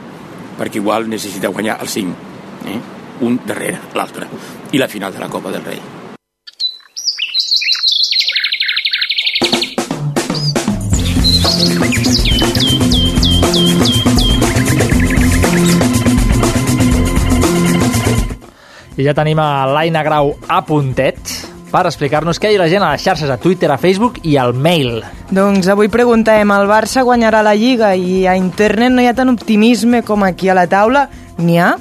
[0.59, 2.33] perquè igual necessita guanyar els 5.
[2.73, 2.81] Eh?
[3.23, 4.27] un darrere l'altre,
[4.73, 5.81] i la final de la Copa del Rei.
[18.93, 21.42] I ja tenim a l'Aina Grau a puntet
[21.73, 24.53] per explicar-nos què hi la gent a les xarxes, a Twitter, a Facebook i al
[24.53, 25.01] mail.
[25.33, 29.33] Doncs avui preguntem, el Barça guanyarà la Lliga i a internet no hi ha tant
[29.33, 31.07] optimisme com aquí a la taula.
[31.41, 31.73] N'hi ha?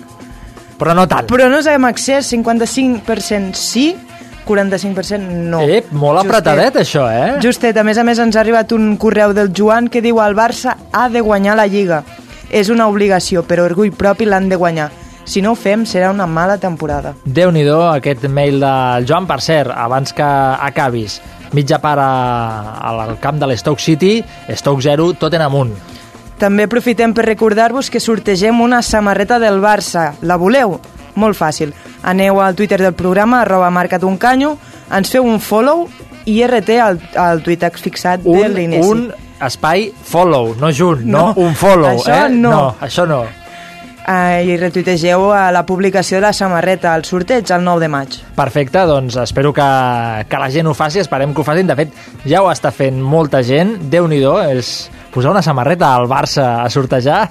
[0.80, 1.28] Però no tant.
[1.30, 3.92] Però no sabem accés, 55% sí,
[4.48, 5.20] 45%
[5.52, 5.62] no.
[5.68, 7.36] Ep, molt apretadet això, eh?
[7.44, 10.40] Justet, a més a més ens ha arribat un correu del Joan que diu el
[10.40, 12.02] Barça ha de guanyar la Lliga.
[12.52, 14.90] És una obligació, però orgull propi l'han de guanyar.
[15.24, 17.14] Si no ho fem, serà una mala temporada.
[17.26, 19.28] déu nhi aquest mail del Joan.
[19.28, 21.22] Per cert, abans que acabis,
[21.54, 25.74] mitja part al camp de l'Stoke City, Stoke 0, en amunt.
[26.38, 30.14] També aprofitem per recordar-vos que sortegem una samarreta del Barça.
[30.22, 30.80] La voleu?
[31.16, 31.74] Molt fàcil.
[32.04, 34.56] Aneu al Twitter del programa, arroba marcatuncanyo,
[34.92, 35.88] ens feu un follow
[36.26, 38.90] i RT al, al Twitter fixat un, de l'inici.
[38.90, 39.12] Un
[39.42, 42.00] espai follow, no junt, no, no un follow.
[42.00, 42.34] Això eh?
[42.34, 42.50] no.
[42.50, 42.66] no.
[42.82, 43.24] Això no
[44.08, 48.18] eh, i retuitegeu a la publicació de la samarreta, al sorteig, el 9 de maig.
[48.38, 49.68] Perfecte, doncs espero que,
[50.30, 51.70] que la gent ho faci, esperem que ho facin.
[51.70, 51.94] De fet,
[52.26, 54.22] ja ho està fent molta gent, déu nhi
[54.52, 57.26] és posar una samarreta al Barça a sortejar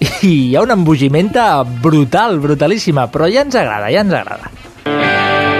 [0.00, 5.55] i hi ha una embogimenta brutal, brutalíssima, però ja ens agrada, ja ens agrada.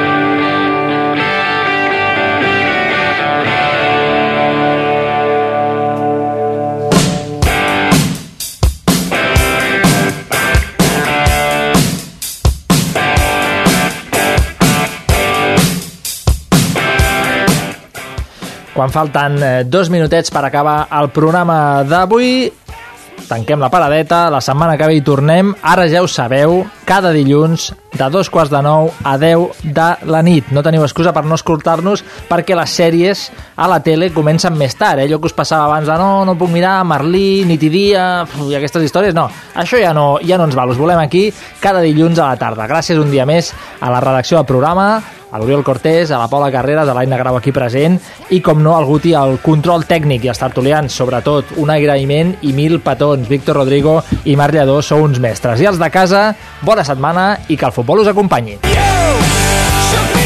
[18.76, 22.50] Quan falten eh, dos minutets per acabar el programa d'avui,
[23.24, 25.54] tanquem la paradeta, la setmana que ve hi tornem.
[25.64, 30.20] Ara ja ho sabeu, cada dilluns de dos quarts de nou a 10 de la
[30.20, 30.52] nit.
[30.52, 33.26] No teniu excusa per no escoltar-nos perquè les sèries
[33.56, 35.00] a la tele comencen més tard.
[35.00, 35.08] Eh?
[35.08, 38.06] Allò que us passava abans de no, no puc mirar, Merlí, nit i dia,
[38.44, 39.30] i aquestes històries, no.
[39.56, 40.76] Això ja no, ja no ens val.
[40.76, 41.30] Us volem aquí
[41.64, 42.68] cada dilluns a la tarda.
[42.68, 45.00] Gràcies un dia més a la redacció del programa,
[45.36, 47.98] a l'Oriol Cortés, a la Paula Carreras, a l'Aina Grau aquí present
[48.30, 52.54] i, com no, al Guti, al control tècnic i als tertulians, sobretot, un agraïment i
[52.56, 53.28] mil petons.
[53.28, 55.60] Víctor Rodrigo i Marc Lledó sou uns mestres.
[55.60, 56.30] I els de casa,
[56.64, 58.62] bona setmana i que el futbol us acompanyi.
[58.64, 60.25] You,